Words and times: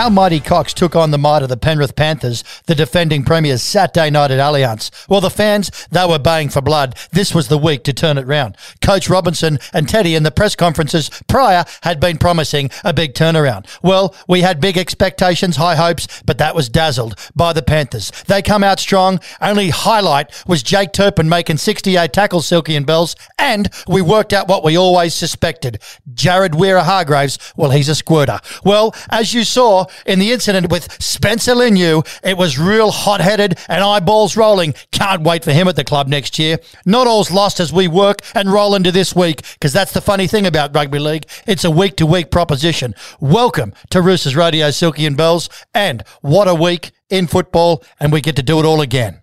Our 0.00 0.08
mighty 0.08 0.40
Cox 0.40 0.72
took 0.72 0.96
on 0.96 1.10
the 1.10 1.18
might 1.18 1.42
of 1.42 1.50
the 1.50 1.58
Penrith 1.58 1.94
Panthers, 1.94 2.42
the 2.64 2.74
defending 2.74 3.22
premiers, 3.22 3.62
Saturday 3.62 4.08
night 4.08 4.30
at 4.30 4.38
Allianz. 4.38 4.90
Well, 5.10 5.20
the 5.20 5.28
fans, 5.28 5.70
they 5.90 6.06
were 6.06 6.18
baying 6.18 6.48
for 6.48 6.62
blood. 6.62 6.96
This 7.12 7.34
was 7.34 7.48
the 7.48 7.58
week 7.58 7.82
to 7.84 7.92
turn 7.92 8.16
it 8.16 8.26
round. 8.26 8.56
Coach 8.80 9.10
Robinson 9.10 9.58
and 9.74 9.86
Teddy 9.86 10.14
in 10.14 10.22
the 10.22 10.30
press 10.30 10.56
conferences 10.56 11.10
prior 11.28 11.66
had 11.82 12.00
been 12.00 12.16
promising 12.16 12.70
a 12.82 12.94
big 12.94 13.12
turnaround. 13.12 13.66
Well, 13.82 14.14
we 14.26 14.40
had 14.40 14.58
big 14.58 14.78
expectations, 14.78 15.56
high 15.56 15.76
hopes, 15.76 16.22
but 16.24 16.38
that 16.38 16.54
was 16.54 16.70
dazzled 16.70 17.18
by 17.36 17.52
the 17.52 17.60
Panthers. 17.60 18.10
They 18.26 18.40
come 18.40 18.64
out 18.64 18.80
strong. 18.80 19.20
Only 19.42 19.68
highlight 19.68 20.32
was 20.46 20.62
Jake 20.62 20.92
Turpin 20.92 21.28
making 21.28 21.58
68 21.58 22.10
tackles, 22.14 22.46
Silky 22.46 22.74
and 22.74 22.86
Bells, 22.86 23.16
and 23.38 23.68
we 23.86 24.00
worked 24.00 24.32
out 24.32 24.48
what 24.48 24.64
we 24.64 24.78
always 24.78 25.12
suspected. 25.12 25.78
Jared 26.14 26.52
Waerea-Hargreaves, 26.52 27.52
well, 27.54 27.70
he's 27.70 27.90
a 27.90 27.94
squirter. 27.94 28.40
Well, 28.64 28.94
as 29.10 29.34
you 29.34 29.44
saw, 29.44 29.88
in 30.06 30.18
the 30.18 30.32
incident 30.32 30.70
with 30.70 31.00
Spencer 31.02 31.54
Leniu. 31.54 32.06
It 32.22 32.36
was 32.36 32.58
real 32.58 32.90
hot 32.90 33.20
headed 33.20 33.58
and 33.68 33.82
eyeballs 33.82 34.36
rolling. 34.36 34.74
Can't 34.92 35.22
wait 35.22 35.44
for 35.44 35.52
him 35.52 35.68
at 35.68 35.76
the 35.76 35.84
club 35.84 36.08
next 36.08 36.38
year. 36.38 36.58
Not 36.84 37.06
all's 37.06 37.30
lost 37.30 37.60
as 37.60 37.72
we 37.72 37.88
work 37.88 38.20
and 38.34 38.52
roll 38.52 38.74
into 38.74 38.92
this 38.92 39.14
week 39.14 39.42
because 39.54 39.72
that's 39.72 39.92
the 39.92 40.00
funny 40.00 40.26
thing 40.26 40.46
about 40.46 40.74
rugby 40.74 40.98
league. 40.98 41.26
It's 41.46 41.64
a 41.64 41.70
week 41.70 41.96
to 41.96 42.06
week 42.06 42.30
proposition. 42.30 42.94
Welcome 43.20 43.72
to 43.90 44.02
Roosters 44.02 44.36
Radio, 44.36 44.70
Silky 44.70 45.06
and 45.06 45.16
Bells. 45.16 45.48
And 45.74 46.04
what 46.20 46.48
a 46.48 46.54
week 46.54 46.92
in 47.08 47.26
football, 47.26 47.82
and 47.98 48.12
we 48.12 48.20
get 48.20 48.36
to 48.36 48.42
do 48.42 48.58
it 48.60 48.64
all 48.64 48.80
again. 48.80 49.22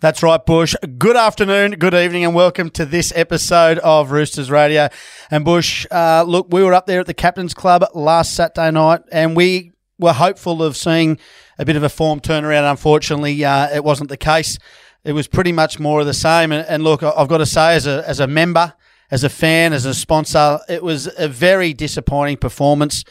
That's 0.00 0.22
right, 0.22 0.44
Bush. 0.44 0.74
Good 0.98 1.16
afternoon, 1.16 1.72
good 1.72 1.94
evening, 1.94 2.24
and 2.24 2.34
welcome 2.34 2.70
to 2.70 2.84
this 2.84 3.12
episode 3.14 3.78
of 3.78 4.10
Roosters 4.10 4.50
Radio. 4.50 4.88
And 5.30 5.44
Bush, 5.44 5.86
uh, 5.92 6.24
look, 6.26 6.48
we 6.50 6.64
were 6.64 6.74
up 6.74 6.86
there 6.86 7.00
at 7.00 7.06
the 7.06 7.14
Captain's 7.14 7.54
Club 7.54 7.84
last 7.94 8.34
Saturday 8.34 8.72
night, 8.72 9.02
and 9.12 9.36
we 9.36 9.71
were 10.02 10.12
hopeful 10.12 10.62
of 10.62 10.76
seeing 10.76 11.18
a 11.58 11.64
bit 11.64 11.76
of 11.76 11.82
a 11.82 11.88
form 11.88 12.20
turnaround. 12.20 12.70
Unfortunately, 12.70 13.44
uh, 13.44 13.68
it 13.74 13.84
wasn't 13.84 14.10
the 14.10 14.16
case. 14.16 14.58
It 15.04 15.12
was 15.12 15.26
pretty 15.26 15.52
much 15.52 15.80
more 15.80 16.00
of 16.00 16.06
the 16.06 16.14
same. 16.14 16.52
And, 16.52 16.66
and, 16.68 16.84
look, 16.84 17.02
I've 17.02 17.28
got 17.28 17.38
to 17.38 17.46
say, 17.46 17.74
as 17.74 17.86
a 17.86 18.04
as 18.06 18.20
a 18.20 18.26
member, 18.26 18.74
as 19.10 19.24
a 19.24 19.28
fan, 19.28 19.72
as 19.72 19.84
a 19.84 19.94
sponsor, 19.94 20.58
it 20.68 20.82
was 20.82 21.08
a 21.18 21.28
very 21.28 21.72
disappointing 21.72 22.36
performance. 22.36 23.04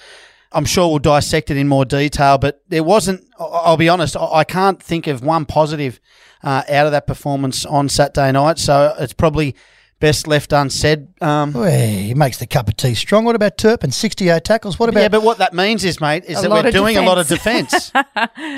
I'm 0.53 0.65
sure 0.65 0.89
we'll 0.89 0.99
dissect 0.99 1.49
it 1.49 1.57
in 1.57 1.67
more 1.67 1.85
detail, 1.85 2.37
but 2.37 2.61
there 2.67 2.83
wasn't. 2.83 3.25
I'll 3.39 3.77
be 3.77 3.89
honest, 3.89 4.17
I 4.17 4.43
can't 4.43 4.81
think 4.81 5.07
of 5.07 5.23
one 5.23 5.45
positive 5.45 5.99
uh, 6.43 6.63
out 6.69 6.85
of 6.85 6.91
that 6.91 7.07
performance 7.07 7.65
on 7.65 7.89
Saturday 7.89 8.31
night. 8.31 8.59
So 8.59 8.93
it's 8.99 9.13
probably 9.13 9.55
best 10.01 10.27
left 10.27 10.51
unsaid. 10.51 11.07
Um, 11.21 11.53
well, 11.53 11.71
he 11.71 12.13
makes 12.13 12.39
the 12.39 12.47
cup 12.47 12.67
of 12.67 12.75
tea 12.75 12.95
strong. 12.95 13.23
What 13.23 13.35
about 13.35 13.57
Turpin? 13.57 13.91
68 13.91 14.43
tackles. 14.43 14.77
What 14.77 14.89
about. 14.89 14.99
Yeah, 14.99 15.07
but 15.07 15.23
what 15.23 15.37
that 15.37 15.53
means 15.53 15.85
is, 15.85 16.01
mate, 16.01 16.25
is 16.25 16.41
that 16.41 16.51
we're 16.51 16.69
doing 16.71 16.95
defense. 16.95 16.97
a 16.97 17.09
lot 17.09 17.17
of 17.17 17.27
defence. 17.29 17.91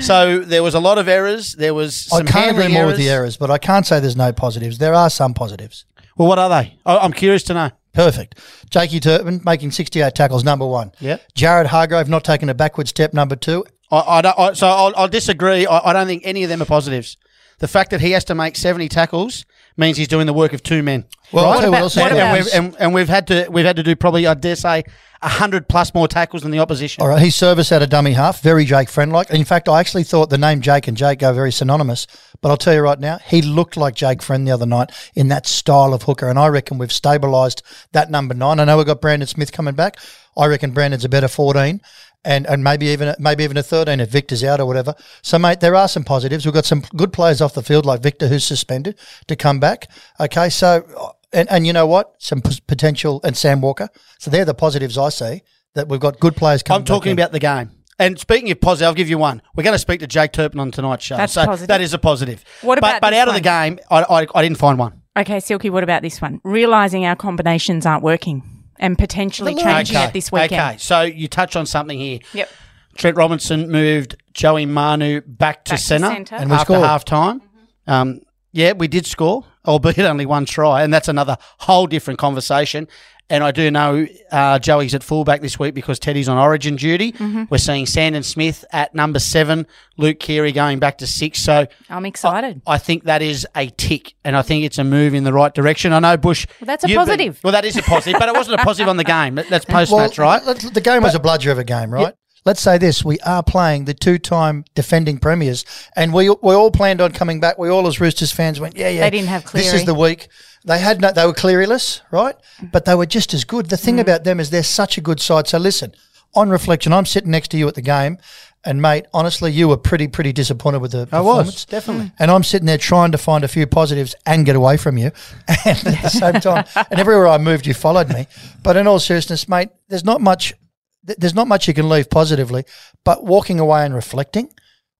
so 0.04 0.40
there 0.40 0.64
was 0.64 0.74
a 0.74 0.80
lot 0.80 0.98
of 0.98 1.06
errors. 1.06 1.52
There 1.52 1.74
was 1.74 2.12
I 2.12 2.24
can't 2.24 2.58
agree 2.58 2.72
more 2.72 2.86
with 2.86 2.96
the 2.96 3.08
errors, 3.08 3.36
but 3.36 3.50
I 3.52 3.58
can't 3.58 3.86
say 3.86 4.00
there's 4.00 4.16
no 4.16 4.32
positives. 4.32 4.78
There 4.78 4.94
are 4.94 5.08
some 5.08 5.34
positives. 5.34 5.84
Well, 6.16 6.26
what 6.26 6.40
are 6.40 6.48
they? 6.48 6.78
I'm 6.84 7.12
curious 7.12 7.44
to 7.44 7.54
know. 7.54 7.70
Perfect. 7.92 8.40
Jakey 8.70 8.98
Turpin 8.98 9.40
making 9.44 9.70
68 9.70 10.14
tackles, 10.16 10.42
number 10.42 10.66
one. 10.66 10.90
Yeah. 10.98 11.18
Jared 11.34 11.68
Hargrave 11.68 12.08
not 12.08 12.24
taking 12.24 12.48
a 12.48 12.54
backward 12.54 12.88
step, 12.88 13.14
number 13.14 13.36
two. 13.36 13.64
I, 13.90 14.00
I 14.00 14.22
don't, 14.22 14.38
I, 14.38 14.52
so 14.54 14.66
I'll, 14.66 14.92
I'll 14.96 15.08
disagree. 15.08 15.64
I, 15.64 15.90
I 15.90 15.92
don't 15.92 16.08
think 16.08 16.22
any 16.24 16.42
of 16.42 16.48
them 16.48 16.60
are 16.60 16.66
positives. 16.66 17.16
The 17.58 17.68
fact 17.68 17.90
that 17.90 18.00
he 18.00 18.10
has 18.10 18.24
to 18.24 18.34
make 18.34 18.56
70 18.56 18.88
tackles 18.88 19.44
means 19.76 19.96
he's 19.96 20.08
doing 20.08 20.26
the 20.26 20.32
work 20.32 20.52
of 20.52 20.62
two 20.62 20.82
men. 20.82 21.04
Well, 21.32 21.44
right? 21.44 21.68
what 21.68 21.96
and, 21.96 22.16
and, 22.16 22.32
we've, 22.32 22.54
and, 22.54 22.76
and, 22.78 22.94
we've 22.94 23.08
had 23.08 23.26
to 23.28 23.48
we've 23.50 23.64
had 23.64 23.76
to 23.76 23.82
do 23.82 23.96
probably 23.96 24.26
I 24.26 24.34
dare 24.34 24.56
say 24.56 24.84
hundred 25.22 25.68
plus 25.68 25.94
more 25.94 26.06
tackles 26.06 26.42
than 26.42 26.50
the 26.50 26.58
opposition. 26.58 27.02
All 27.02 27.08
right, 27.08 27.20
his 27.20 27.34
service 27.34 27.72
at 27.72 27.82
a 27.82 27.86
dummy 27.86 28.12
half, 28.12 28.42
very 28.42 28.64
Jake 28.64 28.88
Friend 28.88 29.10
like. 29.10 29.30
In 29.30 29.44
fact, 29.44 29.68
I 29.68 29.80
actually 29.80 30.04
thought 30.04 30.30
the 30.30 30.38
name 30.38 30.60
Jake 30.60 30.86
and 30.86 30.96
Jake 30.96 31.18
go 31.18 31.32
very 31.32 31.50
synonymous. 31.50 32.06
But 32.40 32.50
I'll 32.50 32.56
tell 32.56 32.74
you 32.74 32.80
right 32.80 33.00
now, 33.00 33.18
he 33.18 33.40
looked 33.40 33.76
like 33.76 33.94
Jake 33.94 34.22
Friend 34.22 34.46
the 34.46 34.52
other 34.52 34.66
night 34.66 34.90
in 35.14 35.28
that 35.28 35.46
style 35.46 35.94
of 35.94 36.02
hooker, 36.02 36.28
and 36.28 36.38
I 36.38 36.48
reckon 36.48 36.78
we've 36.78 36.90
stabilised 36.90 37.62
that 37.92 38.10
number 38.10 38.34
nine. 38.34 38.60
I 38.60 38.64
know 38.64 38.76
we've 38.76 38.86
got 38.86 39.00
Brandon 39.00 39.26
Smith 39.26 39.52
coming 39.52 39.74
back. 39.74 39.96
I 40.36 40.46
reckon 40.46 40.72
Brandon's 40.72 41.04
a 41.04 41.08
better 41.08 41.28
fourteen 41.28 41.80
and, 42.24 42.46
and 42.46 42.64
maybe 42.64 42.86
even 42.86 43.14
maybe 43.18 43.44
even 43.44 43.56
a 43.56 43.62
13 43.62 44.00
if 44.00 44.10
Victor's 44.10 44.42
out 44.42 44.60
or 44.60 44.66
whatever. 44.66 44.94
So, 45.22 45.38
mate, 45.38 45.60
there 45.60 45.74
are 45.74 45.88
some 45.88 46.04
positives. 46.04 46.44
We've 46.44 46.54
got 46.54 46.64
some 46.64 46.82
good 46.96 47.12
players 47.12 47.40
off 47.40 47.54
the 47.54 47.62
field 47.62 47.86
like 47.86 48.02
Victor, 48.02 48.28
who's 48.28 48.44
suspended, 48.44 48.98
to 49.28 49.36
come 49.36 49.60
back. 49.60 49.90
Okay, 50.20 50.48
so 50.48 51.14
and, 51.32 51.50
and 51.50 51.66
you 51.66 51.72
know 51.72 51.86
what? 51.86 52.14
Some 52.18 52.40
p- 52.40 52.60
potential 52.66 53.20
and 53.24 53.36
Sam 53.36 53.60
Walker. 53.60 53.88
So 54.18 54.30
they're 54.30 54.44
the 54.44 54.54
positives 54.54 54.96
I 54.96 55.08
see 55.10 55.42
that 55.74 55.88
we've 55.88 56.00
got 56.00 56.20
good 56.20 56.36
players 56.36 56.62
coming. 56.62 56.80
I'm 56.80 56.84
talking 56.84 57.12
about 57.12 57.32
the 57.32 57.40
game. 57.40 57.70
And 57.98 58.18
speaking 58.18 58.50
of 58.50 58.60
positive, 58.60 58.88
I'll 58.88 58.94
give 58.94 59.08
you 59.08 59.18
one. 59.18 59.40
We're 59.54 59.62
going 59.62 59.74
to 59.74 59.78
speak 59.78 60.00
to 60.00 60.06
Jake 60.06 60.32
Turpin 60.32 60.58
on 60.58 60.72
tonight's 60.72 61.04
show. 61.04 61.16
That's 61.16 61.32
so 61.32 61.44
positive. 61.44 61.68
that 61.68 61.80
is 61.80 61.94
a 61.94 61.98
positive. 61.98 62.44
What 62.62 62.78
about 62.78 63.00
but, 63.00 63.08
but 63.08 63.14
out 63.14 63.28
one? 63.28 63.36
of 63.36 63.42
the 63.42 63.48
game, 63.48 63.78
I, 63.88 64.02
I, 64.02 64.26
I 64.34 64.42
didn't 64.42 64.58
find 64.58 64.78
one. 64.78 65.00
Okay, 65.16 65.38
Silky, 65.38 65.70
what 65.70 65.84
about 65.84 66.02
this 66.02 66.20
one? 66.20 66.40
Realising 66.42 67.04
our 67.04 67.14
combinations 67.14 67.86
aren't 67.86 68.02
working 68.02 68.42
and 68.78 68.98
potentially 68.98 69.54
changing 69.54 69.96
okay. 69.96 70.06
it 70.06 70.12
this 70.12 70.30
weekend. 70.32 70.52
Okay, 70.52 70.76
so 70.78 71.02
you 71.02 71.28
touch 71.28 71.56
on 71.56 71.66
something 71.66 71.98
here. 71.98 72.20
Yep. 72.32 72.50
Trent 72.96 73.16
Robinson 73.16 73.70
moved 73.70 74.16
Joey 74.32 74.66
Manu 74.66 75.20
back 75.20 75.64
to 75.64 75.72
Back 75.72 75.78
to 75.78 75.78
centre 75.78 76.06
centre. 76.06 76.34
And 76.36 76.50
we 76.50 76.56
after 76.56 76.74
scored. 76.74 76.86
half 76.86 77.04
time. 77.04 77.42
Um, 77.86 78.20
yeah, 78.52 78.72
we 78.72 78.86
did 78.86 79.04
score, 79.04 79.44
albeit 79.66 79.98
only 79.98 80.26
one 80.26 80.44
try, 80.46 80.82
and 80.82 80.94
that's 80.94 81.08
another 81.08 81.36
whole 81.58 81.86
different 81.86 82.18
conversation. 82.18 82.86
And 83.30 83.42
I 83.42 83.52
do 83.52 83.70
know 83.70 84.06
uh, 84.30 84.58
Joey's 84.58 84.94
at 84.94 85.02
fullback 85.02 85.40
this 85.40 85.58
week 85.58 85.74
because 85.74 85.98
Teddy's 85.98 86.28
on 86.28 86.36
origin 86.36 86.76
duty. 86.76 87.12
Mm-hmm. 87.12 87.44
We're 87.48 87.56
seeing 87.58 87.86
Sandon 87.86 88.22
Smith 88.22 88.66
at 88.70 88.94
number 88.94 89.18
seven, 89.18 89.66
Luke 89.96 90.20
Keary 90.20 90.52
going 90.52 90.78
back 90.78 90.98
to 90.98 91.06
six. 91.06 91.40
So 91.40 91.66
I'm 91.88 92.04
excited. 92.04 92.60
I 92.66 92.76
think 92.76 93.04
that 93.04 93.22
is 93.22 93.46
a 93.56 93.68
tick, 93.70 94.14
and 94.24 94.36
I 94.36 94.42
think 94.42 94.64
it's 94.64 94.76
a 94.78 94.84
move 94.84 95.14
in 95.14 95.24
the 95.24 95.32
right 95.32 95.54
direction. 95.54 95.94
I 95.94 96.00
know 96.00 96.18
Bush. 96.18 96.46
Well, 96.60 96.66
that's 96.66 96.84
a 96.84 96.88
you've 96.88 96.96
been- 96.98 97.06
positive. 97.06 97.40
well, 97.42 97.52
that 97.52 97.64
is 97.64 97.76
a 97.76 97.82
positive, 97.82 98.18
but 98.18 98.28
it 98.28 98.34
wasn't 98.34 98.60
a 98.60 98.64
positive 98.64 98.88
on 98.88 98.98
the 98.98 99.04
game. 99.04 99.36
That's 99.36 99.64
post 99.64 99.90
match, 99.90 100.18
Well, 100.18 100.28
right? 100.44 100.56
The 100.56 100.80
game 100.82 101.02
was 101.02 101.14
a 101.14 101.20
bludger 101.20 101.50
of 101.50 101.58
a 101.58 101.64
game, 101.64 101.90
right? 101.92 102.14
Let's 102.44 102.60
say 102.60 102.76
this: 102.76 103.02
we 103.02 103.18
are 103.20 103.42
playing 103.42 103.86
the 103.86 103.94
two-time 103.94 104.66
defending 104.74 105.16
premiers, 105.16 105.64
and 105.96 106.12
we 106.12 106.28
we 106.28 106.54
all 106.54 106.70
planned 106.70 107.00
on 107.00 107.12
coming 107.12 107.40
back. 107.40 107.56
We 107.56 107.70
all, 107.70 107.86
as 107.86 108.00
Roosters 108.00 108.32
fans, 108.32 108.60
went, 108.60 108.76
"Yeah, 108.76 108.90
yeah." 108.90 109.00
They 109.00 109.08
didn't 109.16 109.28
have 109.28 109.50
This 109.50 109.72
is 109.72 109.86
the 109.86 109.94
week. 109.94 110.28
They 110.64 110.78
had 110.78 111.00
no. 111.00 111.12
They 111.12 111.26
were 111.26 111.32
Clearyless, 111.34 112.00
right? 112.10 112.36
But 112.72 112.84
they 112.86 112.94
were 112.94 113.06
just 113.06 113.34
as 113.34 113.44
good. 113.44 113.68
The 113.68 113.76
Mm. 113.76 113.80
thing 113.84 114.00
about 114.00 114.24
them 114.24 114.40
is 114.40 114.50
they're 114.50 114.62
such 114.62 114.96
a 114.98 115.00
good 115.00 115.20
side. 115.20 115.46
So 115.48 115.58
listen, 115.58 115.92
on 116.34 116.48
reflection, 116.50 116.92
I'm 116.92 117.06
sitting 117.06 117.30
next 117.30 117.48
to 117.50 117.58
you 117.58 117.68
at 117.68 117.74
the 117.74 117.82
game, 117.82 118.16
and 118.64 118.80
mate, 118.80 119.04
honestly, 119.12 119.52
you 119.52 119.68
were 119.68 119.76
pretty 119.76 120.08
pretty 120.08 120.32
disappointed 120.32 120.80
with 120.80 120.92
the 120.92 121.06
performance. 121.06 121.48
I 121.48 121.50
was 121.52 121.64
definitely. 121.66 122.12
And 122.18 122.30
I'm 122.30 122.42
sitting 122.42 122.66
there 122.66 122.78
trying 122.78 123.12
to 123.12 123.18
find 123.18 123.44
a 123.44 123.48
few 123.48 123.66
positives 123.66 124.14
and 124.24 124.46
get 124.46 124.56
away 124.56 124.76
from 124.78 124.96
you. 124.96 125.10
And 125.66 125.86
at 125.86 126.02
the 126.02 126.08
same 126.08 126.40
time, 126.40 126.64
and 126.90 126.98
everywhere 126.98 127.28
I 127.28 127.36
moved, 127.38 127.66
you 127.66 127.74
followed 127.74 128.08
me. 128.08 128.26
But 128.62 128.76
in 128.78 128.86
all 128.86 128.98
seriousness, 128.98 129.48
mate, 129.48 129.68
there's 129.88 130.04
not 130.04 130.20
much. 130.22 130.54
There's 131.02 131.34
not 131.34 131.46
much 131.46 131.68
you 131.68 131.74
can 131.74 131.90
leave 131.90 132.08
positively, 132.08 132.64
but 133.04 133.24
walking 133.24 133.60
away 133.60 133.84
and 133.84 133.94
reflecting, 133.94 134.48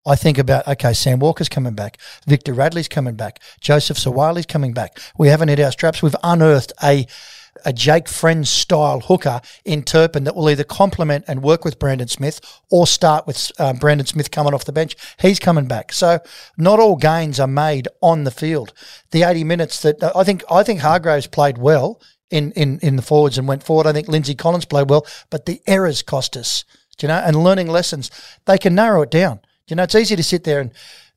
I 0.07 0.17
think 0.17 0.39
about 0.39 0.69
okay, 0.69 0.93
Sam 0.93 1.19
Walker's 1.19 1.49
coming 1.49 1.75
back, 1.75 1.99
Victor 2.27 2.53
Radley's 2.53 2.89
coming 2.89 3.15
back, 3.15 3.41
Joseph 3.61 3.97
Suaalii's 3.97 4.47
coming 4.47 4.73
back. 4.73 4.99
We 5.17 5.29
haven't 5.29 5.49
hit 5.49 5.61
our 5.61 5.73
straps. 5.73 6.03
We've 6.03 6.17
unearthed 6.23 6.73
a 6.83 7.07
a 7.65 7.73
Jake 7.73 8.09
Friend 8.09 8.47
style 8.47 9.01
hooker 9.01 9.41
in 9.65 9.83
Turpin 9.83 10.25
that 10.25 10.35
will 10.35 10.51
either 10.51 10.65
complement 10.65 11.25
and 11.29 11.43
work 11.43 11.65
with 11.65 11.79
Brandon 11.79 12.09
Smith 12.09 12.41
or 12.71 12.87
start 12.87 13.27
with 13.27 13.51
um, 13.59 13.77
Brandon 13.77 14.07
Smith 14.07 14.31
coming 14.31 14.55
off 14.55 14.65
the 14.65 14.73
bench. 14.73 14.97
He's 15.21 15.39
coming 15.39 15.67
back. 15.67 15.93
So 15.93 16.19
not 16.57 16.81
all 16.81 16.97
gains 16.97 17.39
are 17.41 17.47
made 17.47 17.89
on 18.03 18.25
the 18.25 18.31
field. 18.31 18.73
The 19.13 19.23
80 19.23 19.45
minutes 19.45 19.83
that 19.83 20.03
I 20.17 20.25
think 20.25 20.43
I 20.51 20.63
think 20.63 20.81
Hargreaves 20.81 21.27
played 21.27 21.59
well 21.59 22.01
in, 22.31 22.53
in, 22.53 22.79
in 22.81 22.97
the 22.97 23.03
forwards 23.03 23.39
and 23.39 23.47
went 23.47 23.63
forward. 23.63 23.87
I 23.87 23.93
think 23.93 24.09
Lindsay 24.09 24.35
Collins 24.35 24.65
played 24.65 24.91
well, 24.91 25.07
but 25.31 25.47
the 25.47 25.61
errors 25.67 26.03
cost 26.03 26.37
us. 26.37 26.65
You 27.01 27.09
know? 27.09 27.15
And 27.15 27.43
learning 27.43 27.69
lessons, 27.69 28.11
they 28.47 28.57
can 28.57 28.75
narrow 28.75 29.03
it 29.03 29.11
down. 29.11 29.41
Do 29.67 29.73
you 29.73 29.77
know, 29.77 29.85
it's 29.85 29.95
easy 29.95 30.17
to 30.17 30.23
sit 30.23 30.45
there 30.45 30.61
and 30.61 30.71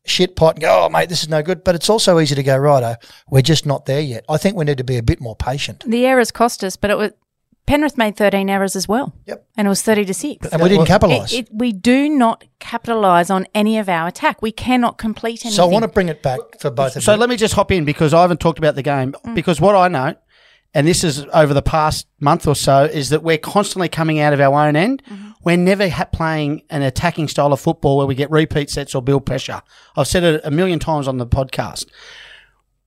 shit 0.06 0.36
pot 0.36 0.56
and 0.56 0.62
go, 0.62 0.86
oh, 0.86 0.90
mate, 0.90 1.10
this 1.10 1.22
is 1.22 1.30
no 1.30 1.42
good. 1.42 1.64
But 1.64 1.76
it's 1.76 1.90
also 1.90 2.20
easy 2.20 2.36
to 2.36 2.44
go, 2.44 2.58
righto, 2.58 2.96
we're 3.30 3.42
just 3.42 3.66
not 3.66 3.86
there 3.86 4.00
yet. 4.00 4.26
I 4.30 4.38
think 4.38 4.56
we 4.56 4.66
need 4.66 4.78
to 4.78 4.84
be 4.84 4.98
a 4.98 5.04
bit 5.04 5.20
more 5.20 5.36
patient. 5.36 5.84
The 5.86 6.06
errors 6.06 6.32
cost 6.32 6.64
us, 6.64 6.76
but 6.76 6.90
it 6.90 6.98
was 6.98 7.12
Penrith 7.66 7.98
made 7.98 8.16
13 8.16 8.50
errors 8.50 8.78
as 8.78 8.88
well. 8.88 9.14
Yep. 9.26 9.46
And 9.58 9.68
it 9.68 9.70
was 9.70 9.82
30 9.82 10.06
to 10.06 10.14
6. 10.14 10.48
And 10.48 10.62
we 10.62 10.70
didn't 10.70 10.86
capitalise. 10.86 11.34
It, 11.34 11.40
it, 11.40 11.50
we 11.52 11.74
do 11.74 12.08
not 12.08 12.46
capitalise 12.60 13.30
on 13.30 13.46
any 13.54 13.78
of 13.78 13.90
our 13.90 14.08
attack. 14.08 14.42
We 14.42 14.54
cannot 14.54 14.98
complete 14.98 15.44
anything. 15.44 15.52
So 15.58 15.64
I 15.64 15.68
want 15.68 15.84
to 15.84 15.90
bring 15.90 16.08
it 16.08 16.24
back 16.24 16.40
for 16.62 16.70
both 16.70 16.96
of 16.96 17.04
So 17.04 17.12
you. 17.12 17.18
let 17.20 17.28
me 17.28 17.36
just 17.36 17.54
hop 17.56 17.74
in 17.74 17.84
because 17.84 18.14
I 18.14 18.22
haven't 18.22 18.40
talked 18.40 18.58
about 18.58 18.76
the 18.76 18.84
game. 18.84 19.12
Mm. 19.26 19.36
Because 19.36 19.60
what 19.60 19.76
I 19.76 19.90
know 19.90 20.16
and 20.74 20.88
this 20.88 21.04
is 21.04 21.26
over 21.34 21.54
the 21.54 21.62
past 21.62 22.08
month 22.20 22.48
or 22.48 22.56
so, 22.56 22.84
is 22.84 23.10
that 23.10 23.24
we're 23.24 23.38
constantly 23.38 23.90
coming 23.90 24.20
out 24.20 24.34
of 24.34 24.40
our 24.40 24.68
own 24.68 24.76
end. 24.76 25.02
We're 25.44 25.57
never 25.57 25.88
ha- 25.89 26.06
playing 26.06 26.63
an 26.69 26.81
attacking 26.81 27.28
style 27.28 27.54
of 27.54 27.60
football 27.60 27.98
where 27.98 28.07
we 28.07 28.16
get 28.16 28.30
repeat 28.31 28.69
sets 28.69 28.94
or 28.95 29.01
build 29.01 29.25
pressure. 29.25 29.62
I've 29.95 30.07
said 30.07 30.24
it 30.24 30.42
a 30.44 30.51
million 30.51 30.80
times 30.80 31.07
on 31.07 31.18
the 31.18 31.28
podcast. 31.28 31.86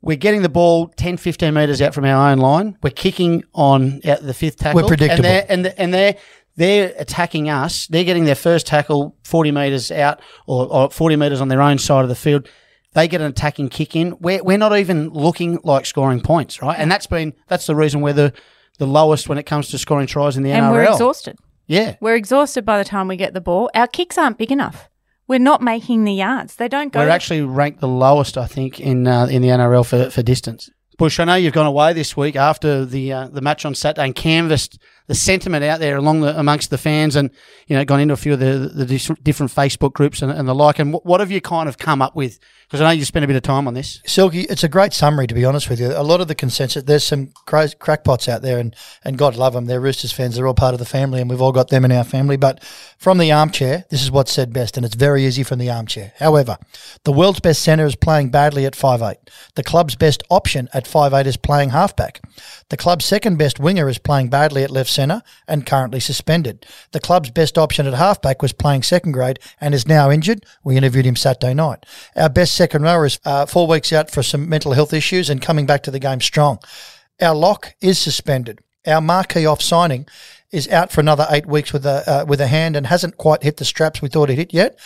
We're 0.02 0.16
getting 0.16 0.42
the 0.42 0.48
ball 0.48 0.88
10, 0.88 1.18
15 1.18 1.52
metres 1.52 1.82
out 1.82 1.92
from 1.94 2.04
our 2.06 2.30
own 2.30 2.38
line. 2.38 2.78
We're 2.82 2.90
kicking 2.90 3.44
on 3.54 4.00
out 4.06 4.22
the 4.22 4.32
fifth 4.34 4.56
tackle. 4.56 4.82
We're 4.82 4.88
predictable. 4.88 5.24
And 5.26 5.34
they're, 5.34 5.46
and, 5.48 5.64
the- 5.64 5.80
and 5.80 5.94
they're, 5.94 6.16
they're 6.56 6.94
attacking 6.98 7.48
us. 7.50 7.86
They're 7.86 8.04
getting 8.04 8.24
their 8.24 8.34
first 8.34 8.66
tackle 8.66 9.16
40 9.24 9.52
metres 9.52 9.90
out 9.90 10.20
or, 10.46 10.66
or 10.72 10.90
40 10.90 11.16
metres 11.16 11.40
on 11.40 11.48
their 11.48 11.60
own 11.62 11.78
side 11.78 12.02
of 12.02 12.08
the 12.08 12.14
field. 12.14 12.48
They 12.92 13.08
get 13.08 13.20
an 13.20 13.28
attacking 13.28 13.68
kick 13.68 13.94
in. 13.94 14.16
We're, 14.20 14.42
we're 14.42 14.58
not 14.58 14.76
even 14.76 15.10
looking 15.10 15.60
like 15.64 15.86
scoring 15.86 16.20
points, 16.22 16.60
right? 16.60 16.76
And 16.78 16.90
that's 16.90 17.06
been, 17.06 17.34
that's 17.46 17.66
the 17.66 17.76
reason 17.76 18.00
we're 18.00 18.12
the, 18.14 18.32
the 18.78 18.86
lowest 18.86 19.28
when 19.28 19.38
it 19.38 19.44
comes 19.44 19.68
to 19.68 19.78
scoring 19.78 20.06
tries 20.06 20.36
in 20.36 20.42
the 20.42 20.50
and 20.52 20.64
NRL. 20.66 20.72
we're 20.72 20.84
exhausted. 20.84 21.38
Yeah. 21.70 21.94
We're 22.00 22.16
exhausted 22.16 22.64
by 22.64 22.78
the 22.78 22.84
time 22.84 23.06
we 23.06 23.16
get 23.16 23.32
the 23.32 23.40
ball. 23.40 23.70
Our 23.76 23.86
kicks 23.86 24.18
aren't 24.18 24.38
big 24.38 24.50
enough. 24.50 24.90
We're 25.28 25.38
not 25.38 25.62
making 25.62 26.02
the 26.02 26.12
yards. 26.12 26.56
They 26.56 26.66
don't 26.66 26.92
go. 26.92 26.98
We're 26.98 27.08
actually 27.08 27.42
ranked 27.42 27.80
the 27.80 27.86
lowest, 27.86 28.36
I 28.36 28.46
think, 28.46 28.80
in 28.80 29.06
uh, 29.06 29.26
in 29.26 29.40
the 29.40 29.48
NRL 29.48 29.86
for, 29.86 30.10
for 30.10 30.20
distance. 30.20 30.68
Bush, 30.98 31.20
I 31.20 31.24
know 31.24 31.36
you've 31.36 31.52
gone 31.52 31.68
away 31.68 31.92
this 31.92 32.16
week 32.16 32.34
after 32.34 32.84
the 32.84 33.12
uh, 33.12 33.28
the 33.28 33.40
match 33.40 33.64
on 33.64 33.76
Saturday 33.76 34.06
and 34.06 34.16
canvassed 34.16 34.80
the 35.06 35.14
sentiment 35.14 35.62
out 35.62 35.78
there 35.78 35.96
along 35.96 36.22
the, 36.22 36.36
amongst 36.36 36.70
the 36.70 36.76
fans, 36.76 37.14
and 37.14 37.30
you 37.68 37.76
know 37.76 37.84
gone 37.84 38.00
into 38.00 38.14
a 38.14 38.16
few 38.16 38.32
of 38.32 38.40
the 38.40 38.68
the 38.74 39.16
different 39.22 39.52
Facebook 39.52 39.92
groups 39.92 40.22
and, 40.22 40.32
and 40.32 40.48
the 40.48 40.54
like. 40.56 40.80
And 40.80 40.92
what, 40.92 41.06
what 41.06 41.20
have 41.20 41.30
you 41.30 41.40
kind 41.40 41.68
of 41.68 41.78
come 41.78 42.02
up 42.02 42.16
with? 42.16 42.40
Because 42.70 42.82
I 42.82 42.84
know 42.84 42.90
you 43.00 43.04
spent 43.04 43.24
a 43.24 43.26
bit 43.26 43.34
of 43.34 43.42
time 43.42 43.66
on 43.66 43.74
this. 43.74 44.00
Silky, 44.06 44.42
it's 44.42 44.62
a 44.62 44.68
great 44.68 44.92
summary 44.92 45.26
to 45.26 45.34
be 45.34 45.44
honest 45.44 45.68
with 45.68 45.80
you. 45.80 45.88
A 45.88 46.04
lot 46.04 46.20
of 46.20 46.28
the 46.28 46.36
consensus, 46.36 46.84
there's 46.84 47.02
some 47.02 47.32
cra- 47.44 47.74
crackpots 47.74 48.28
out 48.28 48.42
there, 48.42 48.60
and, 48.60 48.76
and 49.04 49.18
God 49.18 49.34
love 49.34 49.54
them. 49.54 49.66
They're 49.66 49.80
Roosters 49.80 50.12
fans. 50.12 50.36
They're 50.36 50.46
all 50.46 50.54
part 50.54 50.72
of 50.72 50.78
the 50.78 50.86
family, 50.86 51.20
and 51.20 51.28
we've 51.28 51.42
all 51.42 51.50
got 51.50 51.70
them 51.70 51.84
in 51.84 51.90
our 51.90 52.04
family. 52.04 52.36
But 52.36 52.62
from 52.96 53.18
the 53.18 53.32
armchair, 53.32 53.86
this 53.90 54.04
is 54.04 54.12
what's 54.12 54.30
said 54.30 54.52
best, 54.52 54.76
and 54.76 54.86
it's 54.86 54.94
very 54.94 55.26
easy 55.26 55.42
from 55.42 55.58
the 55.58 55.68
armchair. 55.68 56.12
However, 56.20 56.58
the 57.02 57.10
world's 57.10 57.40
best 57.40 57.60
centre 57.60 57.86
is 57.86 57.96
playing 57.96 58.30
badly 58.30 58.64
at 58.66 58.74
5'8. 58.74 59.16
The 59.56 59.64
club's 59.64 59.96
best 59.96 60.22
option 60.30 60.68
at 60.72 60.84
5'8 60.84 61.26
is 61.26 61.36
playing 61.36 61.70
halfback. 61.70 62.20
The 62.68 62.76
club's 62.76 63.04
second 63.04 63.36
best 63.36 63.58
winger 63.58 63.88
is 63.88 63.98
playing 63.98 64.30
badly 64.30 64.62
at 64.62 64.70
left 64.70 64.90
centre 64.90 65.22
and 65.48 65.66
currently 65.66 65.98
suspended. 65.98 66.64
The 66.92 67.00
club's 67.00 67.30
best 67.30 67.58
option 67.58 67.88
at 67.88 67.94
halfback 67.94 68.42
was 68.42 68.52
playing 68.52 68.84
second 68.84 69.10
grade 69.10 69.40
and 69.60 69.74
is 69.74 69.88
now 69.88 70.08
injured. 70.08 70.46
We 70.62 70.76
interviewed 70.76 71.04
him 71.04 71.16
Saturday 71.16 71.52
night. 71.52 71.84
Our 72.14 72.28
best 72.28 72.59
second 72.60 72.82
rower 72.82 73.06
is 73.06 73.18
uh, 73.24 73.46
four 73.46 73.66
weeks 73.66 73.90
out 73.90 74.10
for 74.10 74.22
some 74.22 74.46
mental 74.46 74.74
health 74.74 74.92
issues 74.92 75.30
and 75.30 75.40
coming 75.40 75.64
back 75.64 75.82
to 75.82 75.90
the 75.90 75.98
game 75.98 76.20
strong. 76.20 76.58
Our 77.18 77.34
lock 77.34 77.74
is 77.80 77.98
suspended. 77.98 78.58
Our 78.86 79.00
marquee 79.00 79.46
off 79.46 79.62
signing 79.62 80.06
is 80.52 80.68
out 80.68 80.92
for 80.92 81.00
another 81.00 81.26
eight 81.30 81.46
weeks 81.46 81.72
with 81.72 81.86
a 81.86 82.04
uh, 82.06 82.24
with 82.26 82.38
a 82.38 82.48
hand 82.48 82.76
and 82.76 82.86
hasn't 82.86 83.16
quite 83.16 83.42
hit 83.42 83.56
the 83.56 83.64
straps 83.64 84.02
we 84.02 84.10
thought 84.10 84.28
he'd 84.28 84.36
hit 84.36 84.52
yet. 84.52 84.78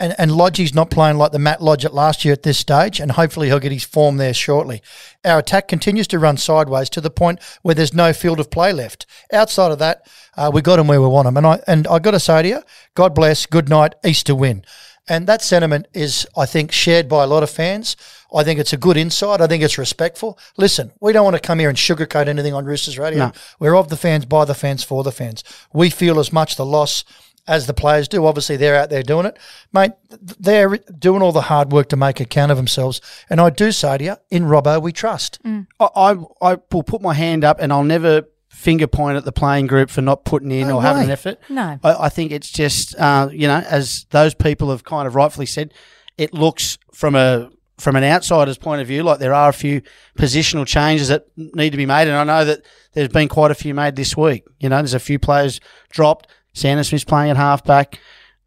And, 0.00 0.12
and 0.18 0.32
Lodgie's 0.32 0.74
not 0.74 0.90
playing 0.90 1.18
like 1.18 1.30
the 1.30 1.38
Matt 1.38 1.62
Lodge 1.62 1.84
at 1.84 1.94
last 1.94 2.24
year 2.24 2.32
at 2.32 2.42
this 2.42 2.58
stage, 2.58 2.98
and 2.98 3.12
hopefully 3.12 3.46
he'll 3.46 3.60
get 3.60 3.70
his 3.70 3.84
form 3.84 4.16
there 4.16 4.34
shortly. 4.34 4.82
Our 5.24 5.38
attack 5.38 5.68
continues 5.68 6.08
to 6.08 6.18
run 6.18 6.36
sideways 6.36 6.90
to 6.90 7.00
the 7.00 7.10
point 7.10 7.38
where 7.62 7.76
there's 7.76 7.94
no 7.94 8.12
field 8.12 8.40
of 8.40 8.50
play 8.50 8.72
left. 8.72 9.06
Outside 9.32 9.70
of 9.70 9.78
that, 9.78 10.10
uh, 10.36 10.50
we 10.52 10.62
got 10.62 10.80
him 10.80 10.88
where 10.88 11.00
we 11.00 11.06
want 11.06 11.28
him. 11.28 11.36
And 11.36 11.46
I 11.46 11.60
and 11.68 11.86
I 11.86 12.00
got 12.00 12.10
to 12.10 12.18
say 12.18 12.42
to 12.42 12.48
you, 12.48 12.62
God 12.94 13.14
bless, 13.14 13.46
good 13.46 13.68
night, 13.68 13.94
Easter 14.04 14.34
win. 14.34 14.64
And 15.10 15.26
that 15.26 15.42
sentiment 15.42 15.88
is, 15.92 16.24
I 16.36 16.46
think, 16.46 16.70
shared 16.70 17.08
by 17.08 17.24
a 17.24 17.26
lot 17.26 17.42
of 17.42 17.50
fans. 17.50 17.96
I 18.32 18.44
think 18.44 18.60
it's 18.60 18.72
a 18.72 18.76
good 18.76 18.96
insight. 18.96 19.40
I 19.40 19.48
think 19.48 19.60
it's 19.64 19.76
respectful. 19.76 20.38
Listen, 20.56 20.92
we 21.00 21.12
don't 21.12 21.24
want 21.24 21.34
to 21.34 21.42
come 21.42 21.58
here 21.58 21.68
and 21.68 21.76
sugarcoat 21.76 22.28
anything 22.28 22.54
on 22.54 22.64
Roosters 22.64 22.96
Radio. 22.96 23.26
No. 23.26 23.32
We're 23.58 23.76
of 23.76 23.88
the 23.88 23.96
fans, 23.96 24.24
by 24.24 24.44
the 24.44 24.54
fans, 24.54 24.84
for 24.84 25.02
the 25.02 25.10
fans. 25.10 25.42
We 25.72 25.90
feel 25.90 26.20
as 26.20 26.32
much 26.32 26.54
the 26.54 26.64
loss 26.64 27.04
as 27.48 27.66
the 27.66 27.74
players 27.74 28.06
do. 28.06 28.24
Obviously, 28.24 28.56
they're 28.56 28.76
out 28.76 28.88
there 28.88 29.02
doing 29.02 29.26
it. 29.26 29.36
Mate, 29.72 29.92
they're 30.08 30.76
doing 30.76 31.22
all 31.22 31.32
the 31.32 31.42
hard 31.42 31.72
work 31.72 31.88
to 31.88 31.96
make 31.96 32.20
account 32.20 32.52
of 32.52 32.56
themselves. 32.56 33.00
And 33.28 33.40
I 33.40 33.50
do 33.50 33.72
say 33.72 33.98
to 33.98 34.04
you, 34.04 34.16
in 34.30 34.44
Robbo, 34.44 34.80
we 34.80 34.92
trust. 34.92 35.42
Mm. 35.42 35.66
I, 35.80 35.88
I 35.96 36.10
I 36.40 36.58
will 36.70 36.84
put 36.84 37.02
my 37.02 37.14
hand 37.14 37.42
up 37.42 37.58
and 37.60 37.72
I'll 37.72 37.82
never 37.82 38.26
finger 38.60 38.86
point 38.86 39.16
at 39.16 39.24
the 39.24 39.32
playing 39.32 39.66
group 39.66 39.88
for 39.88 40.02
not 40.02 40.24
putting 40.24 40.50
in 40.52 40.68
No 40.68 40.76
or 40.76 40.82
having 40.82 41.04
an 41.04 41.10
effort. 41.10 41.38
No. 41.48 41.78
I, 41.82 41.94
I 42.04 42.08
think 42.10 42.30
it's 42.30 42.50
just 42.50 42.94
uh, 42.96 43.28
you 43.32 43.48
know, 43.48 43.62
as 43.68 44.06
those 44.10 44.34
people 44.34 44.70
have 44.70 44.84
kind 44.84 45.06
of 45.08 45.14
rightfully 45.14 45.46
said, 45.46 45.72
it 46.18 46.34
looks 46.34 46.78
from 46.92 47.14
a 47.14 47.50
from 47.78 47.96
an 47.96 48.04
outsider's 48.04 48.58
point 48.58 48.82
of 48.82 48.86
view 48.86 49.02
like 49.02 49.18
there 49.18 49.32
are 49.32 49.48
a 49.48 49.54
few 49.54 49.80
positional 50.18 50.66
changes 50.66 51.08
that 51.08 51.24
need 51.36 51.70
to 51.70 51.78
be 51.78 51.86
made, 51.86 52.06
and 52.06 52.16
I 52.16 52.24
know 52.24 52.44
that 52.44 52.62
there's 52.92 53.08
been 53.08 53.28
quite 53.28 53.50
a 53.50 53.54
few 53.54 53.74
made 53.74 53.96
this 53.96 54.16
week. 54.16 54.44
You 54.58 54.68
know, 54.68 54.76
there's 54.76 54.94
a 54.94 55.00
few 55.00 55.18
players 55.18 55.60
dropped. 55.88 56.28
Sandon 56.52 56.84
Smith's 56.84 57.04
playing 57.04 57.30
at 57.30 57.36
halfback. 57.36 57.98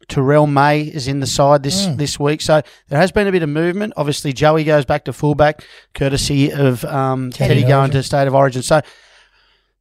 Terrell 0.06 0.46
May 0.46 0.82
is 0.82 1.08
in 1.08 1.20
the 1.20 1.26
side 1.26 1.62
this 1.62 1.86
this 1.86 2.20
week, 2.20 2.42
so 2.42 2.62
there 2.88 3.00
has 3.00 3.10
been 3.10 3.26
a 3.26 3.32
bit 3.32 3.42
of 3.42 3.48
movement. 3.48 3.94
Obviously, 3.96 4.32
Joey 4.32 4.62
goes 4.62 4.84
back 4.84 5.06
to 5.06 5.12
fullback, 5.12 5.64
courtesy 5.94 6.52
of 6.52 6.84
um, 6.84 7.30
Teddy 7.30 7.54
Teddy 7.54 7.66
going 7.66 7.90
to 7.92 8.02
state 8.02 8.28
of 8.28 8.34
origin. 8.34 8.62
So 8.62 8.82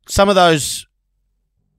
some 0.08 0.30
of 0.30 0.36
those 0.36 0.86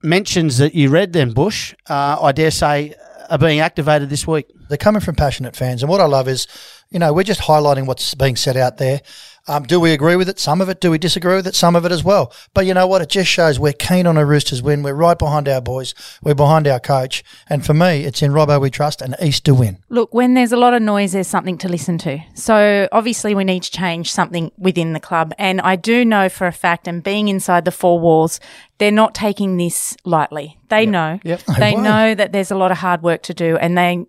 mentions 0.01 0.57
that 0.59 0.75
you 0.75 0.89
read, 0.89 1.13
then 1.13 1.33
Bush, 1.33 1.73
uh, 1.89 2.17
I 2.21 2.31
dare 2.31 2.51
say, 2.51 2.93
are 3.29 3.37
being 3.37 3.59
activated 3.59 4.09
this 4.09 4.27
week. 4.27 4.45
They're 4.69 4.77
coming 4.77 5.01
from 5.01 5.15
passionate 5.15 5.55
fans. 5.55 5.81
And 5.83 5.89
what 5.89 6.01
I 6.01 6.05
love 6.05 6.27
is, 6.27 6.47
you 6.89 6.99
know, 6.99 7.13
we're 7.13 7.23
just 7.23 7.41
highlighting 7.41 7.87
what's 7.87 8.13
being 8.13 8.35
said 8.35 8.57
out 8.57 8.77
there. 8.77 9.01
Um, 9.47 9.63
do 9.63 9.79
we 9.79 9.91
agree 9.91 10.15
with 10.15 10.27
it? 10.27 10.39
Some 10.39 10.59
of 10.61 10.69
it. 10.69 10.81
Do 10.81 10.89
we 10.89 10.97
disagree 10.97 11.35
with 11.35 11.45
it? 11.45 11.55
Some 11.55 11.75
of 11.75 11.85
it 11.85 11.91
as 11.91 12.03
well. 12.03 12.33
But 12.53 12.65
you 12.65 12.73
know 12.73 12.87
what? 12.87 13.01
It 13.01 13.09
just 13.09 13.29
shows 13.29 13.59
we're 13.59 13.73
keen 13.73 14.07
on 14.07 14.17
a 14.17 14.25
Roosters 14.25 14.61
win. 14.61 14.81
We're 14.81 14.93
right 14.93 15.17
behind 15.17 15.47
our 15.47 15.61
boys. 15.61 15.93
We're 16.23 16.35
behind 16.35 16.67
our 16.67 16.79
coach. 16.79 17.23
And 17.47 17.65
for 17.65 17.73
me, 17.73 18.05
it's 18.05 18.21
in 18.21 18.31
Robbo 18.31 18.59
we 18.59 18.71
trust 18.71 19.01
and 19.01 19.15
East 19.21 19.45
to 19.45 19.53
win. 19.53 19.77
Look, 19.89 20.13
when 20.13 20.33
there's 20.33 20.51
a 20.51 20.57
lot 20.57 20.73
of 20.73 20.81
noise, 20.81 21.11
there's 21.11 21.27
something 21.27 21.57
to 21.59 21.69
listen 21.69 21.97
to. 21.99 22.19
So 22.33 22.87
obviously, 22.91 23.35
we 23.35 23.43
need 23.43 23.63
to 23.63 23.71
change 23.71 24.11
something 24.11 24.51
within 24.57 24.93
the 24.93 24.99
club. 24.99 25.33
And 25.37 25.61
I 25.61 25.75
do 25.75 26.03
know 26.03 26.27
for 26.29 26.47
a 26.47 26.51
fact, 26.51 26.87
and 26.87 27.03
being 27.03 27.27
inside 27.27 27.65
the 27.65 27.71
four 27.71 27.99
walls, 27.99 28.39
they're 28.77 28.91
not 28.91 29.13
taking 29.13 29.57
this 29.57 29.95
lightly. 30.03 30.57
They 30.69 30.85
know. 30.85 31.19
Yep. 31.23 31.41
They 31.59 31.75
know 31.75 32.13
that 32.15 32.31
there's 32.31 32.51
a 32.51 32.55
lot 32.55 32.71
of 32.71 32.77
hard 32.77 33.01
work 33.01 33.21
to 33.23 33.33
do, 33.33 33.57
and 33.57 33.77
they. 33.77 34.05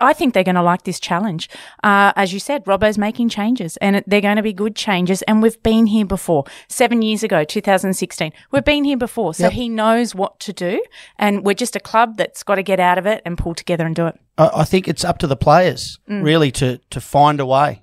I 0.00 0.12
think 0.12 0.34
they're 0.34 0.44
going 0.44 0.54
to 0.54 0.62
like 0.62 0.84
this 0.84 1.00
challenge. 1.00 1.48
Uh, 1.82 2.12
as 2.16 2.32
you 2.32 2.38
said, 2.40 2.64
Robbo's 2.64 2.98
making 2.98 3.28
changes 3.28 3.76
and 3.78 4.02
they're 4.06 4.20
going 4.20 4.36
to 4.36 4.42
be 4.42 4.52
good 4.52 4.76
changes. 4.76 5.22
And 5.22 5.42
we've 5.42 5.62
been 5.62 5.86
here 5.86 6.06
before. 6.06 6.44
Seven 6.68 7.02
years 7.02 7.22
ago, 7.22 7.44
2016, 7.44 8.32
we've 8.50 8.64
been 8.64 8.84
here 8.84 8.96
before. 8.96 9.34
So 9.34 9.44
Yep. 9.44 9.52
he 9.52 9.68
knows 9.68 10.14
what 10.14 10.40
to 10.40 10.52
do. 10.52 10.82
And 11.18 11.44
we're 11.44 11.54
just 11.54 11.76
a 11.76 11.80
club 11.80 12.16
that's 12.16 12.42
got 12.42 12.56
to 12.56 12.62
get 12.62 12.80
out 12.80 12.98
of 12.98 13.06
it 13.06 13.22
and 13.24 13.36
pull 13.38 13.54
together 13.54 13.86
and 13.86 13.94
do 13.94 14.06
it. 14.06 14.18
I, 14.38 14.50
I 14.56 14.64
think 14.64 14.88
it's 14.88 15.04
up 15.04 15.18
to 15.18 15.26
the 15.26 15.36
players 15.36 15.98
really 16.08 16.50
to 16.52 16.78
to 16.90 17.00
find 17.00 17.40
a 17.40 17.46
way. 17.46 17.82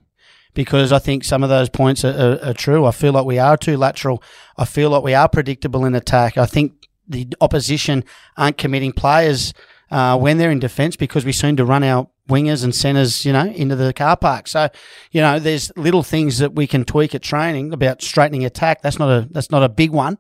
Because 0.54 0.92
I 0.92 1.00
think 1.00 1.24
some 1.24 1.44
of 1.44 1.50
those 1.50 1.70
points 1.70 2.04
are, 2.04 2.10
are, 2.44 2.50
are 2.50 2.54
true. 2.54 2.86
I 2.86 2.92
feel 2.92 3.14
like 3.14 3.24
we 3.26 3.40
are 3.40 3.56
too 3.56 3.78
lateral. 3.78 4.22
I 4.58 4.66
feel 4.66 4.90
like 4.90 5.02
we 5.02 5.14
are 5.14 5.30
predictable 5.30 5.86
in 5.86 5.96
attack. 5.96 6.38
I 6.38 6.46
think 6.46 6.74
the 7.08 7.26
opposition 7.40 8.04
aren't 8.36 8.58
committing 8.58 8.92
players 8.92 9.54
uh, 9.92 10.18
when 10.18 10.38
they're 10.38 10.52
in 10.52 10.60
defence 10.60 10.96
because 10.96 11.26
we 11.26 11.32
seem 11.32 11.56
to 11.58 11.66
run 11.66 11.84
our 11.84 12.08
wingers 12.30 12.64
and 12.64 12.74
centres, 12.74 13.26
you 13.26 13.34
know, 13.34 13.46
into 13.46 13.76
the 13.76 13.94
car 13.94 14.16
park. 14.16 14.48
So, 14.48 14.70
you 15.12 15.22
know, 15.22 15.38
there's 15.38 15.72
little 15.76 16.02
things 16.02 16.38
that 16.40 16.54
we 16.54 16.66
can 16.66 16.86
tweak 16.86 17.14
at 17.14 17.22
training 17.22 17.74
about 17.74 18.02
straightening 18.02 18.46
attack. 18.46 18.82
That's 18.82 18.98
not 18.98 19.10
a 19.10 19.28
that's 19.30 19.52
not 19.52 19.64
a 19.64 19.70
big 19.70 19.92
one, 19.92 20.18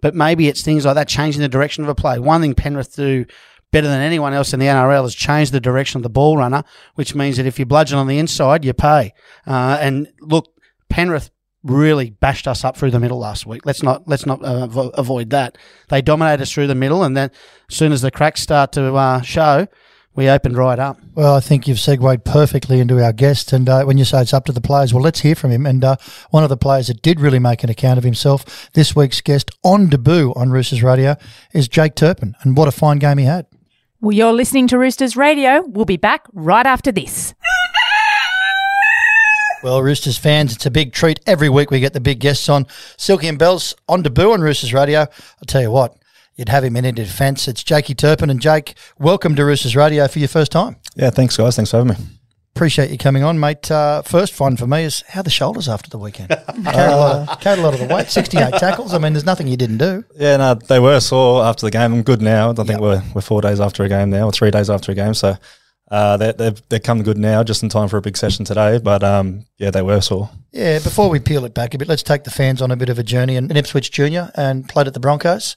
but 0.00 0.14
maybe 0.14 0.48
it's 0.48 0.62
things 0.62 0.86
like 0.86 0.94
that 0.94 1.08
changing 1.08 1.42
the 1.42 1.48
direction 1.48 1.84
of 1.84 1.90
a 1.90 1.94
play. 1.94 2.18
One 2.18 2.40
thing 2.40 2.54
Penrith 2.54 2.96
do 2.96 3.26
better 3.70 3.86
than 3.86 4.00
anyone 4.00 4.32
else 4.32 4.52
in 4.52 4.58
the 4.58 4.66
NRL 4.66 5.04
is 5.06 5.14
change 5.14 5.50
the 5.50 5.60
direction 5.60 5.98
of 5.98 6.02
the 6.02 6.10
ball 6.10 6.36
runner, 6.36 6.64
which 6.94 7.14
means 7.14 7.36
that 7.36 7.46
if 7.46 7.58
you 7.58 7.66
bludgeon 7.66 7.98
on 7.98 8.08
the 8.08 8.18
inside, 8.18 8.64
you 8.64 8.72
pay. 8.72 9.12
Uh, 9.46 9.78
and 9.80 10.08
look, 10.20 10.52
Penrith 10.88 11.30
really 11.62 12.10
bashed 12.10 12.48
us 12.48 12.64
up 12.64 12.76
through 12.76 12.90
the 12.90 13.00
middle 13.00 13.18
last 13.18 13.46
week. 13.46 13.66
Let's 13.66 13.82
not 13.82 14.08
let's 14.08 14.26
not 14.26 14.44
uh, 14.44 14.66
avo- 14.66 14.90
avoid 14.94 15.30
that. 15.30 15.58
They 15.88 16.02
dominated 16.02 16.42
us 16.42 16.52
through 16.52 16.68
the 16.68 16.74
middle, 16.74 17.02
and 17.02 17.16
then 17.16 17.30
as 17.70 17.76
soon 17.76 17.92
as 17.92 18.02
the 18.02 18.10
cracks 18.10 18.40
start 18.40 18.72
to 18.72 18.94
uh, 18.94 19.20
show, 19.20 19.68
we 20.14 20.28
opened 20.28 20.56
right 20.56 20.78
up. 20.78 20.98
Well, 21.14 21.36
I 21.36 21.40
think 21.40 21.68
you've 21.68 21.78
segued 21.78 22.24
perfectly 22.24 22.80
into 22.80 23.02
our 23.02 23.12
guest. 23.12 23.52
And 23.52 23.68
uh, 23.68 23.84
when 23.84 23.96
you 23.96 24.04
say 24.04 24.22
it's 24.22 24.34
up 24.34 24.44
to 24.46 24.52
the 24.52 24.60
players, 24.60 24.92
well, 24.92 25.02
let's 25.02 25.20
hear 25.20 25.34
from 25.34 25.50
him. 25.50 25.66
And 25.66 25.84
uh, 25.84 25.96
one 26.30 26.42
of 26.42 26.48
the 26.48 26.56
players 26.56 26.88
that 26.88 27.02
did 27.02 27.20
really 27.20 27.38
make 27.38 27.62
an 27.62 27.70
account 27.70 27.98
of 27.98 28.04
himself, 28.04 28.70
this 28.72 28.96
week's 28.96 29.20
guest 29.20 29.50
on 29.62 29.88
debut 29.88 30.32
on 30.34 30.50
Roosters 30.50 30.82
Radio, 30.82 31.16
is 31.54 31.68
Jake 31.68 31.94
Turpin. 31.94 32.34
And 32.42 32.56
what 32.56 32.68
a 32.68 32.72
fine 32.72 32.98
game 32.98 33.18
he 33.18 33.24
had. 33.24 33.46
Well, 34.00 34.16
you're 34.16 34.32
listening 34.32 34.66
to 34.68 34.78
Roosters 34.78 35.16
Radio. 35.16 35.62
We'll 35.62 35.84
be 35.84 35.98
back 35.98 36.26
right 36.32 36.66
after 36.66 36.90
this. 36.90 37.34
Well, 39.62 39.82
Roosters 39.82 40.16
fans, 40.16 40.54
it's 40.54 40.64
a 40.64 40.70
big 40.70 40.94
treat. 40.94 41.20
Every 41.26 41.50
week 41.50 41.70
we 41.70 41.80
get 41.80 41.92
the 41.92 42.00
big 42.00 42.18
guests 42.18 42.48
on. 42.48 42.66
Silky 42.96 43.28
and 43.28 43.38
Bells 43.38 43.74
on 43.90 44.00
debut 44.02 44.32
on 44.32 44.40
Roosters 44.40 44.72
Radio. 44.72 45.00
I'll 45.00 45.46
tell 45.46 45.60
you 45.60 45.70
what, 45.70 45.98
you'd 46.34 46.48
have 46.48 46.64
him 46.64 46.76
in 46.76 46.86
into 46.86 47.04
defence. 47.04 47.46
It's 47.46 47.62
Jakey 47.62 47.94
Turpin. 47.94 48.30
And 48.30 48.40
Jake, 48.40 48.74
welcome 48.98 49.34
to 49.34 49.44
Roosters 49.44 49.76
Radio 49.76 50.08
for 50.08 50.18
your 50.18 50.28
first 50.28 50.50
time. 50.50 50.76
Yeah, 50.96 51.10
thanks, 51.10 51.36
guys. 51.36 51.56
Thanks 51.56 51.72
for 51.72 51.76
having 51.76 51.92
me. 51.92 51.96
Appreciate 52.56 52.90
you 52.90 52.96
coming 52.96 53.22
on, 53.22 53.38
mate. 53.38 53.70
Uh, 53.70 54.00
first 54.00 54.40
one 54.40 54.56
for 54.56 54.66
me 54.66 54.84
is 54.84 55.02
how 55.08 55.20
the 55.20 55.30
shoulders 55.30 55.68
after 55.68 55.90
the 55.90 55.98
weekend. 55.98 56.30
Carried, 56.64 56.92
a 56.92 56.96
lot 56.96 57.28
of, 57.28 57.40
carried 57.40 57.58
a 57.58 57.62
lot 57.62 57.74
of 57.74 57.80
the 57.80 57.94
weight, 57.94 58.08
68 58.08 58.54
tackles. 58.54 58.94
I 58.94 58.98
mean, 58.98 59.12
there's 59.12 59.26
nothing 59.26 59.46
you 59.46 59.58
didn't 59.58 59.78
do. 59.78 60.04
Yeah, 60.16 60.38
no, 60.38 60.54
they 60.54 60.80
were 60.80 61.00
sore 61.00 61.44
after 61.44 61.66
the 61.66 61.70
game. 61.70 61.92
I'm 61.92 62.02
good 62.02 62.22
now. 62.22 62.50
I 62.50 62.64
think 62.64 62.80
we're 62.80 63.02
we're 63.14 63.20
four 63.20 63.40
days 63.42 63.60
after 63.60 63.84
a 63.84 63.88
game 63.88 64.08
now, 64.10 64.24
or 64.26 64.32
three 64.32 64.50
days 64.50 64.68
after 64.70 64.90
a 64.90 64.94
game. 64.94 65.14
So 65.14 65.36
uh, 65.90 66.16
they, 66.16 66.32
they've 66.32 66.62
they've 66.68 66.82
come 66.82 67.02
good 67.02 67.18
now, 67.18 67.42
just 67.42 67.62
in 67.62 67.68
time 67.68 67.88
for 67.88 67.96
a 67.96 68.02
big 68.02 68.16
session 68.16 68.44
today. 68.44 68.78
But 68.78 69.02
um, 69.02 69.44
yeah, 69.58 69.70
they 69.70 69.82
were 69.82 70.00
sore. 70.00 70.30
Yeah, 70.52 70.78
before 70.78 71.10
we 71.10 71.18
peel 71.20 71.44
it 71.44 71.54
back 71.54 71.74
a 71.74 71.78
bit, 71.78 71.88
let's 71.88 72.02
take 72.02 72.24
the 72.24 72.30
fans 72.30 72.62
on 72.62 72.70
a 72.70 72.76
bit 72.76 72.88
of 72.88 72.98
a 72.98 73.02
journey. 73.02 73.36
And 73.36 73.54
Ipswich 73.56 73.90
Junior 73.90 74.30
and 74.36 74.68
played 74.68 74.86
at 74.86 74.94
the 74.94 75.00
Broncos. 75.00 75.56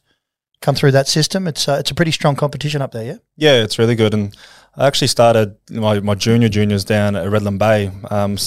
Come 0.62 0.76
through 0.76 0.92
that 0.92 1.08
system. 1.08 1.48
It's 1.48 1.68
uh, 1.68 1.78
it's 1.80 1.92
a 1.92 1.96
pretty 1.96 2.12
strong 2.12 2.36
competition 2.36 2.82
up 2.82 2.92
there, 2.92 3.04
yeah. 3.04 3.18
Yeah, 3.36 3.64
it's 3.64 3.78
really 3.78 3.96
good. 3.96 4.14
And 4.14 4.36
I 4.76 4.88
actually 4.88 5.08
started 5.08 5.56
my, 5.70 6.00
my 6.00 6.16
junior 6.16 6.50
juniors 6.50 6.84
down 6.84 7.16
at 7.16 7.28
Redland 7.28 7.60
Bay. 7.60 7.92
Um, 8.10 8.38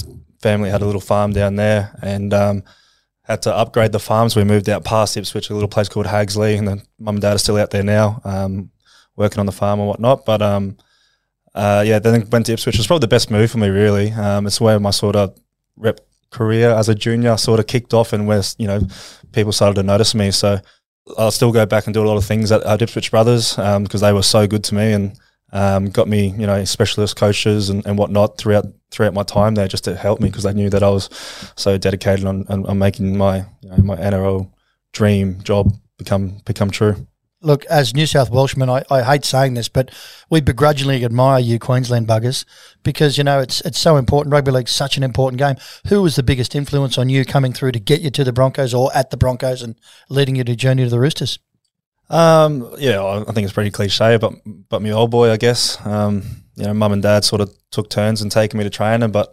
family 0.40 0.70
had 0.70 0.82
a 0.82 0.86
little 0.86 1.00
farm 1.00 1.32
down 1.32 1.56
there, 1.56 1.96
and 2.02 2.32
um, 2.32 2.62
had 3.22 3.42
to 3.42 3.54
upgrade 3.54 3.92
the 3.92 3.98
farms. 3.98 4.34
We 4.34 4.44
moved 4.44 4.68
out 4.68 4.84
past 4.84 5.16
Ipswich, 5.16 5.50
a 5.50 5.54
little 5.54 5.68
place 5.68 5.88
called 5.88 6.06
Hagsley, 6.06 6.56
and 6.58 6.66
then 6.66 6.82
mum 6.98 7.16
and 7.16 7.22
dad 7.22 7.34
are 7.34 7.38
still 7.38 7.58
out 7.58 7.70
there 7.70 7.82
now, 7.82 8.20
um, 8.24 8.70
working 9.14 9.40
on 9.40 9.46
the 9.46 9.52
farm 9.52 9.78
and 9.78 9.88
whatnot. 9.88 10.24
But 10.24 10.42
um, 10.42 10.78
uh, 11.56 11.82
yeah, 11.86 11.98
then 11.98 12.28
went 12.30 12.46
to 12.46 12.52
Ipswich. 12.52 12.76
Was 12.76 12.86
probably 12.86 13.04
the 13.04 13.08
best 13.08 13.30
move 13.30 13.50
for 13.50 13.58
me, 13.58 13.68
really. 13.68 14.12
Um, 14.12 14.46
it's 14.46 14.60
where 14.60 14.78
my 14.78 14.90
sort 14.90 15.16
of 15.16 15.36
rep 15.76 16.00
career 16.30 16.70
as 16.70 16.88
a 16.88 16.94
junior 16.94 17.36
sort 17.36 17.58
of 17.58 17.66
kicked 17.66 17.94
off, 17.94 18.12
and 18.12 18.26
where 18.26 18.42
you 18.58 18.66
know 18.66 18.80
people 19.32 19.52
started 19.52 19.74
to 19.76 19.82
notice 19.82 20.14
me. 20.14 20.30
So 20.30 20.58
I'll 21.16 21.30
still 21.30 21.52
go 21.52 21.64
back 21.66 21.86
and 21.86 21.94
do 21.94 22.04
a 22.04 22.08
lot 22.08 22.16
of 22.16 22.24
things 22.24 22.52
at, 22.52 22.62
at 22.64 22.82
Ipswich 22.82 23.10
Brothers 23.10 23.56
because 23.56 24.02
they 24.02 24.12
were 24.12 24.22
so 24.22 24.46
good 24.46 24.64
to 24.64 24.74
me 24.74 24.92
and 24.92 25.18
um, 25.52 25.90
got 25.90 26.08
me, 26.08 26.28
you 26.28 26.46
know, 26.46 26.64
specialist 26.64 27.16
coaches 27.16 27.70
and, 27.70 27.86
and 27.86 27.96
whatnot 27.96 28.36
throughout 28.38 28.66
throughout 28.90 29.14
my 29.14 29.22
time 29.22 29.54
there, 29.54 29.68
just 29.68 29.84
to 29.84 29.96
help 29.96 30.20
me 30.20 30.28
because 30.28 30.44
they 30.44 30.52
knew 30.52 30.70
that 30.70 30.82
I 30.82 30.90
was 30.90 31.08
so 31.56 31.78
dedicated 31.78 32.24
on, 32.24 32.46
on, 32.48 32.66
on 32.66 32.78
making 32.78 33.16
my 33.16 33.46
you 33.60 33.70
know, 33.70 33.76
my 33.78 33.96
NRL 33.96 34.50
dream 34.92 35.42
job 35.42 35.72
become 35.96 36.38
become 36.44 36.70
true. 36.70 37.06
Look, 37.46 37.64
as 37.66 37.94
New 37.94 38.06
South 38.06 38.28
Welshmen, 38.28 38.68
I, 38.68 38.82
I 38.90 39.02
hate 39.02 39.24
saying 39.24 39.54
this, 39.54 39.68
but 39.68 39.92
we 40.28 40.40
begrudgingly 40.40 41.04
admire 41.04 41.38
you, 41.38 41.60
Queensland 41.60 42.08
buggers, 42.08 42.44
because 42.82 43.16
you 43.16 43.22
know 43.22 43.38
it's 43.38 43.60
it's 43.60 43.78
so 43.78 43.96
important. 43.96 44.32
Rugby 44.32 44.50
league's 44.50 44.72
such 44.72 44.96
an 44.96 45.04
important 45.04 45.38
game. 45.38 45.54
Who 45.86 46.02
was 46.02 46.16
the 46.16 46.24
biggest 46.24 46.56
influence 46.56 46.98
on 46.98 47.08
you 47.08 47.24
coming 47.24 47.52
through 47.52 47.70
to 47.72 47.78
get 47.78 48.00
you 48.00 48.10
to 48.10 48.24
the 48.24 48.32
Broncos 48.32 48.74
or 48.74 48.90
at 48.96 49.10
the 49.10 49.16
Broncos 49.16 49.62
and 49.62 49.76
leading 50.08 50.34
you 50.34 50.42
to 50.42 50.56
journey 50.56 50.82
to 50.82 50.90
the 50.90 50.98
Roosters? 50.98 51.38
Um, 52.10 52.74
yeah, 52.78 53.00
I 53.02 53.32
think 53.32 53.44
it's 53.44 53.52
pretty 53.52 53.70
cliche, 53.70 54.16
but 54.16 54.32
but 54.68 54.82
my 54.82 54.90
old 54.90 55.12
boy, 55.12 55.30
I 55.30 55.36
guess. 55.36 55.78
Um, 55.86 56.24
you 56.56 56.64
know, 56.64 56.74
mum 56.74 56.92
and 56.92 57.02
dad 57.02 57.24
sort 57.24 57.42
of 57.42 57.54
took 57.70 57.90
turns 57.90 58.22
and 58.22 58.32
taking 58.32 58.58
me 58.58 58.64
to 58.64 58.70
training, 58.70 59.12
but 59.12 59.32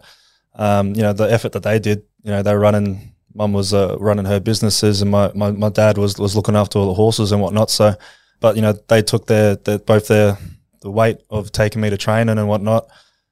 um, 0.54 0.94
you 0.94 1.02
know, 1.02 1.12
the 1.12 1.24
effort 1.24 1.52
that 1.52 1.64
they 1.64 1.78
did, 1.78 2.04
you 2.22 2.30
know, 2.30 2.42
they 2.42 2.52
were 2.52 2.60
running. 2.60 3.13
Mum 3.34 3.52
was 3.52 3.74
uh, 3.74 3.96
running 3.98 4.24
her 4.26 4.38
businesses, 4.40 5.02
and 5.02 5.10
my, 5.10 5.30
my, 5.34 5.50
my 5.50 5.68
dad 5.68 5.98
was 5.98 6.16
was 6.18 6.36
looking 6.36 6.54
after 6.56 6.78
all 6.78 6.86
the 6.86 6.94
horses 6.94 7.32
and 7.32 7.42
whatnot. 7.42 7.70
So, 7.70 7.94
but 8.40 8.54
you 8.56 8.62
know, 8.62 8.72
they 8.88 9.02
took 9.02 9.26
their, 9.26 9.56
their 9.56 9.78
both 9.78 10.06
their 10.08 10.38
the 10.82 10.90
weight 10.90 11.18
of 11.30 11.50
taking 11.50 11.80
me 11.82 11.90
to 11.90 11.96
training 11.96 12.38
and 12.38 12.48
whatnot 12.48 12.86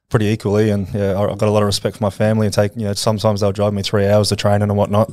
pretty 0.09 0.25
equally. 0.27 0.69
And 0.71 0.87
yeah, 0.93 1.13
I- 1.13 1.31
I've 1.31 1.37
got 1.37 1.47
a 1.47 1.51
lot 1.51 1.63
of 1.63 1.67
respect 1.67 1.97
for 1.97 2.03
my 2.03 2.09
family. 2.09 2.47
And 2.47 2.53
take 2.53 2.75
you 2.75 2.83
know, 2.83 2.93
sometimes 2.93 3.41
they'll 3.41 3.51
drive 3.51 3.73
me 3.73 3.81
three 3.81 4.05
hours 4.07 4.29
to 4.29 4.35
training 4.35 4.63
and 4.69 4.75
whatnot 4.77 5.09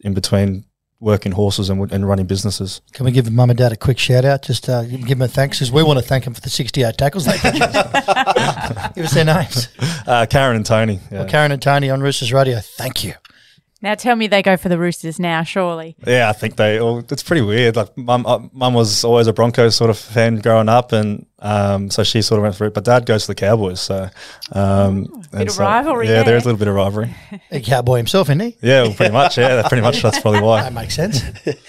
in 0.00 0.14
between 0.14 0.64
working 1.00 1.32
horses 1.32 1.68
and, 1.68 1.92
and 1.92 2.08
running 2.08 2.24
businesses. 2.26 2.80
Can 2.92 3.04
we 3.04 3.12
give 3.12 3.30
mum 3.30 3.50
and 3.50 3.58
dad 3.58 3.72
a 3.72 3.76
quick 3.76 3.98
shout 3.98 4.24
out? 4.24 4.42
Just 4.42 4.68
uh, 4.70 4.84
give 4.84 5.06
them 5.08 5.22
a 5.22 5.28
thanks 5.28 5.58
because 5.58 5.70
we 5.70 5.82
want 5.82 5.98
to 5.98 6.04
thank 6.04 6.24
them 6.24 6.32
for 6.32 6.40
the 6.40 6.48
68 6.48 6.96
tackles 6.96 7.26
they 7.26 7.36
produced. 7.36 7.72
give 8.94 9.04
us 9.04 9.12
their 9.12 9.24
names. 9.26 9.68
Uh, 10.06 10.24
Karen 10.30 10.56
and 10.56 10.64
Tony. 10.64 11.00
Yeah. 11.10 11.18
Well, 11.20 11.28
Karen 11.28 11.52
and 11.52 11.60
Tony 11.60 11.90
on 11.90 12.00
Roosters 12.00 12.32
Radio, 12.32 12.60
thank 12.60 13.04
you. 13.04 13.12
Now 13.84 13.94
tell 13.94 14.16
me 14.16 14.28
they 14.28 14.40
go 14.42 14.56
for 14.56 14.70
the 14.70 14.78
Roosters 14.78 15.20
now, 15.20 15.42
surely. 15.42 15.94
Yeah, 16.06 16.30
I 16.30 16.32
think 16.32 16.56
they. 16.56 16.80
Well, 16.80 17.04
it's 17.10 17.22
pretty 17.22 17.42
weird. 17.42 17.76
Like, 17.76 17.94
mum, 17.98 18.24
uh, 18.24 18.38
mum 18.50 18.72
was 18.72 19.04
always 19.04 19.26
a 19.26 19.32
Broncos 19.34 19.76
sort 19.76 19.90
of 19.90 19.98
fan 19.98 20.36
growing 20.36 20.70
up, 20.70 20.92
and 20.92 21.26
um, 21.40 21.90
so 21.90 22.02
she 22.02 22.22
sort 22.22 22.38
of 22.38 22.44
went 22.44 22.54
for 22.54 22.64
it. 22.64 22.72
But 22.72 22.84
dad 22.84 23.04
goes 23.04 23.26
for 23.26 23.32
the 23.32 23.34
Cowboys, 23.34 23.82
so 23.82 24.08
um, 24.52 25.04
and 25.04 25.30
bit 25.30 25.42
of 25.48 25.50
so- 25.50 25.64
rivalry 25.64 26.06
Yeah, 26.08 26.14
there. 26.14 26.24
there 26.24 26.36
is 26.38 26.44
a 26.44 26.46
little 26.46 26.58
bit 26.58 26.68
of 26.68 26.74
rivalry. 26.74 27.14
A 27.50 27.60
cowboy 27.60 27.98
himself, 27.98 28.28
isn't 28.30 28.40
he? 28.40 28.56
Yeah, 28.62 28.84
well, 28.84 28.94
pretty 28.94 29.12
much. 29.12 29.36
Yeah, 29.36 29.68
pretty 29.68 29.82
much. 29.82 30.00
That's 30.00 30.18
probably 30.18 30.40
why. 30.40 30.62
That 30.62 30.72
makes 30.72 30.96
sense. 30.96 31.20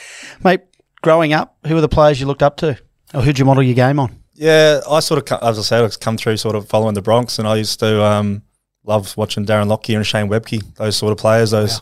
Mate, 0.43 0.61
growing 1.01 1.33
up, 1.33 1.57
who 1.67 1.75
were 1.75 1.81
the 1.81 1.89
players 1.89 2.19
you 2.21 2.27
looked 2.27 2.43
up 2.43 2.55
to? 2.57 2.79
Or 3.13 3.23
who'd 3.23 3.37
you 3.37 3.43
model 3.43 3.61
your 3.61 3.75
game 3.75 3.99
on? 3.99 4.17
Yeah, 4.35 4.79
I 4.89 5.01
sort 5.01 5.29
of, 5.31 5.43
as 5.43 5.59
I 5.59 5.61
said, 5.63 5.83
I've 5.83 5.99
come 5.99 6.15
through 6.15 6.37
sort 6.37 6.55
of 6.55 6.69
following 6.69 6.93
the 6.93 7.01
Bronx, 7.01 7.39
and 7.39 7.45
I 7.47 7.57
used 7.57 7.79
to 7.81 8.01
um, 8.03 8.41
love 8.85 9.15
watching 9.17 9.45
Darren 9.45 9.67
Lockyer 9.67 9.97
and 9.97 10.05
Shane 10.05 10.29
Webcke, 10.29 10.75
those 10.75 10.95
sort 10.95 11.11
of 11.11 11.17
players. 11.17 11.51
Those 11.51 11.81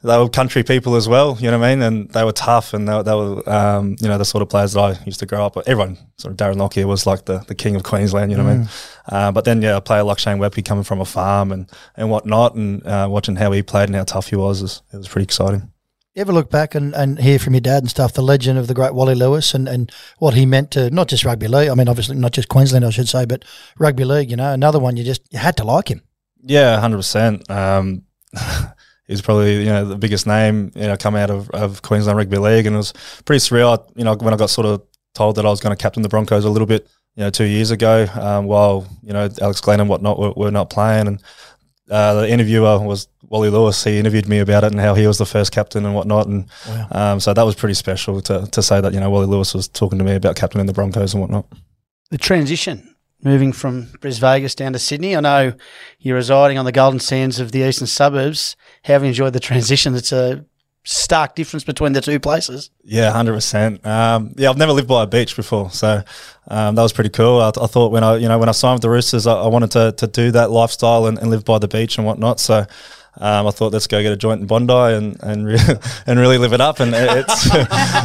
they 0.00 0.16
were 0.16 0.28
country 0.28 0.62
people 0.62 0.94
as 0.94 1.08
well, 1.08 1.36
you 1.40 1.50
know 1.50 1.58
what 1.58 1.66
I 1.66 1.74
mean? 1.74 1.82
And 1.82 2.08
they 2.10 2.22
were 2.22 2.30
tough, 2.30 2.72
and 2.72 2.88
they, 2.88 2.94
were- 2.94 3.02
they 3.02 3.14
were, 3.14 3.48
um, 3.50 3.96
you 4.00 4.06
know, 4.06 4.16
the 4.16 4.24
sort 4.24 4.42
of 4.42 4.48
players 4.48 4.74
that 4.74 4.80
I 4.80 5.04
used 5.04 5.18
to 5.18 5.26
grow 5.26 5.44
up 5.44 5.56
with. 5.56 5.68
Everyone, 5.68 5.98
sort 6.18 6.30
of 6.30 6.36
Darren 6.38 6.56
Lockyer 6.56 6.86
was 6.86 7.04
like 7.04 7.24
the, 7.24 7.38
the 7.48 7.54
king 7.56 7.74
of 7.74 7.82
Queensland, 7.82 8.30
you 8.30 8.38
know 8.38 8.44
what 8.44 8.50
I 8.52 8.56
mean? 8.58 8.68
Uh, 9.08 9.32
but 9.32 9.44
then, 9.44 9.60
yeah, 9.60 9.76
a 9.76 9.80
player 9.80 10.04
like 10.04 10.20
Shane 10.20 10.38
Webcke 10.38 10.64
coming 10.64 10.84
from 10.84 11.00
a 11.00 11.04
farm 11.04 11.50
and, 11.50 11.68
and 11.96 12.10
whatnot, 12.10 12.54
and 12.54 12.86
uh, 12.86 13.08
watching 13.10 13.34
how 13.34 13.50
he 13.50 13.60
played 13.60 13.88
and 13.88 13.96
how 13.96 14.04
tough 14.04 14.28
he 14.28 14.36
was, 14.36 14.62
is, 14.62 14.82
it 14.92 14.98
was 14.98 15.08
pretty 15.08 15.24
exciting. 15.24 15.72
You 16.14 16.20
ever 16.20 16.32
look 16.32 16.48
back 16.48 16.76
and, 16.76 16.94
and 16.94 17.18
hear 17.18 17.40
from 17.40 17.54
your 17.54 17.60
dad 17.60 17.82
and 17.82 17.90
stuff, 17.90 18.12
the 18.12 18.22
legend 18.22 18.56
of 18.56 18.68
the 18.68 18.74
great 18.74 18.94
Wally 18.94 19.16
Lewis 19.16 19.52
and, 19.52 19.68
and 19.68 19.90
what 20.18 20.34
he 20.34 20.46
meant 20.46 20.70
to 20.72 20.90
not 20.90 21.08
just 21.08 21.24
rugby 21.24 21.48
league, 21.48 21.70
I 21.70 21.74
mean, 21.74 21.88
obviously 21.88 22.16
not 22.16 22.32
just 22.32 22.48
Queensland, 22.48 22.84
I 22.84 22.90
should 22.90 23.08
say, 23.08 23.24
but 23.24 23.44
rugby 23.80 24.04
league, 24.04 24.30
you 24.30 24.36
know, 24.36 24.52
another 24.52 24.78
one 24.78 24.96
you 24.96 25.02
just 25.02 25.22
you 25.32 25.40
had 25.40 25.56
to 25.56 25.64
like 25.64 25.88
him. 25.88 26.02
Yeah, 26.42 26.78
hundred 26.80 26.98
percent. 26.98 27.50
Um, 27.50 28.04
he's 29.06 29.22
probably 29.22 29.60
you 29.60 29.70
know 29.70 29.84
the 29.84 29.96
biggest 29.96 30.26
name 30.26 30.70
you 30.74 30.82
know 30.82 30.96
come 30.96 31.16
out 31.16 31.30
of, 31.30 31.50
of 31.50 31.82
Queensland 31.82 32.16
Rugby 32.16 32.38
League, 32.38 32.66
and 32.66 32.74
it 32.74 32.78
was 32.78 32.92
pretty 33.24 33.40
surreal. 33.40 33.90
You 33.96 34.04
know 34.04 34.14
when 34.14 34.34
I 34.34 34.36
got 34.36 34.50
sort 34.50 34.66
of 34.66 34.82
told 35.14 35.36
that 35.36 35.46
I 35.46 35.50
was 35.50 35.60
going 35.60 35.76
to 35.76 35.82
captain 35.82 36.02
the 36.02 36.08
Broncos 36.08 36.44
a 36.44 36.50
little 36.50 36.66
bit, 36.66 36.88
you 37.16 37.24
know, 37.24 37.30
two 37.30 37.44
years 37.44 37.70
ago, 37.70 38.06
um, 38.14 38.46
while 38.46 38.86
you 39.02 39.12
know 39.12 39.28
Alex 39.40 39.60
Glenn 39.60 39.80
and 39.80 39.88
whatnot 39.88 40.18
were, 40.18 40.32
were 40.32 40.50
not 40.50 40.70
playing, 40.70 41.08
and 41.08 41.22
uh, 41.90 42.14
the 42.14 42.30
interviewer 42.30 42.78
was 42.78 43.08
Wally 43.22 43.50
Lewis. 43.50 43.82
He 43.82 43.98
interviewed 43.98 44.28
me 44.28 44.38
about 44.38 44.64
it 44.64 44.72
and 44.72 44.80
how 44.80 44.94
he 44.94 45.06
was 45.06 45.18
the 45.18 45.26
first 45.26 45.52
captain 45.52 45.84
and 45.84 45.94
whatnot, 45.94 46.28
and 46.28 46.46
um, 46.92 47.18
so 47.18 47.34
that 47.34 47.42
was 47.42 47.54
pretty 47.54 47.74
special 47.74 48.20
to 48.22 48.46
to 48.46 48.62
say 48.62 48.80
that 48.80 48.94
you 48.94 49.00
know 49.00 49.10
Wally 49.10 49.26
Lewis 49.26 49.54
was 49.54 49.68
talking 49.68 49.98
to 49.98 50.04
me 50.04 50.14
about 50.14 50.36
captaining 50.36 50.66
the 50.66 50.72
Broncos 50.72 51.14
and 51.14 51.20
whatnot. 51.20 51.46
The 52.10 52.18
transition, 52.18 52.94
moving 53.22 53.52
from 53.52 53.88
Bris 54.00 54.18
Vegas 54.18 54.54
down 54.54 54.72
to 54.72 54.78
Sydney. 54.78 55.16
I 55.16 55.20
know 55.20 55.52
you're 55.98 56.16
residing 56.16 56.58
on 56.58 56.64
the 56.64 56.72
golden 56.72 57.00
sands 57.00 57.40
of 57.40 57.52
the 57.52 57.60
eastern 57.60 57.86
suburbs. 57.86 58.56
How 58.84 58.94
have 58.94 59.02
you 59.02 59.08
enjoyed 59.08 59.32
the 59.32 59.40
transition? 59.40 59.94
It's 59.94 60.12
a 60.12 60.44
stark 60.84 61.34
difference 61.34 61.64
between 61.64 61.92
the 61.92 62.00
two 62.00 62.18
places. 62.18 62.70
Yeah, 62.82 63.10
hundred 63.10 63.34
percent. 63.34 63.84
Um, 63.84 64.34
yeah, 64.36 64.48
I've 64.48 64.56
never 64.56 64.72
lived 64.72 64.88
by 64.88 65.02
a 65.02 65.06
beach 65.06 65.36
before, 65.36 65.70
so 65.70 66.02
um, 66.48 66.74
that 66.76 66.82
was 66.82 66.92
pretty 66.92 67.10
cool. 67.10 67.40
I, 67.40 67.48
I 67.48 67.66
thought 67.66 67.92
when 67.92 68.04
I, 68.04 68.16
you 68.16 68.28
know, 68.28 68.38
when 68.38 68.48
I 68.48 68.52
signed 68.52 68.76
with 68.76 68.82
the 68.82 68.90
Roosters, 68.90 69.26
I, 69.26 69.34
I 69.34 69.48
wanted 69.48 69.70
to, 69.72 69.92
to 69.92 70.06
do 70.06 70.30
that 70.30 70.50
lifestyle 70.50 71.06
and, 71.06 71.18
and 71.18 71.28
live 71.30 71.44
by 71.44 71.58
the 71.58 71.68
beach 71.68 71.98
and 71.98 72.06
whatnot. 72.06 72.40
So 72.40 72.66
um, 73.20 73.46
I 73.46 73.50
thought 73.50 73.72
let's 73.72 73.86
go 73.86 74.00
get 74.02 74.12
a 74.12 74.16
joint 74.16 74.40
in 74.40 74.46
Bondi 74.46 74.72
and 74.72 75.16
and, 75.22 75.46
re- 75.46 75.58
and 76.06 76.18
really 76.18 76.38
live 76.38 76.52
it 76.52 76.60
up. 76.60 76.80
And 76.80 76.92
it's 76.94 77.46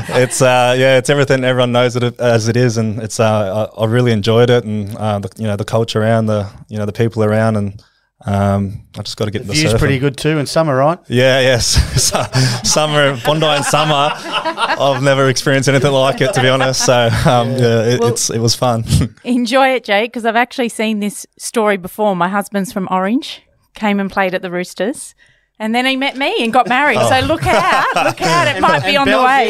it's 0.10 0.42
uh, 0.42 0.76
yeah, 0.78 0.98
it's 0.98 1.10
everything 1.10 1.44
everyone 1.44 1.72
knows 1.72 1.96
it 1.96 2.20
as 2.20 2.48
it 2.48 2.58
is, 2.58 2.78
and 2.78 3.02
it's 3.02 3.20
uh, 3.20 3.70
I, 3.78 3.82
I 3.82 3.86
really 3.86 4.12
enjoyed 4.12 4.50
it, 4.50 4.64
and 4.64 4.96
uh, 4.98 5.20
the, 5.20 5.30
you 5.38 5.46
know 5.48 5.56
the 5.56 5.66
culture 5.66 6.02
around, 6.02 6.26
the 6.28 6.50
you 6.68 6.78
know 6.78 6.86
the 6.86 6.94
people 6.94 7.24
around, 7.24 7.56
and 7.58 7.84
um, 8.26 8.86
I 8.98 9.02
just 9.02 9.18
got 9.18 9.26
to 9.26 9.32
get 9.32 9.40
The 9.42 9.48
the 9.50 9.54
view's 9.54 9.74
surfing. 9.74 9.80
pretty 9.80 10.00
good 10.00 10.16
too 10.18 10.38
in 10.38 10.46
summer, 10.46 10.76
right? 10.78 10.98
Yeah, 11.08 11.42
yes. 11.42 11.76
So- 12.04 12.24
summer, 12.64 13.18
Bondi 13.26 13.46
in 13.58 13.64
summer. 13.64 14.12
I've 14.16 15.04
never 15.04 15.28
experienced 15.30 15.68
anything 15.70 15.92
like 15.92 16.22
it, 16.22 16.34
to 16.34 16.42
be 16.42 16.48
honest. 16.50 16.86
So, 16.86 16.94
um, 17.26 17.52
yeah, 17.52 17.84
it, 17.84 18.00
Well- 18.00 18.10
it's 18.10 18.30
it 18.30 18.40
was 18.40 18.56
fun. 18.56 18.86
Enjoy 19.26 19.70
it, 19.76 19.84
Jake, 19.84 20.12
because 20.12 20.26
I've 20.26 20.36
actually 20.38 20.70
seen 20.70 21.00
this 21.02 21.26
story 21.38 21.78
before. 21.78 22.16
My 22.16 22.30
husband's 22.30 22.72
from 22.72 22.88
Orange, 22.90 23.42
came 23.74 24.00
and 24.00 24.10
played 24.12 24.34
at 24.34 24.42
the 24.42 24.52
Roosters. 24.52 25.16
And 25.60 25.74
then 25.74 25.86
he 25.86 25.96
met 25.96 26.18
me 26.18 26.44
and 26.44 26.52
got 26.52 26.68
married. 26.68 26.98
So 26.98 27.20
look 27.28 27.46
out, 27.46 27.86
look 28.06 28.20
out, 28.22 28.56
it 28.56 28.60
might 28.60 28.84
be 28.84 28.98
on 28.98 29.08
the 29.08 29.22
way. 29.22 29.50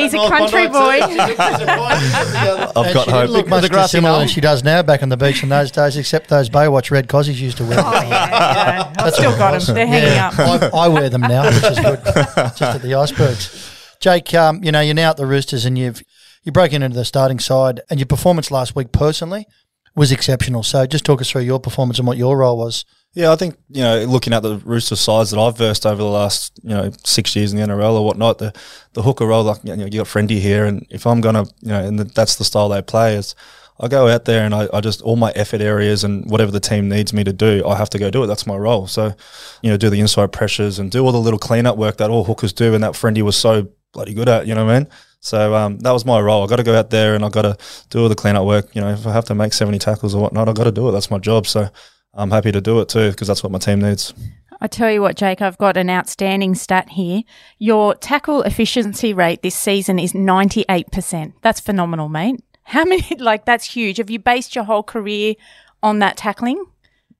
He's 0.00 0.12
a 0.12 0.28
country 0.28 0.66
boy. 0.66 0.98
I've 1.00 2.92
got 2.92 3.04
she 3.04 3.10
hope. 3.10 3.20
didn't 3.22 3.30
look 3.30 3.46
much 3.48 3.62
The 3.62 3.68
grassy 3.68 3.86
dissimilar 3.98 4.12
knoll. 4.12 4.18
than 4.20 4.28
she 4.28 4.40
does 4.40 4.64
now 4.64 4.82
back 4.82 5.02
on 5.02 5.08
the 5.10 5.16
beach 5.16 5.42
in 5.42 5.48
those 5.48 5.70
days, 5.70 5.96
except 5.96 6.28
those 6.28 6.50
Baywatch 6.50 6.90
red 6.90 7.08
cozies 7.08 7.36
used 7.40 7.58
to 7.58 7.64
wear. 7.64 7.78
Oh, 7.78 7.92
yeah, 8.02 8.08
yeah. 8.28 8.92
I've 8.98 9.14
still 9.14 9.36
got 9.38 9.60
them. 9.60 9.74
They're 9.74 9.86
hanging 9.86 10.18
up. 10.18 10.38
I, 10.74 10.76
I 10.86 10.88
wear 10.88 11.08
them 11.08 11.22
now, 11.22 11.44
which 11.46 11.54
is 11.64 11.78
good. 11.78 12.00
Just 12.04 12.62
at 12.62 12.82
the 12.82 12.94
icebergs. 12.94 13.96
Jake, 14.00 14.34
um, 14.34 14.62
you 14.62 14.72
know, 14.72 14.80
you're 14.80 14.94
now 14.94 15.10
at 15.10 15.16
the 15.16 15.26
Roosters 15.26 15.64
and 15.64 15.78
you've 15.78 16.02
you 16.42 16.52
broke 16.52 16.72
into 16.72 16.88
the 16.90 17.04
starting 17.06 17.38
side 17.38 17.80
and 17.88 17.98
your 17.98 18.06
performance 18.06 18.50
last 18.50 18.76
week 18.76 18.92
personally 18.92 19.46
was 19.96 20.12
exceptional. 20.12 20.62
So 20.62 20.84
just 20.84 21.04
talk 21.06 21.20
us 21.22 21.30
through 21.30 21.42
your 21.42 21.58
performance 21.60 21.98
and 21.98 22.06
what 22.06 22.18
your 22.18 22.36
role 22.36 22.58
was. 22.58 22.84
Yeah, 23.14 23.30
I 23.32 23.36
think 23.36 23.56
you 23.70 23.82
know, 23.82 24.04
looking 24.04 24.32
at 24.32 24.42
the 24.42 24.58
Rooster 24.58 24.96
sides 24.96 25.30
that 25.30 25.38
I've 25.38 25.56
versed 25.56 25.86
over 25.86 26.02
the 26.02 26.08
last 26.08 26.58
you 26.62 26.70
know 26.70 26.90
six 27.04 27.36
years 27.36 27.52
in 27.52 27.60
the 27.60 27.66
NRL 27.66 27.94
or 27.94 28.04
whatnot, 28.04 28.38
the 28.38 28.52
the 28.92 29.02
hooker 29.02 29.26
role, 29.26 29.44
like 29.44 29.58
you 29.62 29.76
know, 29.76 29.84
you 29.84 29.98
got 29.98 30.06
Friendy 30.06 30.40
here, 30.40 30.64
and 30.64 30.84
if 30.90 31.06
I'm 31.06 31.20
gonna, 31.20 31.44
you 31.60 31.68
know, 31.68 31.84
and 31.84 32.00
that's 32.00 32.36
the 32.36 32.44
style 32.44 32.68
they 32.68 32.82
play 32.82 33.14
is. 33.14 33.34
I 33.80 33.88
go 33.88 34.06
out 34.06 34.24
there 34.24 34.44
and 34.44 34.54
I, 34.54 34.68
I 34.72 34.80
just 34.80 35.02
all 35.02 35.16
my 35.16 35.32
effort 35.32 35.60
areas 35.60 36.04
and 36.04 36.30
whatever 36.30 36.52
the 36.52 36.60
team 36.60 36.88
needs 36.88 37.12
me 37.12 37.24
to 37.24 37.32
do, 37.32 37.66
I 37.66 37.76
have 37.76 37.90
to 37.90 37.98
go 37.98 38.08
do 38.08 38.22
it. 38.22 38.28
That's 38.28 38.46
my 38.46 38.56
role. 38.56 38.86
So, 38.86 39.12
you 39.62 39.70
know, 39.70 39.76
do 39.76 39.90
the 39.90 39.98
inside 39.98 40.30
pressures 40.30 40.78
and 40.78 40.92
do 40.92 41.04
all 41.04 41.10
the 41.10 41.18
little 41.18 41.40
cleanup 41.40 41.76
work 41.76 41.96
that 41.96 42.08
all 42.08 42.22
hookers 42.22 42.52
do, 42.52 42.74
and 42.74 42.84
that 42.84 42.92
friendy 42.92 43.22
was 43.22 43.36
so 43.36 43.66
bloody 43.92 44.14
good 44.14 44.28
at. 44.28 44.46
You 44.46 44.54
know 44.54 44.64
what 44.64 44.74
I 44.74 44.78
mean? 44.78 44.88
So 45.18 45.56
um, 45.56 45.78
that 45.80 45.90
was 45.90 46.04
my 46.04 46.20
role. 46.20 46.44
I 46.44 46.46
got 46.46 46.56
to 46.56 46.62
go 46.62 46.78
out 46.78 46.90
there 46.90 47.16
and 47.16 47.24
I 47.24 47.30
got 47.30 47.42
to 47.42 47.56
do 47.90 48.02
all 48.02 48.08
the 48.08 48.14
cleanup 48.14 48.46
work. 48.46 48.72
You 48.76 48.80
know, 48.80 48.90
if 48.90 49.08
I 49.08 49.12
have 49.12 49.24
to 49.24 49.34
make 49.34 49.52
seventy 49.52 49.80
tackles 49.80 50.14
or 50.14 50.22
whatnot, 50.22 50.48
I 50.48 50.52
got 50.52 50.64
to 50.64 50.72
do 50.72 50.88
it. 50.88 50.92
That's 50.92 51.10
my 51.10 51.18
job. 51.18 51.48
So 51.48 51.68
I'm 52.16 52.30
happy 52.30 52.52
to 52.52 52.60
do 52.60 52.80
it 52.80 52.88
too 52.88 53.10
because 53.10 53.28
that's 53.28 53.42
what 53.42 53.52
my 53.52 53.58
team 53.58 53.80
needs. 53.80 54.14
I 54.60 54.66
tell 54.66 54.90
you 54.90 55.02
what, 55.02 55.16
Jake, 55.16 55.42
I've 55.42 55.58
got 55.58 55.76
an 55.76 55.90
outstanding 55.90 56.54
stat 56.54 56.90
here. 56.90 57.22
Your 57.58 57.94
tackle 57.94 58.42
efficiency 58.42 59.12
rate 59.12 59.42
this 59.42 59.54
season 59.54 59.98
is 59.98 60.12
98%. 60.12 61.34
That's 61.42 61.60
phenomenal, 61.60 62.08
mate. 62.08 62.42
How 62.62 62.84
many, 62.86 63.04
like, 63.18 63.44
that's 63.44 63.64
huge. 63.64 63.98
Have 63.98 64.10
you 64.10 64.18
based 64.18 64.54
your 64.54 64.64
whole 64.64 64.82
career 64.82 65.34
on 65.82 65.98
that 65.98 66.16
tackling? 66.16 66.64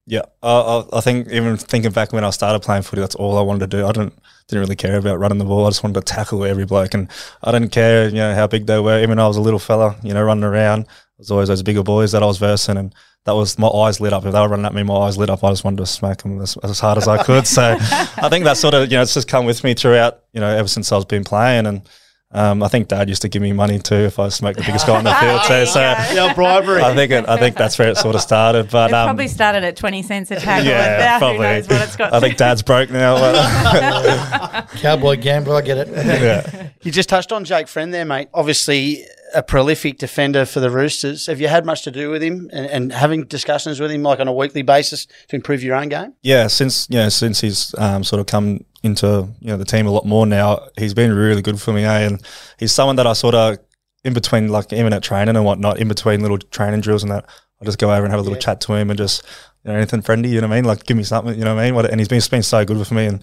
Yeah, 0.06 0.22
I, 0.42 0.84
I 0.92 1.00
think 1.00 1.28
even 1.28 1.56
thinking 1.56 1.90
back 1.90 2.12
when 2.12 2.24
I 2.24 2.30
started 2.30 2.60
playing 2.60 2.82
footy, 2.82 3.00
that's 3.00 3.14
all 3.14 3.38
I 3.38 3.42
wanted 3.42 3.70
to 3.70 3.76
do. 3.76 3.86
I 3.86 3.92
didn't 3.92 4.12
didn't 4.48 4.60
really 4.60 4.76
care 4.76 4.96
about 4.98 5.18
running 5.18 5.38
the 5.38 5.46
ball. 5.46 5.66
I 5.66 5.70
just 5.70 5.82
wanted 5.82 6.04
to 6.04 6.12
tackle 6.14 6.44
every 6.44 6.66
bloke, 6.66 6.92
and 6.92 7.10
I 7.42 7.52
didn't 7.52 7.70
care, 7.70 8.08
you 8.08 8.16
know, 8.16 8.34
how 8.34 8.46
big 8.46 8.66
they 8.66 8.78
were. 8.78 9.02
Even 9.02 9.16
though 9.16 9.24
I 9.24 9.28
was 9.28 9.38
a 9.38 9.42
little 9.42 9.58
fella, 9.58 9.96
you 10.02 10.12
know, 10.12 10.22
running 10.22 10.44
around, 10.44 10.82
it 10.82 10.88
was 11.16 11.30
always 11.30 11.48
those 11.48 11.62
bigger 11.62 11.82
boys 11.82 12.12
that 12.12 12.22
I 12.22 12.26
was 12.26 12.36
versing, 12.36 12.76
and 12.76 12.94
that 13.24 13.34
was 13.34 13.58
my 13.58 13.68
eyes 13.68 14.00
lit 14.00 14.12
up. 14.12 14.24
If 14.26 14.32
they 14.32 14.40
were 14.40 14.48
running 14.48 14.66
at 14.66 14.74
me, 14.74 14.82
my 14.82 14.96
eyes 14.96 15.16
lit 15.16 15.30
up. 15.30 15.42
I 15.42 15.50
just 15.50 15.64
wanted 15.64 15.78
to 15.78 15.86
smack 15.86 16.22
them 16.22 16.40
as, 16.42 16.56
as 16.62 16.78
hard 16.80 16.98
as 16.98 17.08
I 17.08 17.22
could. 17.22 17.46
so 17.46 17.76
I 17.80 18.28
think 18.28 18.44
that 18.44 18.56
sort 18.58 18.74
of, 18.74 18.90
you 18.90 18.96
know, 18.98 19.02
it's 19.02 19.14
just 19.14 19.28
come 19.28 19.46
with 19.46 19.64
me 19.64 19.72
throughout, 19.74 20.20
you 20.32 20.40
know, 20.40 20.48
ever 20.54 20.68
since 20.68 20.92
I 20.92 20.96
was 20.96 21.04
been 21.06 21.24
playing, 21.24 21.66
and 21.66 21.88
um, 22.32 22.62
I 22.64 22.68
think 22.68 22.88
Dad 22.88 23.08
used 23.08 23.22
to 23.22 23.28
give 23.28 23.40
me 23.42 23.52
money 23.52 23.78
too 23.78 23.94
if 23.94 24.18
I 24.18 24.28
smoked 24.28 24.58
the 24.58 24.64
biggest 24.64 24.86
guy 24.88 24.96
on 24.98 25.04
the 25.04 25.14
field 25.14 25.40
too. 25.46 25.64
So 25.72 25.80
Yeah, 25.80 26.34
bribery. 26.34 26.82
I 26.82 26.92
think 26.94 27.12
it, 27.12 27.28
I 27.28 27.36
think 27.38 27.56
that's 27.56 27.78
where 27.78 27.88
it 27.90 27.96
sort 27.96 28.16
of 28.16 28.22
started. 28.22 28.70
But 28.70 28.90
It 28.90 28.94
um, 28.94 29.06
probably 29.06 29.28
started 29.28 29.62
at 29.62 29.76
20 29.76 30.02
cents 30.02 30.30
a 30.32 30.36
tackle. 30.40 30.66
yeah, 30.66 31.12
and 31.14 31.20
probably. 31.20 31.36
Who 31.46 31.52
knows 31.54 31.68
what 31.68 31.82
it's 31.82 31.96
got 31.96 32.12
I 32.12 32.18
think 32.20 32.36
Dad's 32.36 32.62
broke 32.62 32.90
now. 32.90 33.14
but- 33.18 34.68
Cowboy 34.80 35.16
gambler, 35.16 35.56
I 35.56 35.60
get 35.60 35.78
it. 35.78 35.88
yeah. 35.88 36.68
You 36.82 36.90
just 36.90 37.08
touched 37.08 37.30
on 37.32 37.44
Jake 37.44 37.68
Friend 37.68 37.94
there, 37.94 38.04
mate. 38.04 38.28
Obviously, 38.34 39.04
a 39.34 39.42
prolific 39.42 39.98
defender 39.98 40.46
for 40.46 40.60
the 40.60 40.70
Roosters. 40.70 41.26
Have 41.26 41.40
you 41.40 41.48
had 41.48 41.66
much 41.66 41.82
to 41.82 41.90
do 41.90 42.10
with 42.10 42.22
him 42.22 42.48
and, 42.52 42.66
and 42.66 42.92
having 42.92 43.24
discussions 43.24 43.80
with 43.80 43.90
him, 43.90 44.02
like 44.02 44.20
on 44.20 44.28
a 44.28 44.32
weekly 44.32 44.62
basis, 44.62 45.06
to 45.28 45.36
improve 45.36 45.62
your 45.62 45.76
own 45.76 45.88
game? 45.88 46.14
Yeah, 46.22 46.46
since 46.46 46.88
you 46.88 46.96
know, 46.96 47.08
since 47.08 47.40
he's 47.40 47.74
um, 47.78 48.04
sort 48.04 48.20
of 48.20 48.26
come 48.26 48.64
into 48.82 49.28
you 49.40 49.48
know 49.48 49.56
the 49.56 49.64
team 49.64 49.86
a 49.86 49.90
lot 49.90 50.06
more 50.06 50.26
now, 50.26 50.68
he's 50.78 50.94
been 50.94 51.12
really 51.12 51.42
good 51.42 51.60
for 51.60 51.72
me. 51.72 51.84
Eh? 51.84 52.06
And 52.06 52.22
he's 52.58 52.72
someone 52.72 52.96
that 52.96 53.06
I 53.06 53.12
sort 53.12 53.34
of 53.34 53.58
in 54.04 54.14
between, 54.14 54.48
like 54.48 54.72
even 54.72 54.92
at 54.92 55.02
training 55.02 55.36
and 55.36 55.44
whatnot, 55.44 55.78
in 55.78 55.88
between 55.88 56.20
little 56.20 56.38
training 56.38 56.80
drills 56.80 57.02
and 57.02 57.10
that, 57.10 57.26
I 57.60 57.64
just 57.64 57.78
go 57.78 57.92
over 57.92 58.04
and 58.04 58.12
have 58.12 58.20
a 58.20 58.22
little 58.22 58.38
chat 58.38 58.60
to 58.62 58.74
him 58.74 58.90
and 58.90 58.98
just 58.98 59.24
you 59.64 59.70
know 59.70 59.76
anything 59.76 60.02
friendly. 60.02 60.28
You 60.28 60.40
know 60.40 60.48
what 60.48 60.54
I 60.54 60.58
mean? 60.58 60.64
Like 60.64 60.84
give 60.84 60.96
me 60.96 61.02
something. 61.02 61.36
You 61.36 61.44
know 61.44 61.54
what 61.54 61.62
I 61.62 61.66
mean? 61.66 61.74
What, 61.74 61.90
and 61.90 62.00
he's 62.00 62.08
been 62.08 62.16
he's 62.16 62.28
been 62.28 62.42
so 62.42 62.64
good 62.64 62.76
with 62.76 62.92
me. 62.92 63.06
And 63.06 63.22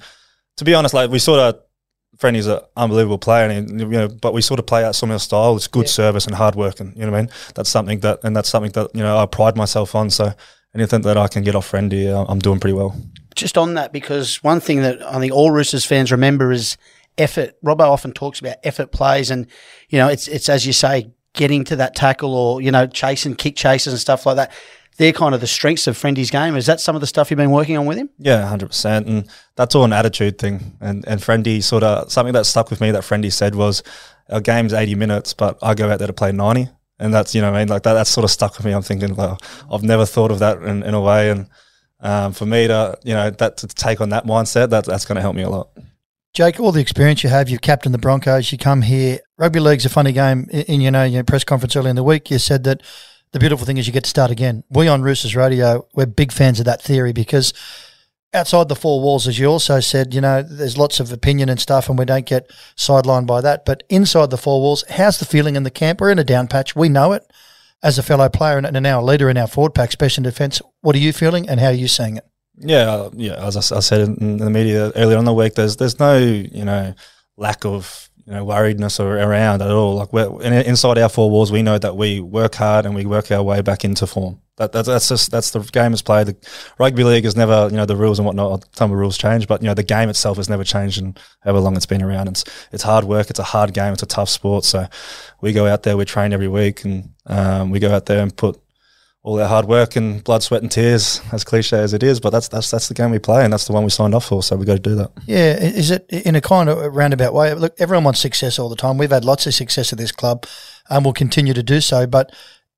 to 0.57 0.65
be 0.65 0.73
honest, 0.73 0.93
like 0.93 1.09
we 1.09 1.19
sort 1.19 1.39
of. 1.39 1.61
Friendly's 2.17 2.47
an 2.47 2.59
unbelievable 2.75 3.17
player, 3.17 3.47
and 3.47 3.79
you 3.79 3.87
know, 3.87 4.07
but 4.07 4.33
we 4.33 4.41
sort 4.41 4.59
of 4.59 4.65
play 4.65 4.83
out 4.83 4.95
some 4.95 5.09
of 5.09 5.21
similar 5.21 5.47
style. 5.47 5.55
It's 5.55 5.67
good 5.67 5.89
service 5.89 6.25
and 6.25 6.35
hard 6.35 6.55
work, 6.55 6.79
and 6.79 6.95
you 6.95 7.05
know 7.05 7.11
what 7.11 7.17
I 7.17 7.21
mean. 7.21 7.31
That's 7.55 7.69
something 7.69 7.99
that, 8.01 8.19
and 8.23 8.35
that's 8.35 8.49
something 8.49 8.71
that 8.73 8.93
you 8.93 9.01
know 9.01 9.17
I 9.17 9.25
pride 9.25 9.55
myself 9.55 9.95
on. 9.95 10.09
So 10.09 10.33
anything 10.75 11.01
that 11.01 11.17
I 11.17 11.27
can 11.27 11.43
get 11.43 11.55
off 11.55 11.67
Friendly, 11.67 12.09
uh, 12.09 12.25
I'm 12.27 12.39
doing 12.39 12.59
pretty 12.59 12.73
well. 12.73 12.95
Just 13.35 13.57
on 13.57 13.75
that, 13.75 13.93
because 13.93 14.43
one 14.43 14.59
thing 14.59 14.81
that 14.81 15.01
I 15.01 15.19
think 15.19 15.33
all 15.33 15.51
Roosters 15.51 15.85
fans 15.85 16.11
remember 16.11 16.51
is 16.51 16.77
effort. 17.17 17.55
Robbo 17.63 17.87
often 17.87 18.11
talks 18.11 18.39
about 18.39 18.57
effort 18.63 18.91
plays, 18.91 19.31
and 19.31 19.47
you 19.89 19.97
know, 19.97 20.07
it's 20.07 20.27
it's 20.27 20.49
as 20.49 20.65
you 20.65 20.73
say, 20.73 21.11
getting 21.33 21.63
to 21.65 21.77
that 21.77 21.95
tackle 21.95 22.35
or 22.35 22.61
you 22.61 22.71
know, 22.71 22.87
chasing 22.87 23.35
kick 23.35 23.55
chases 23.55 23.93
and 23.93 23.99
stuff 23.99 24.25
like 24.25 24.35
that. 24.35 24.51
They're 25.01 25.11
kind 25.11 25.33
of 25.33 25.41
the 25.41 25.47
strengths 25.47 25.87
of 25.87 25.97
Friendly's 25.97 26.29
game. 26.29 26.55
Is 26.55 26.67
that 26.67 26.79
some 26.79 26.93
of 26.93 27.01
the 27.01 27.07
stuff 27.07 27.31
you've 27.31 27.37
been 27.39 27.49
working 27.49 27.75
on 27.75 27.87
with 27.87 27.97
him? 27.97 28.11
Yeah, 28.19 28.47
hundred 28.47 28.67
percent, 28.67 29.07
and 29.07 29.27
that's 29.55 29.73
all 29.73 29.83
an 29.83 29.93
attitude 29.93 30.37
thing. 30.37 30.77
And 30.79 31.03
and 31.07 31.19
Friendy 31.19 31.63
sort 31.63 31.81
of 31.81 32.11
something 32.11 32.33
that 32.33 32.45
stuck 32.45 32.69
with 32.69 32.79
me 32.81 32.91
that 32.91 33.01
Friendy 33.01 33.33
said 33.33 33.55
was, 33.55 33.81
"Our 34.29 34.41
game's 34.41 34.73
eighty 34.73 34.93
minutes, 34.93 35.33
but 35.33 35.57
I 35.63 35.73
go 35.73 35.89
out 35.89 35.97
there 35.97 36.05
to 36.05 36.13
play 36.13 36.31
90. 36.31 36.69
and 36.99 37.11
that's 37.11 37.33
you 37.33 37.41
know 37.41 37.49
what 37.49 37.57
I 37.57 37.61
mean 37.61 37.67
like 37.67 37.81
that. 37.81 37.93
That's 37.93 38.11
sort 38.11 38.25
of 38.25 38.29
stuck 38.29 38.57
with 38.57 38.65
me. 38.67 38.73
I'm 38.73 38.83
thinking, 38.83 39.15
well, 39.15 39.39
I've 39.71 39.81
never 39.81 40.05
thought 40.05 40.29
of 40.29 40.37
that 40.37 40.61
in, 40.61 40.83
in 40.83 40.93
a 40.93 41.01
way, 41.01 41.31
and 41.31 41.47
um, 42.01 42.31
for 42.31 42.45
me 42.45 42.67
to 42.67 42.95
you 43.03 43.15
know 43.15 43.31
that 43.31 43.57
to 43.57 43.67
take 43.69 44.01
on 44.01 44.09
that 44.09 44.25
mindset, 44.25 44.69
that 44.69 44.85
that's 44.85 45.05
going 45.05 45.15
to 45.15 45.21
help 45.23 45.35
me 45.35 45.41
a 45.41 45.49
lot. 45.49 45.69
Jake, 46.35 46.59
all 46.59 46.71
the 46.71 46.79
experience 46.79 47.23
you 47.23 47.31
have, 47.31 47.49
you've 47.49 47.61
captained 47.61 47.95
the 47.95 47.97
Broncos, 47.97 48.51
you 48.51 48.59
come 48.59 48.83
here. 48.83 49.17
Rugby 49.39 49.61
league's 49.61 49.83
a 49.83 49.89
funny 49.89 50.11
game. 50.11 50.47
In, 50.51 50.61
in 50.61 50.81
you 50.81 50.91
know 50.91 51.05
your 51.05 51.23
press 51.23 51.43
conference 51.43 51.75
earlier 51.75 51.89
in 51.89 51.95
the 51.95 52.03
week, 52.03 52.29
you 52.29 52.37
said 52.37 52.65
that 52.65 52.83
the 53.31 53.39
beautiful 53.39 53.65
thing 53.65 53.77
is 53.77 53.87
you 53.87 53.93
get 53.93 54.03
to 54.03 54.09
start 54.09 54.31
again. 54.31 54.63
We 54.69 54.87
on 54.87 55.01
Roosters 55.01 55.35
Radio, 55.35 55.87
we're 55.93 56.05
big 56.05 56.31
fans 56.31 56.59
of 56.59 56.65
that 56.65 56.81
theory 56.81 57.13
because 57.13 57.53
outside 58.33 58.69
the 58.69 58.75
four 58.75 59.01
walls, 59.01 59.27
as 59.27 59.39
you 59.39 59.47
also 59.47 59.79
said, 59.79 60.13
you 60.13 60.21
know, 60.21 60.41
there's 60.41 60.77
lots 60.77 60.99
of 60.99 61.11
opinion 61.11 61.49
and 61.49 61.59
stuff, 61.59 61.89
and 61.89 61.97
we 61.97 62.05
don't 62.05 62.25
get 62.25 62.49
sidelined 62.75 63.27
by 63.27 63.41
that. 63.41 63.65
But 63.65 63.83
inside 63.89 64.29
the 64.29 64.37
four 64.37 64.61
walls, 64.61 64.83
how's 64.89 65.19
the 65.19 65.25
feeling 65.25 65.55
in 65.55 65.63
the 65.63 65.71
camp? 65.71 66.01
We're 66.01 66.11
in 66.11 66.19
a 66.19 66.23
down 66.23 66.47
patch. 66.47 66.75
We 66.75 66.89
know 66.89 67.13
it 67.13 67.23
as 67.83 67.97
a 67.97 68.03
fellow 68.03 68.29
player 68.29 68.57
and 68.57 68.83
now 68.83 69.01
a 69.01 69.03
leader 69.03 69.29
in 69.29 69.37
our 69.37 69.47
forward 69.47 69.73
pack, 69.73 69.91
special 69.91 70.23
defence. 70.23 70.61
What 70.81 70.95
are 70.95 70.99
you 70.99 71.13
feeling, 71.13 71.49
and 71.49 71.59
how 71.59 71.67
are 71.67 71.73
you 71.73 71.87
seeing 71.87 72.17
it? 72.17 72.25
Yeah, 72.57 72.91
uh, 72.91 73.09
yeah. 73.13 73.45
As 73.45 73.71
I 73.71 73.79
said 73.79 74.07
in 74.07 74.37
the 74.37 74.49
media 74.49 74.91
earlier 74.95 75.17
on 75.17 75.25
the 75.25 75.33
week, 75.33 75.55
there's 75.55 75.77
there's 75.77 75.99
no 75.99 76.17
you 76.17 76.65
know 76.65 76.93
lack 77.37 77.65
of 77.65 78.09
you 78.25 78.33
know 78.33 78.45
worriedness 78.45 78.99
or 78.99 79.17
around 79.17 79.61
at 79.61 79.71
all. 79.71 79.95
Like 79.95 80.13
we're 80.13 80.41
in, 80.41 80.53
inside 80.53 80.97
our 80.97 81.09
four 81.09 81.29
walls, 81.29 81.51
we 81.51 81.61
know 81.61 81.77
that 81.77 81.95
we 81.95 82.19
work 82.19 82.55
hard 82.55 82.85
and 82.85 82.95
we 82.95 83.05
work 83.05 83.31
our 83.31 83.43
way 83.43 83.61
back 83.61 83.83
into 83.83 84.07
form. 84.07 84.41
That, 84.57 84.71
that's 84.71 84.87
that's 84.87 85.09
just 85.09 85.31
that's 85.31 85.51
the 85.51 85.59
game 85.59 85.93
is 85.93 86.01
played. 86.01 86.27
The 86.27 86.35
rugby 86.77 87.03
league 87.03 87.25
is 87.25 87.35
never 87.35 87.67
you 87.71 87.77
know 87.77 87.85
the 87.85 87.95
rules 87.95 88.19
and 88.19 88.25
whatnot. 88.25 88.65
Some 88.75 88.91
of 88.91 88.95
the 88.95 88.99
rules 88.99 89.17
change, 89.17 89.47
but 89.47 89.61
you 89.61 89.67
know 89.67 89.73
the 89.73 89.83
game 89.83 90.09
itself 90.09 90.37
has 90.37 90.49
never 90.49 90.63
changed 90.63 90.99
in 90.99 91.15
however 91.39 91.59
long 91.59 91.75
it's 91.75 91.85
been 91.85 92.03
around. 92.03 92.27
It's 92.27 92.43
it's 92.71 92.83
hard 92.83 93.05
work. 93.05 93.29
It's 93.29 93.39
a 93.39 93.43
hard 93.43 93.73
game. 93.73 93.93
It's 93.93 94.03
a 94.03 94.07
tough 94.07 94.29
sport. 94.29 94.65
So 94.65 94.87
we 95.41 95.53
go 95.53 95.65
out 95.67 95.83
there, 95.83 95.97
we 95.97 96.05
train 96.05 96.33
every 96.33 96.47
week, 96.47 96.83
and 96.83 97.13
um, 97.25 97.71
we 97.71 97.79
go 97.79 97.93
out 97.93 98.05
there 98.05 98.21
and 98.21 98.35
put 98.35 98.59
all 99.23 99.39
our 99.39 99.47
hard 99.47 99.65
work 99.65 99.95
and 99.95 100.23
blood, 100.23 100.41
sweat, 100.41 100.63
and 100.63 100.71
tears, 100.71 101.21
as 101.31 101.43
cliche 101.43 101.77
as 101.77 101.93
it 101.93 102.01
is, 102.01 102.19
but 102.19 102.31
that's 102.31 102.47
that's 102.47 102.71
that's 102.71 102.87
the 102.87 102.93
game 102.93 103.11
we 103.11 103.19
play, 103.19 103.43
and 103.43 103.53
that's 103.53 103.67
the 103.67 103.73
one 103.73 103.83
we 103.83 103.89
signed 103.89 104.15
off 104.15 104.25
for. 104.25 104.41
So 104.41 104.55
we 104.55 104.65
got 104.65 104.73
to 104.73 104.79
do 104.79 104.95
that. 104.95 105.11
Yeah, 105.25 105.53
is 105.57 105.91
it 105.91 106.05
in 106.09 106.35
a 106.35 106.41
kind 106.41 106.69
of 106.69 106.95
roundabout 106.95 107.33
way? 107.33 107.53
Look, 107.53 107.75
everyone 107.79 108.03
wants 108.03 108.19
success 108.19 108.57
all 108.57 108.69
the 108.69 108.75
time. 108.75 108.97
We've 108.97 109.11
had 109.11 109.25
lots 109.25 109.45
of 109.45 109.53
success 109.53 109.91
at 109.93 109.99
this 109.99 110.11
club, 110.11 110.45
and 110.89 111.05
we'll 111.05 111.13
continue 111.13 111.53
to 111.53 111.63
do 111.63 111.81
so. 111.81 112.07
But 112.07 112.33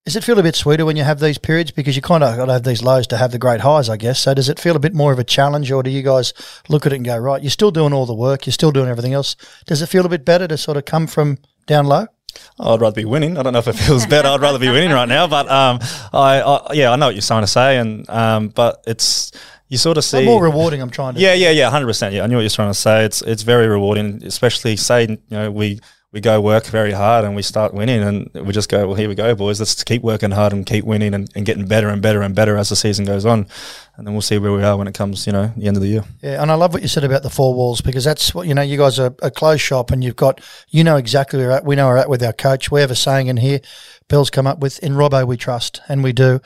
does 0.05 0.17
it 0.17 0.23
feel 0.25 0.37
a 0.37 0.43
bit 0.43 0.57
sweeter 0.57 0.85
when 0.85 0.97
you 0.97 1.05
have 1.05 1.21
these 1.21 1.37
periods 1.37 1.71
because 1.71 1.95
you 1.95 2.01
kind 2.01 2.25
of 2.25 2.35
got 2.35 2.47
to 2.47 2.53
have 2.53 2.63
these 2.63 2.83
lows 2.83 3.07
to 3.07 3.17
have 3.17 3.31
the 3.31 3.39
great 3.39 3.61
highs, 3.61 3.87
I 3.87 3.95
guess. 3.95 4.19
So 4.19 4.33
does 4.33 4.49
it 4.49 4.59
feel 4.59 4.75
a 4.75 4.79
bit 4.79 4.93
more 4.93 5.13
of 5.13 5.19
a 5.19 5.23
challenge, 5.23 5.71
or 5.71 5.81
do 5.81 5.89
you 5.89 6.01
guys 6.01 6.33
look 6.67 6.85
at 6.85 6.91
it 6.91 6.97
and 6.97 7.05
go, 7.05 7.17
right, 7.17 7.41
you're 7.41 7.51
still 7.51 7.71
doing 7.71 7.93
all 7.93 8.05
the 8.05 8.13
work, 8.13 8.45
you're 8.45 8.51
still 8.51 8.73
doing 8.73 8.89
everything 8.89 9.13
else? 9.13 9.37
Does 9.65 9.81
it 9.81 9.87
feel 9.87 10.05
a 10.05 10.09
bit 10.09 10.25
better 10.25 10.45
to 10.49 10.57
sort 10.57 10.75
of 10.75 10.83
come 10.83 11.07
from 11.07 11.37
down 11.67 11.85
low? 11.85 12.07
I'd 12.59 12.81
rather 12.81 12.95
be 12.95 13.05
winning. 13.05 13.37
I 13.37 13.43
don't 13.43 13.53
know 13.53 13.59
if 13.59 13.67
it 13.67 13.73
feels 13.73 14.05
better. 14.05 14.27
I'd 14.27 14.41
rather 14.41 14.59
be 14.59 14.69
winning 14.69 14.91
right 14.91 15.07
now, 15.07 15.27
but 15.27 15.49
um, 15.49 15.79
I, 16.13 16.41
I 16.41 16.73
yeah, 16.73 16.91
I 16.91 16.95
know 16.95 17.07
what 17.07 17.15
you're 17.15 17.21
trying 17.21 17.43
to 17.43 17.47
say, 17.47 17.77
and 17.77 18.09
um, 18.09 18.49
but 18.49 18.83
it's 18.85 19.31
you 19.69 19.77
sort 19.77 19.97
of 19.97 20.03
see 20.03 20.25
more 20.25 20.43
rewarding. 20.43 20.81
I'm 20.81 20.89
trying 20.89 21.15
to. 21.15 21.19
Yeah, 21.19 21.33
yeah, 21.33 21.49
yeah, 21.49 21.69
hundred 21.69 21.87
percent. 21.87 22.13
Yeah, 22.13 22.23
I 22.23 22.27
knew 22.27 22.35
what 22.35 22.41
you're 22.41 22.49
trying 22.49 22.69
to 22.69 22.79
say. 22.79 23.05
It's 23.05 23.21
it's 23.23 23.43
very 23.43 23.67
rewarding, 23.67 24.23
especially 24.23 24.75
say 24.75 25.07
you 25.07 25.17
know 25.29 25.51
we 25.51 25.79
we 26.13 26.21
go 26.21 26.39
work 26.39 26.67
very 26.67 26.91
hard 26.91 27.25
and 27.25 27.35
we 27.35 27.41
start 27.41 27.73
winning, 27.73 28.03
and 28.03 28.29
we 28.35 28.53
just 28.53 28.69
go 28.69 28.85
well. 28.85 28.95
Here 28.95 29.09
we 29.09 29.15
go, 29.15 29.33
boys. 29.33 29.59
Let's 29.59 29.83
keep 29.83 30.03
working 30.03 30.29
hard 30.29 30.53
and 30.53 30.63
keep 30.63 30.85
winning 30.85 31.15
and, 31.15 31.27
and 31.35 31.43
getting 31.43 31.65
better 31.65 31.89
and 31.89 32.03
better 32.03 32.21
and 32.21 32.35
better 32.35 32.55
as 32.55 32.69
the 32.69 32.75
season 32.75 33.03
goes 33.03 33.25
on, 33.25 33.47
and 33.97 34.05
then 34.05 34.13
we'll 34.13 34.21
see 34.21 34.37
where 34.37 34.53
we 34.53 34.63
are 34.63 34.77
when 34.77 34.87
it 34.87 34.93
comes, 34.93 35.25
you 35.25 35.33
know, 35.33 35.51
the 35.57 35.65
end 35.65 35.75
of 35.75 35.81
the 35.81 35.89
year. 35.89 36.03
Yeah, 36.21 36.39
and 36.39 36.51
I 36.51 36.53
love 36.53 36.71
what 36.71 36.83
you 36.83 36.87
said 36.87 37.03
about 37.03 37.23
the 37.23 37.31
four 37.31 37.55
walls 37.55 37.81
because 37.81 38.03
that's 38.03 38.35
what 38.35 38.47
you 38.47 38.53
know. 38.53 38.61
You 38.61 38.77
guys 38.77 38.99
are 38.99 39.15
a 39.23 39.31
closed 39.31 39.61
shop, 39.61 39.89
and 39.89 40.03
you've 40.03 40.15
got 40.15 40.39
you 40.69 40.83
know 40.83 40.97
exactly 40.97 41.39
where 41.39 41.51
at. 41.51 41.65
We 41.65 41.75
know 41.75 41.87
we're 41.87 41.97
at 41.97 42.09
with 42.09 42.21
our 42.21 42.33
coach. 42.33 42.69
We 42.69 42.81
have 42.81 42.91
a 42.91 42.95
saying 42.95 43.27
in 43.27 43.37
here. 43.37 43.59
Bill's 44.07 44.29
come 44.29 44.45
up 44.45 44.59
with 44.59 44.77
in 44.79 44.93
Robbo 44.93 45.27
we 45.27 45.35
trust, 45.35 45.81
and 45.89 46.03
we 46.03 46.13
do. 46.13 46.39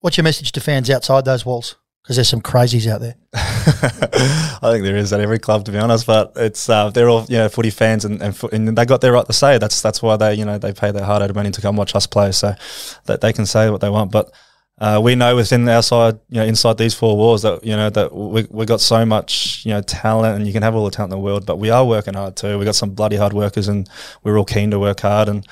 What's 0.00 0.18
your 0.18 0.24
message 0.24 0.52
to 0.52 0.60
fans 0.60 0.90
outside 0.90 1.24
those 1.24 1.46
walls? 1.46 1.76
Because 2.06 2.18
there's 2.18 2.28
some 2.28 2.40
crazies 2.40 2.86
out 2.86 3.00
there. 3.00 3.16
I 3.34 4.70
think 4.70 4.84
there 4.84 4.96
is 4.96 5.12
at 5.12 5.18
every 5.18 5.40
club, 5.40 5.64
to 5.64 5.72
be 5.72 5.78
honest. 5.78 6.06
But 6.06 6.34
it's 6.36 6.68
uh, 6.68 6.90
they're 6.90 7.08
all 7.08 7.24
you 7.24 7.38
know 7.38 7.48
footy 7.48 7.70
fans, 7.70 8.04
and 8.04 8.22
and, 8.22 8.36
fo- 8.36 8.48
and 8.52 8.78
they 8.78 8.84
got 8.84 9.00
their 9.00 9.12
right 9.12 9.26
to 9.26 9.32
say. 9.32 9.58
That's 9.58 9.82
that's 9.82 10.00
why 10.00 10.16
they 10.16 10.34
you 10.34 10.44
know 10.44 10.56
they 10.56 10.72
pay 10.72 10.92
their 10.92 11.04
hard 11.04 11.22
earned 11.22 11.34
money 11.34 11.50
to 11.50 11.60
come 11.60 11.74
watch 11.74 11.96
us 11.96 12.06
play, 12.06 12.30
so 12.30 12.54
that 13.06 13.22
they 13.22 13.32
can 13.32 13.44
say 13.44 13.70
what 13.70 13.80
they 13.80 13.90
want. 13.90 14.12
But 14.12 14.32
uh, 14.78 15.00
we 15.02 15.16
know 15.16 15.34
within 15.34 15.68
our 15.68 15.82
side, 15.82 16.20
you 16.28 16.36
know, 16.36 16.44
inside 16.46 16.78
these 16.78 16.94
four 16.94 17.16
walls, 17.16 17.42
that 17.42 17.64
you 17.64 17.74
know 17.74 17.90
that 17.90 18.14
we 18.14 18.46
we 18.50 18.66
got 18.66 18.80
so 18.80 19.04
much 19.04 19.66
you 19.66 19.72
know 19.72 19.80
talent, 19.80 20.36
and 20.36 20.46
you 20.46 20.52
can 20.52 20.62
have 20.62 20.76
all 20.76 20.84
the 20.84 20.92
talent 20.92 21.12
in 21.12 21.18
the 21.18 21.24
world, 21.24 21.44
but 21.44 21.58
we 21.58 21.70
are 21.70 21.84
working 21.84 22.14
hard 22.14 22.36
too. 22.36 22.56
We 22.56 22.64
got 22.64 22.76
some 22.76 22.90
bloody 22.90 23.16
hard 23.16 23.32
workers, 23.32 23.66
and 23.66 23.90
we're 24.22 24.38
all 24.38 24.44
keen 24.44 24.70
to 24.70 24.78
work 24.78 25.00
hard 25.00 25.28
and. 25.28 25.46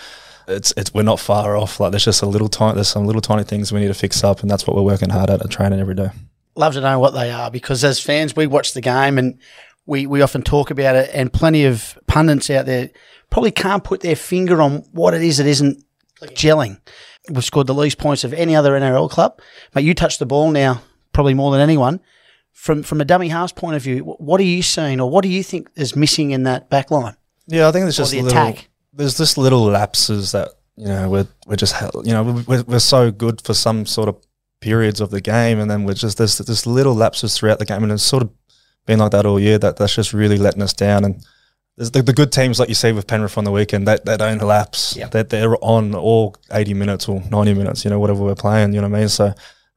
It's, 0.46 0.74
it's 0.76 0.92
we're 0.92 1.04
not 1.04 1.20
far 1.20 1.56
off. 1.56 1.80
Like 1.80 1.92
there's 1.92 2.04
just 2.04 2.20
a 2.20 2.26
little 2.26 2.50
tiny 2.50 2.74
there's 2.74 2.88
some 2.88 3.06
little 3.06 3.22
tiny 3.22 3.44
things 3.44 3.72
we 3.72 3.80
need 3.80 3.88
to 3.88 3.94
fix 3.94 4.22
up, 4.22 4.42
and 4.42 4.50
that's 4.50 4.66
what 4.66 4.76
we're 4.76 4.82
working 4.82 5.08
hard 5.08 5.30
at, 5.30 5.40
at 5.40 5.50
training 5.50 5.80
every 5.80 5.94
day. 5.94 6.10
Love 6.56 6.74
to 6.74 6.80
know 6.80 6.98
what 6.98 7.14
they 7.14 7.30
are 7.30 7.50
because 7.50 7.84
as 7.84 8.00
fans, 8.00 8.36
we 8.36 8.46
watch 8.46 8.74
the 8.74 8.80
game 8.80 9.18
and 9.18 9.38
we, 9.86 10.06
we 10.06 10.22
often 10.22 10.42
talk 10.42 10.70
about 10.70 10.96
it, 10.96 11.10
and 11.12 11.32
plenty 11.32 11.64
of 11.64 11.98
pundits 12.06 12.48
out 12.48 12.66
there 12.66 12.90
probably 13.30 13.50
can't 13.50 13.84
put 13.84 14.00
their 14.00 14.16
finger 14.16 14.62
on 14.62 14.78
what 14.92 15.12
it 15.14 15.22
is 15.22 15.36
that 15.38 15.46
isn't 15.46 15.84
gelling. 16.22 16.80
we've 17.30 17.44
scored 17.44 17.66
the 17.66 17.74
least 17.74 17.98
points 17.98 18.24
of 18.24 18.32
any 18.32 18.56
other 18.56 18.72
NRL 18.72 19.10
club. 19.10 19.40
But 19.72 19.84
you 19.84 19.94
touch 19.94 20.18
the 20.18 20.26
ball 20.26 20.50
now 20.50 20.82
probably 21.12 21.34
more 21.34 21.52
than 21.52 21.60
anyone. 21.60 22.00
From 22.52 22.84
from 22.84 23.00
a 23.00 23.04
dummy 23.04 23.28
halves 23.28 23.52
point 23.52 23.74
of 23.74 23.82
view, 23.82 24.04
what 24.04 24.40
are 24.40 24.44
you 24.44 24.62
seeing, 24.62 25.00
or 25.00 25.10
what 25.10 25.22
do 25.22 25.28
you 25.28 25.42
think 25.42 25.68
is 25.74 25.96
missing 25.96 26.30
in 26.30 26.44
that 26.44 26.70
back 26.70 26.90
line? 26.90 27.16
Yeah, 27.48 27.68
I 27.68 27.72
think 27.72 27.84
there's 27.84 27.96
just 27.96 28.12
the 28.12 28.22
little, 28.22 28.38
attack. 28.38 28.68
there's 28.92 29.18
just 29.18 29.36
little 29.36 29.64
lapses 29.64 30.32
that 30.32 30.50
you 30.76 30.86
know 30.86 31.10
we're 31.10 31.26
we're 31.48 31.56
just 31.56 31.74
you 32.04 32.12
know 32.12 32.44
we're, 32.46 32.62
we're 32.62 32.78
so 32.78 33.10
good 33.10 33.40
for 33.40 33.54
some 33.54 33.86
sort 33.86 34.08
of 34.08 34.16
periods 34.64 35.00
of 35.00 35.10
the 35.10 35.20
game, 35.20 35.60
and 35.60 35.70
then 35.70 35.84
we're 35.84 35.94
just 35.94 36.16
there's 36.16 36.38
there's 36.38 36.66
little 36.66 36.94
lapses 36.94 37.36
throughout 37.36 37.58
the 37.58 37.66
game, 37.66 37.82
and 37.82 37.92
it's 37.92 38.02
sort 38.02 38.22
of 38.22 38.30
been 38.86 38.98
like 38.98 39.12
that 39.12 39.26
all 39.26 39.38
year. 39.38 39.58
That 39.58 39.76
that's 39.76 39.94
just 39.94 40.14
really 40.14 40.38
letting 40.38 40.62
us 40.62 40.72
down. 40.72 41.04
And 41.04 41.22
there's 41.76 41.90
the, 41.90 42.02
the 42.02 42.14
good 42.14 42.32
teams 42.32 42.58
like 42.58 42.70
you 42.70 42.74
see 42.74 42.92
with 42.92 43.06
Penrith 43.06 43.36
on 43.36 43.44
the 43.44 43.50
weekend, 43.50 43.86
that 43.86 44.06
they 44.06 44.16
don't 44.16 44.40
lapse. 44.40 44.96
Yep. 44.96 45.10
That 45.10 45.28
they're 45.28 45.62
on 45.62 45.94
all 45.94 46.34
80 46.50 46.74
minutes 46.74 47.08
or 47.08 47.22
90 47.30 47.54
minutes, 47.54 47.84
you 47.84 47.90
know, 47.90 47.98
whatever 47.98 48.24
we're 48.24 48.34
playing. 48.34 48.72
You 48.72 48.80
know 48.80 48.88
what 48.88 48.96
I 48.96 49.00
mean? 49.00 49.08
So, 49.08 49.34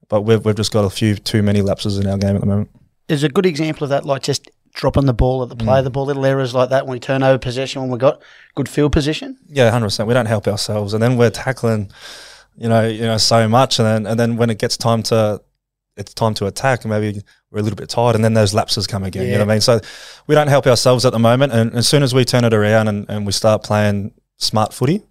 but 0.08 0.22
we've 0.22 0.44
we've 0.44 0.56
just 0.56 0.72
got 0.72 0.86
a 0.86 0.90
few 0.90 1.16
too 1.16 1.44
many 1.44 1.62
lapses 1.62 1.98
in 1.98 2.08
our 2.08 2.18
game 2.18 2.36
at 2.36 2.42
the 2.42 2.48
moment. 2.48 2.70
There's 3.08 3.24
a 3.24 3.30
good 3.30 3.46
example 3.46 3.84
of 3.84 3.90
that, 3.90 4.06
like 4.06 4.22
just 4.22 4.50
dropping 4.74 5.08
the 5.08 5.14
ball 5.14 5.44
at 5.44 5.50
the 5.50 5.56
play 5.56 5.76
mm. 5.76 5.80
of 5.80 5.84
the 5.84 5.90
ball, 5.90 6.06
little 6.06 6.26
errors 6.26 6.54
like 6.54 6.70
that 6.70 6.86
when 6.86 6.94
we 6.94 7.00
turn 7.00 7.24
over 7.24 7.38
possession 7.38 7.82
when 7.82 7.92
we 7.92 7.98
got 7.98 8.22
good 8.56 8.70
field 8.70 8.94
position. 8.94 9.38
Yeah, 9.48 9.70
hundred 9.72 9.88
percent. 9.88 10.08
We 10.08 10.14
don't 10.14 10.28
help 10.28 10.48
ourselves, 10.48 10.94
and 10.94 11.04
then 11.04 11.18
we're 11.18 11.32
tackling, 11.32 11.92
you 12.58 12.68
know, 12.68 12.88
you 12.88 13.02
know, 13.02 13.18
so 13.18 13.48
much, 13.48 13.80
and 13.80 13.86
then 13.86 14.08
and 14.08 14.20
then 14.20 14.38
when 14.38 14.50
it 14.50 14.58
gets 14.60 14.78
time 14.78 15.04
to, 15.04 15.42
it's 15.96 16.14
time 16.14 16.34
to 16.36 16.48
attack, 16.48 16.86
maybe 16.86 17.22
we're 17.52 17.60
a 17.60 17.62
little 17.62 17.78
bit 17.78 17.90
tired, 17.90 18.16
and 18.16 18.24
then 18.24 18.34
those 18.34 18.54
lapses 18.54 18.88
come 18.88 19.04
again. 19.04 19.28
You 19.28 19.34
know 19.34 19.40
what 19.40 19.52
I 19.52 19.54
mean? 19.56 19.62
So 19.62 19.80
we 20.26 20.36
don't 20.36 20.48
help 20.48 20.68
ourselves 20.68 21.06
at 21.06 21.14
the 21.14 21.20
moment, 21.20 21.54
and 21.54 21.74
as 21.76 21.88
soon 21.88 22.04
as 22.04 22.14
we 22.14 22.26
turn 22.26 22.44
it 22.44 22.54
around 22.54 22.88
and, 22.88 23.06
and 23.10 23.26
we 23.26 23.32
start 23.32 23.64
playing 23.64 24.14
smart 24.38 24.74
footy, 24.74 25.04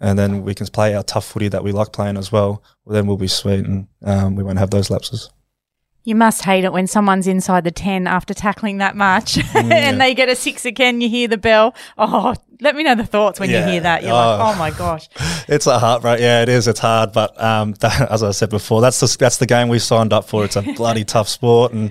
and 0.00 0.18
then 0.18 0.42
we 0.42 0.54
can 0.54 0.66
play 0.66 0.94
our 0.94 1.02
tough 1.02 1.24
footy 1.24 1.48
that 1.48 1.62
we 1.62 1.72
like 1.72 1.92
playing 1.92 2.16
as 2.16 2.32
well, 2.32 2.62
well 2.84 2.94
then 2.94 3.06
we'll 3.06 3.16
be 3.16 3.28
sweet, 3.28 3.64
and 3.64 3.86
um, 4.04 4.34
we 4.34 4.42
won't 4.42 4.58
have 4.58 4.70
those 4.70 4.90
lapses. 4.90 5.30
You 6.04 6.14
must 6.16 6.42
hate 6.44 6.64
it 6.64 6.72
when 6.72 6.86
someone's 6.86 7.26
inside 7.28 7.62
the 7.64 7.70
10 7.70 8.06
after 8.08 8.34
tackling 8.34 8.78
that 8.78 8.96
much 8.96 9.38
and 9.54 10.00
they 10.00 10.14
get 10.14 10.28
a 10.28 10.34
six 10.34 10.64
again. 10.64 11.00
You 11.00 11.08
hear 11.08 11.28
the 11.28 11.36
bell. 11.38 11.74
Oh, 11.96 12.34
let 12.60 12.74
me 12.74 12.82
know 12.82 12.94
the 12.96 13.06
thoughts 13.06 13.38
when 13.38 13.50
Yeah. 13.50 13.64
you 13.66 13.72
hear 13.72 13.80
that. 13.82 14.02
You're 14.02 14.12
Oh. 14.12 14.14
like, 14.16 14.40
oh 14.54 14.58
my 14.58 14.70
gosh. 14.70 15.08
It's 15.48 15.66
a 15.66 15.78
heartbreak. 15.78 16.20
Yeah, 16.20 16.42
it 16.42 16.48
is. 16.48 16.66
It's 16.68 16.78
hard, 16.80 17.12
but 17.12 17.40
um, 17.42 17.72
that, 17.80 18.10
as 18.10 18.22
I 18.22 18.30
said 18.30 18.48
before, 18.50 18.80
that's 18.80 19.00
the 19.00 19.16
that's 19.18 19.36
the 19.38 19.46
game 19.46 19.68
we 19.68 19.78
signed 19.80 20.12
up 20.12 20.24
for. 20.28 20.44
It's 20.44 20.54
a 20.56 20.62
bloody 20.62 21.04
tough 21.04 21.28
sport, 21.28 21.72
and 21.72 21.90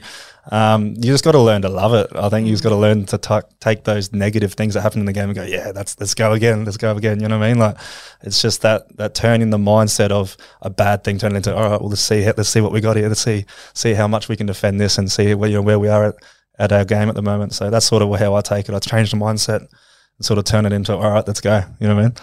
um, 0.49 0.87
you 0.95 1.03
just 1.03 1.23
got 1.23 1.33
to 1.33 1.39
learn 1.39 1.61
to 1.61 1.69
love 1.69 1.93
it. 1.93 2.09
I 2.15 2.29
think 2.29 2.47
you 2.47 2.53
just 2.53 2.63
got 2.63 2.69
to 2.69 2.75
learn 2.75 3.05
to 3.07 3.17
ta- 3.17 3.43
take 3.59 3.83
those 3.83 4.11
negative 4.11 4.53
things 4.53 4.73
that 4.73 4.81
happen 4.81 4.99
in 4.99 5.05
the 5.05 5.13
game 5.13 5.25
and 5.25 5.35
go, 5.35 5.43
yeah, 5.43 5.71
that's 5.71 5.99
let's 5.99 6.15
go 6.15 6.33
again, 6.33 6.65
let's 6.65 6.77
go 6.77 6.95
again. 6.95 7.19
You 7.19 7.27
know 7.27 7.37
what 7.37 7.45
I 7.45 7.49
mean? 7.49 7.59
Like 7.59 7.77
it's 8.21 8.41
just 8.41 8.63
that 8.63 8.95
that 8.97 9.13
turning 9.13 9.51
the 9.51 9.57
mindset 9.57 10.09
of 10.09 10.35
a 10.61 10.69
bad 10.69 11.03
thing 11.03 11.19
turning 11.19 11.37
into 11.37 11.55
all 11.55 11.69
right, 11.69 11.79
well, 11.79 11.89
let's 11.89 12.01
see, 12.01 12.25
let's 12.25 12.49
see 12.49 12.61
what 12.61 12.71
we 12.71 12.81
got 12.81 12.97
here. 12.97 13.07
Let's 13.07 13.21
see 13.21 13.45
see 13.73 13.93
how 13.93 14.07
much 14.07 14.29
we 14.29 14.35
can 14.35 14.47
defend 14.47 14.81
this 14.81 14.97
and 14.97 15.11
see 15.11 15.33
where 15.35 15.49
you 15.49 15.57
know 15.57 15.61
where 15.61 15.79
we 15.79 15.89
are 15.89 16.05
at, 16.05 16.15
at 16.57 16.71
our 16.71 16.85
game 16.85 17.07
at 17.07 17.15
the 17.15 17.21
moment. 17.21 17.53
So 17.53 17.69
that's 17.69 17.85
sort 17.85 18.01
of 18.01 18.19
how 18.19 18.33
I 18.33 18.41
take 18.41 18.67
it. 18.67 18.73
I 18.73 18.79
change 18.79 19.11
the 19.11 19.17
mindset 19.17 19.59
and 19.59 20.25
sort 20.25 20.39
of 20.39 20.45
turn 20.45 20.65
it 20.65 20.73
into 20.73 20.95
all 20.95 21.11
right, 21.11 21.27
let's 21.27 21.41
go. 21.41 21.63
You 21.79 21.87
know 21.87 21.95
what 21.95 22.01
I 22.01 22.07
mean? 22.07 22.15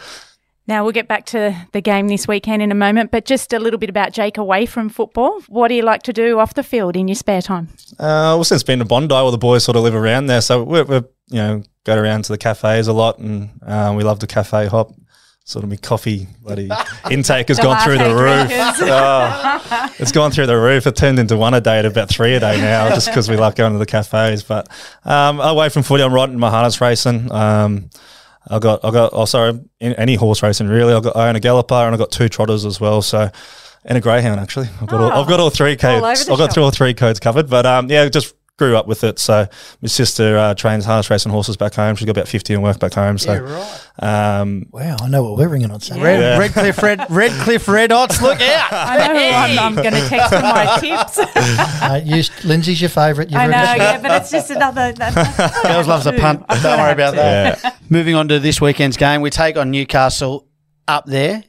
Now 0.68 0.84
we'll 0.84 0.92
get 0.92 1.08
back 1.08 1.24
to 1.26 1.56
the 1.72 1.80
game 1.80 2.08
this 2.08 2.28
weekend 2.28 2.60
in 2.60 2.70
a 2.70 2.74
moment, 2.74 3.10
but 3.10 3.24
just 3.24 3.54
a 3.54 3.58
little 3.58 3.78
bit 3.78 3.88
about 3.88 4.12
Jake 4.12 4.36
away 4.36 4.66
from 4.66 4.90
football. 4.90 5.40
What 5.48 5.68
do 5.68 5.74
you 5.74 5.82
like 5.82 6.02
to 6.02 6.12
do 6.12 6.38
off 6.38 6.52
the 6.52 6.62
field 6.62 6.94
in 6.94 7.08
your 7.08 7.14
spare 7.14 7.40
time? 7.40 7.68
Uh, 7.92 8.36
well, 8.36 8.44
since 8.44 8.62
being 8.62 8.78
to 8.80 8.84
Bondi, 8.84 9.14
all 9.14 9.30
the 9.30 9.38
boys 9.38 9.64
sort 9.64 9.76
of 9.78 9.82
live 9.82 9.94
around 9.94 10.26
there, 10.26 10.42
so 10.42 10.62
we're, 10.62 10.84
we're 10.84 11.04
you 11.28 11.38
know 11.38 11.62
go 11.84 11.96
around 11.96 12.24
to 12.24 12.32
the 12.32 12.38
cafes 12.38 12.86
a 12.86 12.92
lot, 12.92 13.18
and 13.18 13.48
uh, 13.66 13.94
we 13.96 14.04
love 14.04 14.20
the 14.20 14.26
cafe 14.26 14.66
hop. 14.66 14.92
Sort 15.44 15.64
of 15.64 15.70
my 15.70 15.76
coffee 15.76 16.28
bloody 16.42 16.68
intake 17.10 17.48
has 17.48 17.58
gone 17.58 17.82
through 17.82 17.96
the 17.96 18.14
roof. 18.14 18.52
Oh, 18.90 19.94
it's 19.98 20.12
gone 20.12 20.30
through 20.30 20.46
the 20.46 20.58
roof. 20.58 20.86
It 20.86 20.94
turned 20.94 21.18
into 21.18 21.38
one 21.38 21.54
a 21.54 21.62
day 21.62 21.80
to 21.80 21.88
about 21.88 22.10
three 22.10 22.34
a 22.34 22.40
day 22.40 22.60
now, 22.60 22.88
just 22.94 23.08
because 23.08 23.30
we 23.30 23.36
love 23.38 23.54
going 23.54 23.72
to 23.72 23.78
the 23.78 23.86
cafes. 23.86 24.42
But 24.42 24.68
um, 25.06 25.40
away 25.40 25.70
from 25.70 25.82
footy, 25.82 26.02
I'm 26.02 26.12
riding 26.12 26.38
my 26.38 26.50
harness 26.50 26.78
racing. 26.82 27.32
Um, 27.32 27.88
I 28.50 28.58
got, 28.58 28.84
I 28.84 28.90
got, 28.90 29.10
oh 29.12 29.24
sorry, 29.24 29.60
in, 29.80 29.92
any 29.94 30.14
horse 30.14 30.42
racing 30.42 30.68
really. 30.68 30.94
I 30.94 31.00
got, 31.00 31.16
I 31.16 31.28
own 31.28 31.36
a 31.36 31.40
galloper 31.40 31.74
and 31.74 31.94
I 31.94 31.98
got 31.98 32.10
two 32.10 32.28
trotters 32.28 32.64
as 32.64 32.80
well. 32.80 33.02
So, 33.02 33.30
and 33.84 33.98
a 33.98 34.00
greyhound 34.00 34.40
actually. 34.40 34.68
I've 34.80 34.86
got, 34.88 35.00
all, 35.00 35.12
Oh, 35.12 35.22
I've 35.22 35.28
got 35.28 35.40
all 35.40 35.50
three 35.50 35.76
codes. 35.76 36.04
I've 36.28 36.28
got 36.38 36.38
shop. 36.48 36.54
two 36.54 36.62
or 36.62 36.70
three 36.70 36.94
codes 36.94 37.20
covered. 37.20 37.48
But 37.48 37.66
um, 37.66 37.90
yeah, 37.90 38.08
just 38.08 38.34
grew 38.58 38.76
up 38.76 38.86
with 38.86 39.04
it. 39.04 39.18
So 39.18 39.46
my 39.80 39.88
sister 39.88 40.36
uh, 40.36 40.54
trains 40.54 40.84
harness 40.84 41.08
racing 41.10 41.32
horses 41.32 41.56
back 41.56 41.74
home. 41.74 41.96
She's 41.96 42.04
got 42.06 42.10
about 42.12 42.28
fifty 42.28 42.52
and 42.54 42.62
work 42.62 42.78
back 42.78 42.92
home. 42.92 43.16
So, 43.16 43.38
right. 43.40 44.40
um, 44.40 44.66
Wow, 44.70 44.96
I 45.00 45.08
know 45.08 45.22
what 45.22 45.38
we're 45.38 45.48
ringing 45.48 45.70
on 45.70 45.80
Saturday. 45.80 46.04
Red, 46.04 46.20
Yeah. 46.20 46.38
Redcliffe, 46.38 46.82
Red, 46.82 47.06
Redcliffe 47.10 47.68
Red 47.68 47.90
Hots, 47.92 48.20
look 48.20 48.40
out! 48.40 48.68
I 48.72 49.08
know 49.08 49.14
who 49.14 49.36
I'm, 49.36 49.58
I'm 49.58 49.74
going 49.76 49.94
to 49.94 50.08
text 50.08 50.34
for 50.34 50.40
my 50.42 50.76
tips. 50.80 51.18
Uh, 51.80 52.00
you, 52.04 52.22
Lindsay's 52.44 52.80
your 52.80 52.90
favourite. 52.90 53.30
You've 53.30 53.40
I 53.40 53.46
know, 53.46 53.58
written- 53.60 53.76
yeah, 53.78 54.00
but 54.02 54.10
it's 54.20 54.30
just 54.30 54.50
another. 54.50 54.92
That, 54.92 55.62
Girls 55.62 55.86
loves 55.88 56.06
a 56.06 56.12
punt. 56.12 56.44
I'm 56.48 56.60
Don't 56.62 56.78
worry 56.78 56.92
about 56.92 57.10
to. 57.12 57.16
that. 57.16 57.60
yeah. 57.62 57.74
Moving 57.88 58.14
on 58.14 58.28
to 58.28 58.38
this 58.40 58.60
weekend's 58.60 58.96
game, 58.96 59.20
we 59.22 59.30
take 59.30 59.56
on 59.56 59.70
Newcastle 59.70 60.46
up 60.86 61.06
there. 61.06 61.44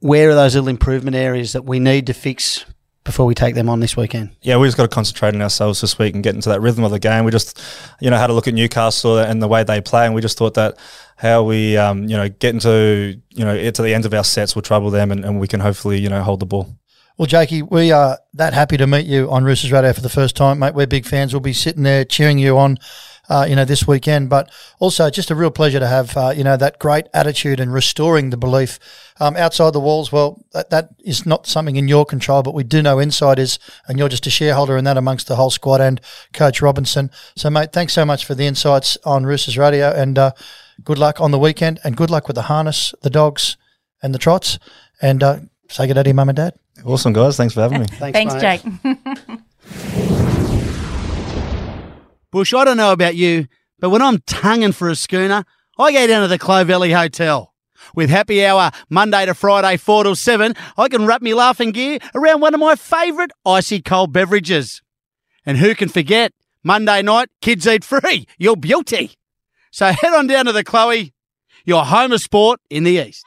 Where 0.00 0.30
are 0.30 0.34
those 0.34 0.54
little 0.54 0.68
improvement 0.68 1.14
areas 1.16 1.52
that 1.52 1.64
we 1.64 1.78
need 1.78 2.06
to 2.08 2.12
fix 2.14 2.64
before 3.04 3.26
we 3.26 3.34
take 3.34 3.54
them 3.54 3.68
on 3.68 3.80
this 3.80 3.96
weekend? 3.96 4.30
yeah, 4.42 4.56
we 4.56 4.66
just 4.66 4.76
got 4.76 4.84
to 4.84 4.88
concentrate 4.88 5.34
on 5.34 5.42
ourselves 5.42 5.80
this 5.80 5.98
week 5.98 6.14
and 6.14 6.22
get 6.22 6.34
into 6.34 6.48
that 6.48 6.60
rhythm 6.60 6.84
of 6.84 6.90
the 6.90 6.98
game. 6.98 7.24
We 7.24 7.30
just, 7.30 7.60
you 8.00 8.10
know, 8.10 8.16
had 8.16 8.30
a 8.30 8.32
look 8.32 8.48
at 8.48 8.54
Newcastle 8.54 9.18
and 9.18 9.42
the 9.42 9.48
way 9.48 9.64
they 9.64 9.80
play, 9.80 10.06
and 10.06 10.14
we 10.14 10.20
just 10.20 10.38
thought 10.38 10.54
that 10.54 10.78
how 11.16 11.42
we, 11.42 11.76
um, 11.76 12.08
you 12.08 12.16
know, 12.16 12.28
get 12.28 12.54
into, 12.54 13.20
you 13.30 13.44
know, 13.44 13.54
get 13.56 13.74
to 13.74 13.82
the 13.82 13.94
end 13.94 14.06
of 14.06 14.14
our 14.14 14.24
sets 14.24 14.54
will 14.54 14.62
trouble 14.62 14.90
them, 14.90 15.10
and, 15.12 15.24
and 15.24 15.40
we 15.40 15.48
can 15.48 15.60
hopefully, 15.60 15.98
you 15.98 16.08
know, 16.08 16.22
hold 16.22 16.40
the 16.40 16.46
ball. 16.46 16.76
Well, 17.18 17.26
Jakey, 17.26 17.60
we 17.60 17.92
are 17.92 18.18
that 18.32 18.54
happy 18.54 18.78
to 18.78 18.86
meet 18.86 19.04
you 19.04 19.30
on 19.30 19.44
Roosters 19.44 19.70
Radio 19.70 19.92
for 19.92 20.00
the 20.00 20.08
first 20.08 20.36
time, 20.36 20.58
mate. 20.58 20.74
We're 20.74 20.86
big 20.86 21.04
fans. 21.04 21.34
We'll 21.34 21.40
be 21.40 21.52
sitting 21.52 21.82
there 21.82 22.02
cheering 22.02 22.38
you 22.38 22.56
on, 22.56 22.78
uh, 23.30 23.46
you 23.48 23.54
know, 23.54 23.64
this 23.64 23.86
weekend. 23.86 24.28
But 24.28 24.50
also, 24.80 25.08
just 25.08 25.30
a 25.30 25.34
real 25.34 25.50
pleasure 25.50 25.78
to 25.78 25.86
have, 25.86 26.16
uh, 26.16 26.34
you 26.36 26.44
know, 26.44 26.56
that 26.56 26.78
great 26.78 27.06
attitude 27.14 27.60
and 27.60 27.72
restoring 27.72 28.30
the 28.30 28.36
belief 28.36 28.78
um, 29.20 29.36
outside 29.36 29.72
the 29.72 29.80
walls. 29.80 30.10
Well, 30.10 30.44
that, 30.52 30.70
that 30.70 30.90
is 30.98 31.24
not 31.24 31.46
something 31.46 31.76
in 31.76 31.88
your 31.88 32.04
control, 32.04 32.42
but 32.42 32.54
we 32.54 32.64
do 32.64 32.82
know 32.82 32.98
inside 32.98 33.38
is, 33.38 33.58
and 33.86 33.98
you're 33.98 34.08
just 34.08 34.26
a 34.26 34.30
shareholder 34.30 34.76
in 34.76 34.84
that 34.84 34.96
amongst 34.96 35.28
the 35.28 35.36
whole 35.36 35.50
squad 35.50 35.80
and 35.80 36.00
Coach 36.34 36.60
Robinson. 36.60 37.10
So, 37.36 37.48
mate, 37.48 37.72
thanks 37.72 37.92
so 37.92 38.04
much 38.04 38.26
for 38.26 38.34
the 38.34 38.46
insights 38.46 38.98
on 39.04 39.24
Roosters 39.24 39.56
Radio, 39.56 39.92
and 39.92 40.18
uh, 40.18 40.32
good 40.82 40.98
luck 40.98 41.20
on 41.20 41.30
the 41.30 41.38
weekend, 41.38 41.78
and 41.84 41.96
good 41.96 42.10
luck 42.10 42.26
with 42.26 42.34
the 42.34 42.42
harness, 42.42 42.92
the 43.02 43.10
dogs, 43.10 43.56
and 44.02 44.12
the 44.12 44.18
trots. 44.18 44.58
And 45.00 45.22
uh, 45.22 45.38
say 45.68 45.86
good 45.86 45.94
day 45.94 46.02
to 46.02 46.08
your 46.08 46.14
mum 46.14 46.28
and 46.30 46.36
dad. 46.36 46.54
Awesome, 46.84 47.12
guys. 47.12 47.36
Thanks 47.36 47.54
for 47.54 47.60
having 47.60 47.80
me. 47.80 47.86
Thanks, 47.86 48.34
Thanks. 48.34 48.62
Jake. 48.84 50.26
Bush, 52.30 52.54
I 52.54 52.64
don't 52.64 52.76
know 52.76 52.92
about 52.92 53.16
you, 53.16 53.48
but 53.80 53.90
when 53.90 54.02
I'm 54.02 54.18
tonguing 54.20 54.72
for 54.72 54.88
a 54.88 54.94
schooner, 54.94 55.44
I 55.78 55.92
go 55.92 56.06
down 56.06 56.22
to 56.22 56.28
the 56.28 56.38
Clovelly 56.38 56.92
Hotel. 56.92 57.52
With 57.94 58.08
happy 58.08 58.44
hour 58.44 58.70
Monday 58.88 59.26
to 59.26 59.34
Friday, 59.34 59.76
4 59.76 60.04
till 60.04 60.14
7, 60.14 60.54
I 60.76 60.88
can 60.88 61.06
wrap 61.06 61.22
me 61.22 61.34
laughing 61.34 61.72
gear 61.72 61.98
around 62.14 62.40
one 62.40 62.54
of 62.54 62.60
my 62.60 62.76
favourite 62.76 63.32
icy 63.44 63.82
cold 63.82 64.12
beverages. 64.12 64.80
And 65.44 65.58
who 65.58 65.74
can 65.74 65.88
forget, 65.88 66.32
Monday 66.62 67.02
night, 67.02 67.30
kids 67.40 67.66
eat 67.66 67.82
free. 67.82 68.26
Your 68.38 68.56
beauty. 68.56 69.12
So 69.72 69.86
head 69.86 70.12
on 70.14 70.26
down 70.28 70.44
to 70.44 70.52
the 70.52 70.62
Chloe, 70.62 71.12
your 71.64 71.84
home 71.84 72.12
of 72.12 72.20
sport 72.20 72.60
in 72.68 72.84
the 72.84 72.92
East. 72.92 73.24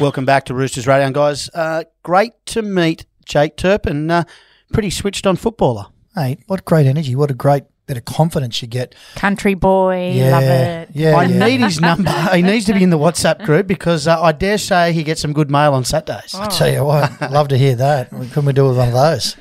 Welcome 0.00 0.24
back 0.24 0.44
to 0.44 0.54
Roosters 0.54 0.86
Radio, 0.86 1.10
guys. 1.10 1.50
Uh, 1.52 1.82
great 2.04 2.32
to 2.46 2.62
meet 2.62 3.04
Jake 3.24 3.56
Turpin. 3.56 4.08
Uh, 4.10 4.24
pretty 4.72 4.90
switched 4.90 5.26
on 5.26 5.34
footballer. 5.34 5.86
Hey, 6.14 6.38
what 6.46 6.64
great 6.64 6.86
energy. 6.86 7.16
What 7.16 7.32
a 7.32 7.34
great 7.34 7.64
bit 7.86 7.96
of 7.96 8.04
confidence 8.04 8.62
you 8.62 8.68
get. 8.68 8.94
Country 9.16 9.54
boy, 9.54 10.12
Yeah. 10.14 10.30
love 10.30 10.42
it. 10.44 10.88
Yeah. 10.92 11.16
I 11.16 11.24
yeah. 11.24 11.46
need 11.46 11.60
his 11.60 11.80
number. 11.80 12.10
He 12.32 12.42
needs 12.42 12.66
to 12.66 12.74
be 12.74 12.82
in 12.84 12.90
the 12.90 12.98
WhatsApp 12.98 13.44
group 13.44 13.66
because 13.66 14.06
uh, 14.06 14.22
I 14.22 14.30
dare 14.30 14.58
say 14.58 14.92
he 14.92 15.02
gets 15.02 15.20
some 15.20 15.32
good 15.32 15.50
mail 15.50 15.74
on 15.74 15.84
Saturdays. 15.84 16.34
I 16.34 16.46
tell 16.46 16.70
you 16.72 16.84
what, 16.84 17.20
love 17.32 17.48
to 17.48 17.58
hear 17.58 17.74
that. 17.76 18.10
Couldn't 18.10 18.44
we 18.44 18.52
do 18.52 18.68
with 18.68 18.76
one 18.78 18.88
of 18.88 18.94
those? 18.94 19.36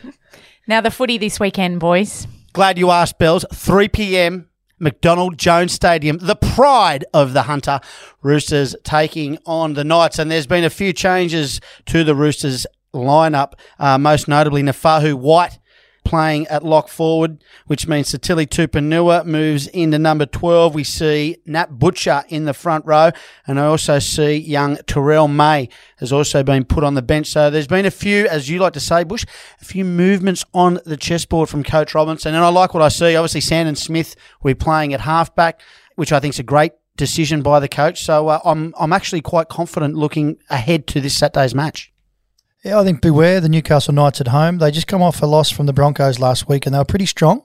Now, 0.65 0.81
the 0.81 0.91
footy 0.91 1.17
this 1.19 1.39
weekend, 1.39 1.79
boys. 1.79 2.25
Glad 2.53 2.79
you 2.79 2.89
asked, 2.89 3.19
Bells. 3.19 3.45
3 3.53 3.89
p.m. 3.89 4.46
McDonald 4.79 5.37
Jones 5.37 5.73
Stadium, 5.73 6.17
the 6.19 6.35
pride 6.35 7.05
of 7.13 7.33
the 7.33 7.43
Hunter. 7.43 7.79
Roosters 8.21 8.75
taking 8.83 9.37
on 9.45 9.73
the 9.73 9.83
Knights, 9.83 10.19
and 10.19 10.29
there's 10.29 10.47
been 10.47 10.63
a 10.63 10.69
few 10.69 10.93
changes 10.93 11.59
to 11.85 12.03
the 12.03 12.15
Roosters 12.15 12.65
lineup. 12.93 13.53
Uh, 13.79 13.97
most 13.97 14.27
notably, 14.27 14.61
Naufahu 14.61 15.13
Whyte 15.13 15.59
playing 16.07 16.47
at 16.47 16.63
lock 16.63 16.87
forward, 16.87 17.43
which 17.65 17.85
means 17.85 18.09
Sitili 18.09 18.47
Tupouniua 18.47 19.25
moves 19.25 19.67
into 19.67 19.99
number 19.99 20.25
12. 20.25 20.73
We 20.73 20.85
see 20.85 21.35
Nat 21.45 21.77
Butcher 21.77 22.23
in 22.29 22.45
the 22.45 22.53
front 22.53 22.85
row, 22.85 23.11
and 23.45 23.59
I 23.59 23.65
also 23.65 23.99
see 23.99 24.37
young 24.37 24.77
Terrell 24.87 25.27
May 25.27 25.67
has 25.97 26.13
also 26.13 26.43
been 26.43 26.63
put 26.63 26.85
on 26.85 26.93
the 26.93 27.01
bench. 27.01 27.27
So 27.27 27.49
there's 27.49 27.67
been 27.67 27.85
a 27.85 27.91
few, 27.91 28.25
as 28.27 28.49
you 28.49 28.59
like 28.59 28.71
to 28.73 28.79
say, 28.79 29.03
Bush, 29.03 29.25
a 29.61 29.65
few 29.65 29.83
movements 29.83 30.45
on 30.53 30.79
the 30.85 30.95
chessboard 30.95 31.49
from 31.49 31.65
Coach 31.65 31.93
Robinson, 31.93 32.33
and 32.33 32.43
I 32.43 32.49
like 32.49 32.73
what 32.73 32.81
I 32.81 32.87
see. 32.87 33.17
Obviously, 33.17 33.41
Sandon 33.41 33.75
Smith 33.75 34.15
we're 34.41 34.55
playing 34.55 34.93
at 34.93 35.01
halfback, 35.01 35.59
which 35.95 36.13
I 36.13 36.21
think 36.21 36.35
is 36.35 36.39
a 36.39 36.43
great 36.43 36.71
decision 36.95 37.41
by 37.41 37.59
the 37.59 37.67
coach. 37.67 38.03
So 38.05 38.29
uh, 38.29 38.39
I'm 38.45 38.73
I'm 38.79 38.93
actually 38.93 39.21
quite 39.21 39.49
confident 39.49 39.95
looking 39.95 40.37
ahead 40.49 40.87
to 40.87 41.01
this 41.01 41.17
Saturday's 41.17 41.53
match. 41.53 41.91
Yeah, 42.67 42.81
I 42.81 42.83
think 42.83 42.99
beware 42.99 43.39
the 43.39 43.47
Newcastle 43.47 43.93
Knights 43.93 44.19
at 44.19 44.27
home. 44.27 44.57
They 44.57 44.71
just 44.71 44.87
come 44.87 45.01
off 45.01 45.21
a 45.21 45.25
loss 45.25 45.49
from 45.49 45.67
the 45.67 45.71
Broncos 45.71 46.19
last 46.19 46.49
week, 46.49 46.65
and 46.65 46.75
they 46.75 46.79
were 46.79 46.83
pretty 46.83 47.05
strong. 47.05 47.43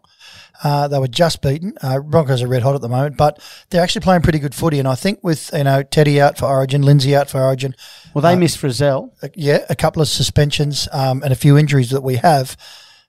Uh, 0.65 0.89
they 0.89 0.99
were 0.99 1.07
just 1.07 1.41
beaten. 1.41 1.75
Uh, 1.81 2.01
Broncos 2.01 2.43
are 2.43 2.49
red 2.49 2.65
hot 2.65 2.75
at 2.75 2.81
the 2.81 2.89
moment, 2.89 3.17
but 3.17 3.41
they're 3.71 3.85
actually 3.85 4.01
playing 4.01 4.23
pretty 4.23 4.41
good 4.41 4.53
footy. 4.53 4.81
And 4.81 4.89
I 4.89 4.97
think 4.97 5.21
with 5.23 5.53
you 5.53 5.63
know 5.63 5.85
Teddy 5.85 6.21
out 6.21 6.39
for 6.39 6.47
Origin, 6.47 6.83
Lindsay 6.83 7.15
out 7.15 7.31
for 7.31 7.41
Origin, 7.41 7.77
Well, 8.13 8.23
they 8.23 8.35
missed 8.35 8.59
Frizell. 8.59 9.13
uh, 9.23 9.29
yeah, 9.37 9.65
a 9.71 9.77
couple 9.77 10.03
of 10.03 10.09
suspensions 10.09 10.89
um, 10.91 11.23
and 11.23 11.33
a 11.33 11.37
few 11.37 11.57
injuries 11.57 11.91
that 11.91 12.03
we 12.03 12.17
have. 12.17 12.57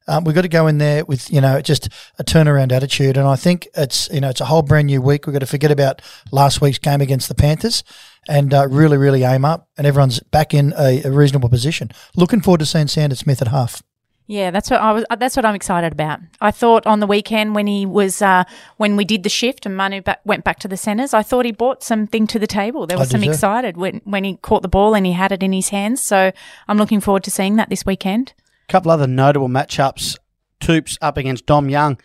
Um, 0.08 0.23
we've 0.23 0.36
got 0.36 0.41
to 0.41 0.49
go 0.49 0.67
in 0.67 0.78
there 0.78 1.06
with 1.06 1.32
you 1.32 1.41
know 1.41 1.62
just 1.62 1.89
a 2.19 2.23
turnaround 2.23 2.71
attitude, 2.71 3.17
and 3.17 3.28
I 3.28 3.38
think 3.38 3.67
it's 3.76 4.08
you 4.12 4.21
know 4.21 4.30
it's 4.30 4.41
a 4.41 4.45
whole 4.45 4.62
brand 4.62 4.86
new 4.86 5.02
week. 5.02 5.26
We've 5.26 5.34
got 5.34 5.39
to 5.39 5.47
forget 5.47 5.71
about 5.71 5.99
last 6.32 6.62
week's 6.62 6.78
game 6.78 7.02
against 7.02 7.28
the 7.28 7.36
Panthers 7.36 7.84
and 8.27 8.53
uh, 8.53 8.67
really 8.69 8.97
really 8.97 9.23
aim 9.23 9.45
up, 9.45 9.67
and 9.77 9.86
everyone's 9.88 10.19
back 10.19 10.53
in 10.53 10.73
a, 10.77 11.01
a 11.03 11.12
reasonable 11.12 11.49
position. 11.49 11.91
Looking 12.15 12.41
forward 12.41 12.59
to 12.59 12.65
seeing 12.65 12.88
Sandon 12.88 13.17
Smith 13.17 13.41
at 13.41 13.47
half. 13.49 13.81
Yeah, 14.25 14.51
that's 14.51 14.69
what 14.71 14.79
I 14.79 14.93
was. 14.93 15.03
uh, 15.09 15.17
That's 15.17 15.36
what 15.36 15.45
I'm 15.45 15.53
excited 15.53 15.91
about. 15.91 16.21
I 16.39 16.51
thought 16.51 16.88
on 16.88 17.01
the 17.01 17.07
weekend 17.07 17.55
when 17.55 17.67
he 17.67 17.86
was 17.86 18.21
uh, 18.21 18.45
when 18.77 18.95
we 18.95 19.03
did 19.03 19.23
the 19.23 19.29
shift 19.29 19.65
and 19.65 19.75
Manu 19.75 20.01
back, 20.01 20.21
went 20.23 20.45
back 20.45 20.59
to 20.59 20.69
the 20.69 20.77
centres, 20.77 21.13
I 21.13 21.23
thought 21.23 21.43
he 21.45 21.51
brought 21.51 21.83
something 21.83 22.25
to 22.27 22.39
the 22.39 22.47
table. 22.47 22.88
There 22.88 22.97
was 22.97 23.09
some 23.09 23.19
did 23.19 23.29
excited 23.31 23.75
when 23.75 23.99
when 24.05 24.23
he 24.23 24.38
caught 24.38 24.62
the 24.62 24.69
ball 24.69 24.95
and 24.95 25.05
he 25.05 25.12
had 25.12 25.33
it 25.33 25.43
in 25.43 25.51
his 25.51 25.69
hands. 25.69 26.01
So 26.01 26.31
I'm 26.69 26.77
looking 26.77 27.01
forward 27.01 27.25
to 27.25 27.31
seeing 27.31 27.57
that 27.57 27.69
this 27.69 27.86
weekend. 27.86 28.33
A 28.69 28.71
couple 28.71 28.91
other 28.91 29.07
notable 29.07 29.49
matchups. 29.49 30.17
Toops 30.62 30.97
up 31.01 31.17
against 31.17 31.45
Dom 31.45 31.67
Young. 31.69 31.99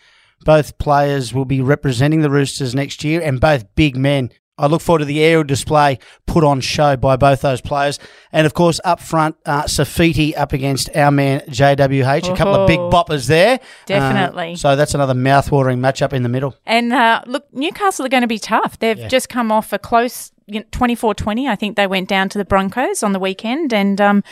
Both 0.45 0.79
players 0.79 1.33
will 1.33 1.45
be 1.45 1.61
representing 1.61 2.23
the 2.23 2.31
Roosters 2.31 2.75
next 2.75 3.05
year 3.05 3.21
and 3.21 3.41
both 3.41 3.73
big 3.77 3.97
men. 3.97 4.31
I 4.59 4.67
look 4.67 4.81
forward 4.83 5.01
to 5.01 5.05
the 5.05 5.21
aerial 5.23 5.45
display 5.45 5.99
put 6.27 6.45
on 6.45 6.61
show 6.61 6.97
by 6.97 7.17
both 7.17 7.41
those 7.41 7.61
players. 7.61 7.99
And 8.33 8.47
of 8.47 8.55
course, 8.55 8.81
up 8.85 9.01
front, 9.01 9.37
uh, 9.47 9.65
Saifiti 9.65 10.37
up 10.37 10.53
against 10.53 10.95
our 10.97 11.11
man 11.11 11.41
JWH. 11.49 12.33
A 12.33 12.37
couple 12.37 12.55
of 12.55 12.67
big 12.67 12.79
boppers 12.79 13.27
there. 13.27 13.61
Definitely. 13.87 14.53
Uh, 14.53 14.57
so 14.57 14.77
that's 14.77 14.95
another 14.95 15.15
mouth-watering 15.15 15.79
matchup 15.79 16.13
in 16.13 16.23
the 16.23 16.29
middle. 16.29 16.57
And 16.67 16.93
uh, 16.93 17.23
look, 17.27 17.45
Newcastle 17.53 18.05
are 18.05 18.11
going 18.11 18.23
to 18.23 18.27
be 18.29 18.39
tough. 18.39 18.79
They've 18.79 19.09
just 19.09 19.29
come 19.29 19.53
off 19.53 19.73
a 19.73 19.79
close 19.79 20.33
you 20.47 20.65
24-20. 20.65 21.49
I 21.49 21.55
think 21.57 21.77
they 21.77 21.87
went 21.87 22.09
down 22.09 22.29
to 22.31 22.39
the 22.39 22.45
Broncos 22.45 23.03
on 23.03 23.13
the 23.13 23.19
weekend, 23.19 23.73
and 23.73 24.01
um, 24.01 24.25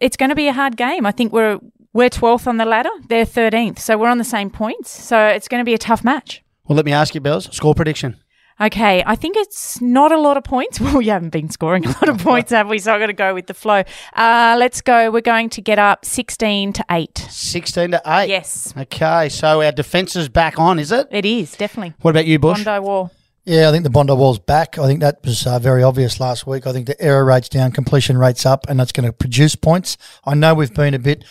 it's 0.00 0.16
going 0.16 0.30
to 0.30 0.34
be 0.34 0.48
a 0.48 0.52
hard 0.52 0.76
game. 0.76 1.06
I 1.06 1.12
think 1.12 1.32
we're 1.32 1.60
we're 1.92 2.10
12th 2.10 2.46
on 2.46 2.58
the 2.58 2.64
ladder. 2.64 2.90
They're 3.08 3.24
13th, 3.24 3.78
so 3.78 3.96
we're 3.98 4.08
on 4.08 4.18
the 4.18 4.24
same 4.24 4.50
points. 4.50 4.90
So 4.90 5.26
it's 5.26 5.48
going 5.48 5.60
to 5.60 5.64
be 5.64 5.74
a 5.74 5.78
tough 5.78 6.04
match. 6.04 6.42
Well, 6.66 6.76
let 6.76 6.84
me 6.84 6.92
ask 6.92 7.14
you, 7.14 7.20
Bells, 7.20 7.54
score 7.54 7.74
prediction. 7.74 8.16
Okay, 8.60 9.04
I 9.06 9.14
think 9.14 9.36
it's 9.36 9.80
not 9.80 10.10
a 10.10 10.18
lot 10.18 10.36
of 10.36 10.44
points. 10.44 10.80
Well, 10.88 10.96
we 10.98 11.06
haven't 11.08 11.30
been 11.30 11.50
scoring 11.50 11.84
a 11.84 11.88
lot 11.90 12.08
of 12.08 12.18
points, 12.18 12.50
have 12.50 12.68
we? 12.68 12.78
So 12.78 12.92
I'm 12.92 12.98
going 12.98 13.08
to 13.08 13.12
go 13.12 13.34
with 13.34 13.46
the 13.46 13.54
flow. 13.54 13.82
Uh, 14.14 14.56
let's 14.58 14.80
go. 14.80 15.10
We're 15.10 15.20
going 15.20 15.50
to 15.50 15.60
get 15.60 15.78
up 15.78 16.04
16 16.04 16.72
to 16.74 16.84
8. 16.90 17.18
16 17.30 17.90
to 17.92 18.02
8. 18.06 18.28
Yes, 18.28 18.72
Okay, 18.76 19.28
so 19.28 19.62
our 19.62 19.70
defence 19.72 20.16
is 20.16 20.28
back 20.28 20.58
on, 20.58 20.78
is 20.78 20.90
it? 20.92 21.06
it 21.10 21.24
is, 21.26 21.52
definitely. 21.56 21.94
What 22.00 22.10
about 22.12 22.26
you, 22.26 22.38
Bush? 22.38 22.64
Bondi 22.64 22.84
Wall. 22.84 23.10
Yeah, 23.44 23.68
I 23.68 23.72
think 23.72 23.84
the 23.84 23.90
Bondi 23.90 24.12
Wall's 24.14 24.38
back. 24.38 24.78
I 24.78 24.86
think 24.86 25.00
that 25.00 25.18
was 25.24 25.46
uh, 25.46 25.58
very 25.58 25.82
obvious 25.82 26.18
last 26.20 26.46
week. 26.46 26.66
I 26.66 26.72
think 26.72 26.86
the 26.86 27.00
error 27.00 27.24
rate's 27.24 27.48
down, 27.48 27.72
completion 27.72 28.18
rate's 28.18 28.44
up, 28.46 28.66
and 28.68 28.78
that's 28.80 28.92
going 28.92 29.06
to 29.06 29.12
produce 29.12 29.54
points. 29.56 29.96
I 30.24 30.34
know 30.34 30.54
we've 30.54 30.72
been 30.74 30.94
a 30.94 30.98
bit 30.98 31.24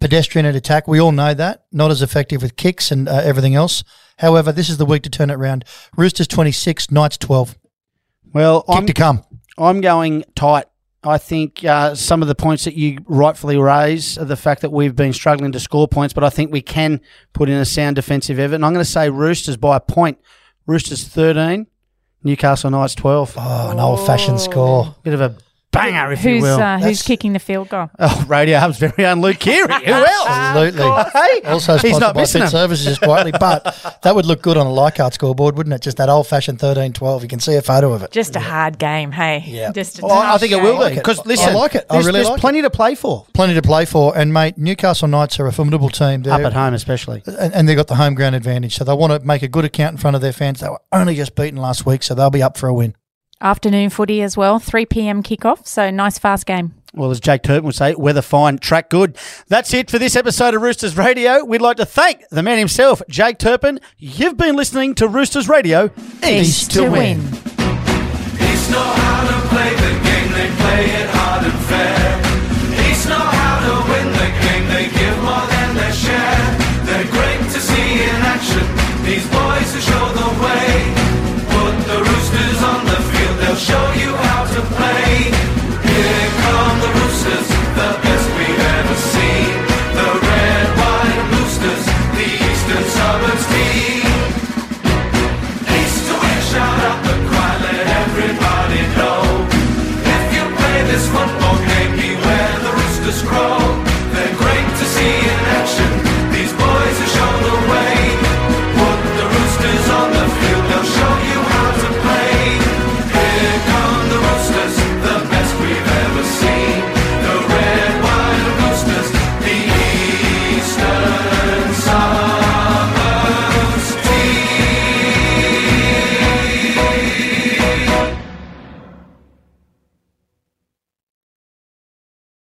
pedestrian 0.00 0.46
at 0.46 0.54
attack. 0.54 0.86
We 0.88 1.00
all 1.00 1.12
know 1.12 1.32
that. 1.34 1.64
Not 1.72 1.90
as 1.90 2.02
effective 2.02 2.42
with 2.42 2.56
kicks 2.56 2.90
and 2.90 3.08
uh, 3.08 3.20
everything 3.24 3.54
else. 3.54 3.82
However, 4.18 4.52
this 4.52 4.68
is 4.68 4.78
the 4.78 4.86
week 4.86 5.02
to 5.02 5.10
turn 5.10 5.30
it 5.30 5.34
around. 5.34 5.64
Roosters 5.96 6.26
26, 6.26 6.90
Knights 6.90 7.18
12. 7.18 7.56
Well, 8.32 8.62
Kick 8.62 8.76
I'm, 8.76 8.86
to 8.86 8.92
come. 8.92 9.24
I'm 9.58 9.80
going 9.80 10.24
tight. 10.34 10.66
I 11.04 11.18
think 11.18 11.64
uh, 11.64 11.94
some 11.94 12.20
of 12.22 12.28
the 12.28 12.34
points 12.34 12.64
that 12.64 12.74
you 12.74 12.98
rightfully 13.06 13.56
raise 13.56 14.18
are 14.18 14.24
the 14.24 14.36
fact 14.36 14.62
that 14.62 14.72
we've 14.72 14.96
been 14.96 15.12
struggling 15.12 15.52
to 15.52 15.60
score 15.60 15.86
points, 15.86 16.12
but 16.12 16.24
I 16.24 16.30
think 16.30 16.50
we 16.50 16.62
can 16.62 17.00
put 17.32 17.48
in 17.48 17.56
a 17.56 17.64
sound 17.64 17.96
defensive 17.96 18.38
effort. 18.38 18.56
And 18.56 18.64
I'm 18.64 18.72
going 18.72 18.84
to 18.84 18.90
say 18.90 19.08
Roosters 19.08 19.56
by 19.56 19.76
a 19.76 19.80
point. 19.80 20.18
Roosters 20.66 21.06
13, 21.06 21.68
Newcastle 22.24 22.70
Knights 22.70 22.96
12. 22.96 23.34
Oh, 23.38 23.70
an 23.70 23.78
old 23.78 24.04
fashioned 24.04 24.40
score. 24.40 24.96
Bit 25.04 25.14
of 25.14 25.20
a 25.20 25.36
banger, 25.76 26.12
if 26.12 26.24
you 26.24 26.30
Who's, 26.34 26.42
will. 26.42 26.60
uh, 26.60 26.78
who's 26.78 27.02
kicking 27.02 27.32
the 27.32 27.38
field 27.38 27.68
goal? 27.68 27.90
oh, 27.98 28.24
Radio 28.28 28.58
Hub's 28.58 28.78
very 28.78 29.04
own 29.06 29.20
Luke 29.20 29.38
Keary. 29.38 29.72
Who 29.84 29.92
else? 29.92 30.26
Absolutely. 30.28 30.82
Hey, 31.12 31.40
Also 31.44 31.72
he's 31.74 31.80
sponsored 31.80 32.00
not 32.00 32.14
by 32.14 32.20
missing 32.22 32.40
Fit 32.40 32.46
him. 32.46 32.50
Services 32.50 32.86
just 32.86 33.00
quietly, 33.00 33.32
but 33.40 33.98
that 34.02 34.14
would 34.14 34.26
look 34.26 34.42
good 34.42 34.56
on 34.56 34.66
a 34.66 34.72
Leichhardt 34.72 35.14
scoreboard, 35.14 35.56
wouldn't 35.56 35.74
it? 35.74 35.82
Just 35.82 35.96
that 35.98 36.08
old 36.08 36.26
fashioned 36.26 36.58
13 36.60 36.92
12. 36.92 37.22
You 37.22 37.28
can 37.28 37.40
see 37.40 37.54
a 37.54 37.62
photo 37.62 37.92
of 37.92 38.02
it. 38.02 38.10
Just 38.12 38.36
a 38.36 38.40
hard 38.40 38.78
game, 38.78 39.12
hey? 39.12 39.44
Yeah. 39.46 39.72
Just 39.72 39.98
a 39.98 40.02
Well, 40.06 40.12
I 40.18 40.24
tough 40.32 40.40
think 40.40 40.52
it 40.52 40.62
will 40.62 40.78
game. 40.78 40.88
be 40.88 40.92
it. 40.94 40.96
because 40.96 41.18
I 41.20 41.22
listen, 41.26 41.54
like 41.54 41.74
it. 41.74 41.86
I 41.90 41.94
There's, 41.94 42.06
really 42.06 42.18
there's 42.18 42.28
like 42.30 42.38
it. 42.38 42.40
plenty 42.40 42.62
to 42.62 42.70
play 42.70 42.94
for 42.94 43.26
Plenty 43.34 43.54
to 43.54 43.62
play 43.62 43.84
for. 43.84 44.16
And, 44.16 44.32
mate, 44.32 44.56
Newcastle 44.58 45.08
Knights 45.08 45.38
are 45.40 45.46
a 45.46 45.52
formidable 45.52 45.88
team. 45.90 46.22
They're, 46.22 46.32
up 46.34 46.40
at 46.40 46.52
home, 46.52 46.74
especially. 46.74 47.22
and, 47.26 47.54
and 47.54 47.68
they've 47.68 47.76
got 47.76 47.86
the 47.88 47.96
home 47.96 48.14
ground 48.14 48.34
advantage. 48.34 48.76
So 48.76 48.84
they 48.84 48.94
want 48.94 49.12
to 49.12 49.26
make 49.26 49.42
a 49.42 49.48
good 49.48 49.64
account 49.64 49.92
in 49.92 49.98
front 49.98 50.14
of 50.16 50.22
their 50.22 50.32
fans. 50.32 50.60
They 50.60 50.68
were 50.68 50.80
only 50.92 51.14
just 51.14 51.34
beaten 51.34 51.56
last 51.60 51.84
week, 51.86 52.02
so 52.02 52.14
they'll 52.14 52.30
be 52.30 52.42
up 52.42 52.56
for 52.56 52.68
a 52.68 52.74
win. 52.74 52.94
Afternoon 53.40 53.90
footy 53.90 54.22
as 54.22 54.36
well, 54.36 54.58
3 54.58 54.86
p.m. 54.86 55.22
kickoff. 55.22 55.66
So 55.66 55.90
nice, 55.90 56.18
fast 56.18 56.46
game. 56.46 56.74
Well, 56.94 57.10
as 57.10 57.20
Jake 57.20 57.42
Turpin 57.42 57.64
would 57.64 57.74
say, 57.74 57.94
weather 57.94 58.22
fine, 58.22 58.56
track 58.56 58.88
good. 58.88 59.18
That's 59.48 59.74
it 59.74 59.90
for 59.90 59.98
this 59.98 60.16
episode 60.16 60.54
of 60.54 60.62
Roosters 60.62 60.96
Radio. 60.96 61.44
We'd 61.44 61.60
like 61.60 61.76
to 61.76 61.84
thank 61.84 62.26
the 62.30 62.42
man 62.42 62.58
himself, 62.58 63.02
Jake 63.10 63.36
Turpin. 63.38 63.80
You've 63.98 64.38
been 64.38 64.56
listening 64.56 64.94
to 64.94 65.06
Roosters 65.06 65.46
Radio, 65.48 65.90
East, 66.26 66.70
to 66.72 66.90
win. 66.90 67.20
East 67.20 68.70
know 68.70 68.80
how 68.80 69.42
to 69.42 69.48
play 69.48 69.74
the 69.74 70.00
game, 70.02 70.32
they 70.32 70.50
play 70.56 70.84
it 70.86 71.10
hard 71.10 71.44
and 71.44 71.64
fair. 71.66 72.25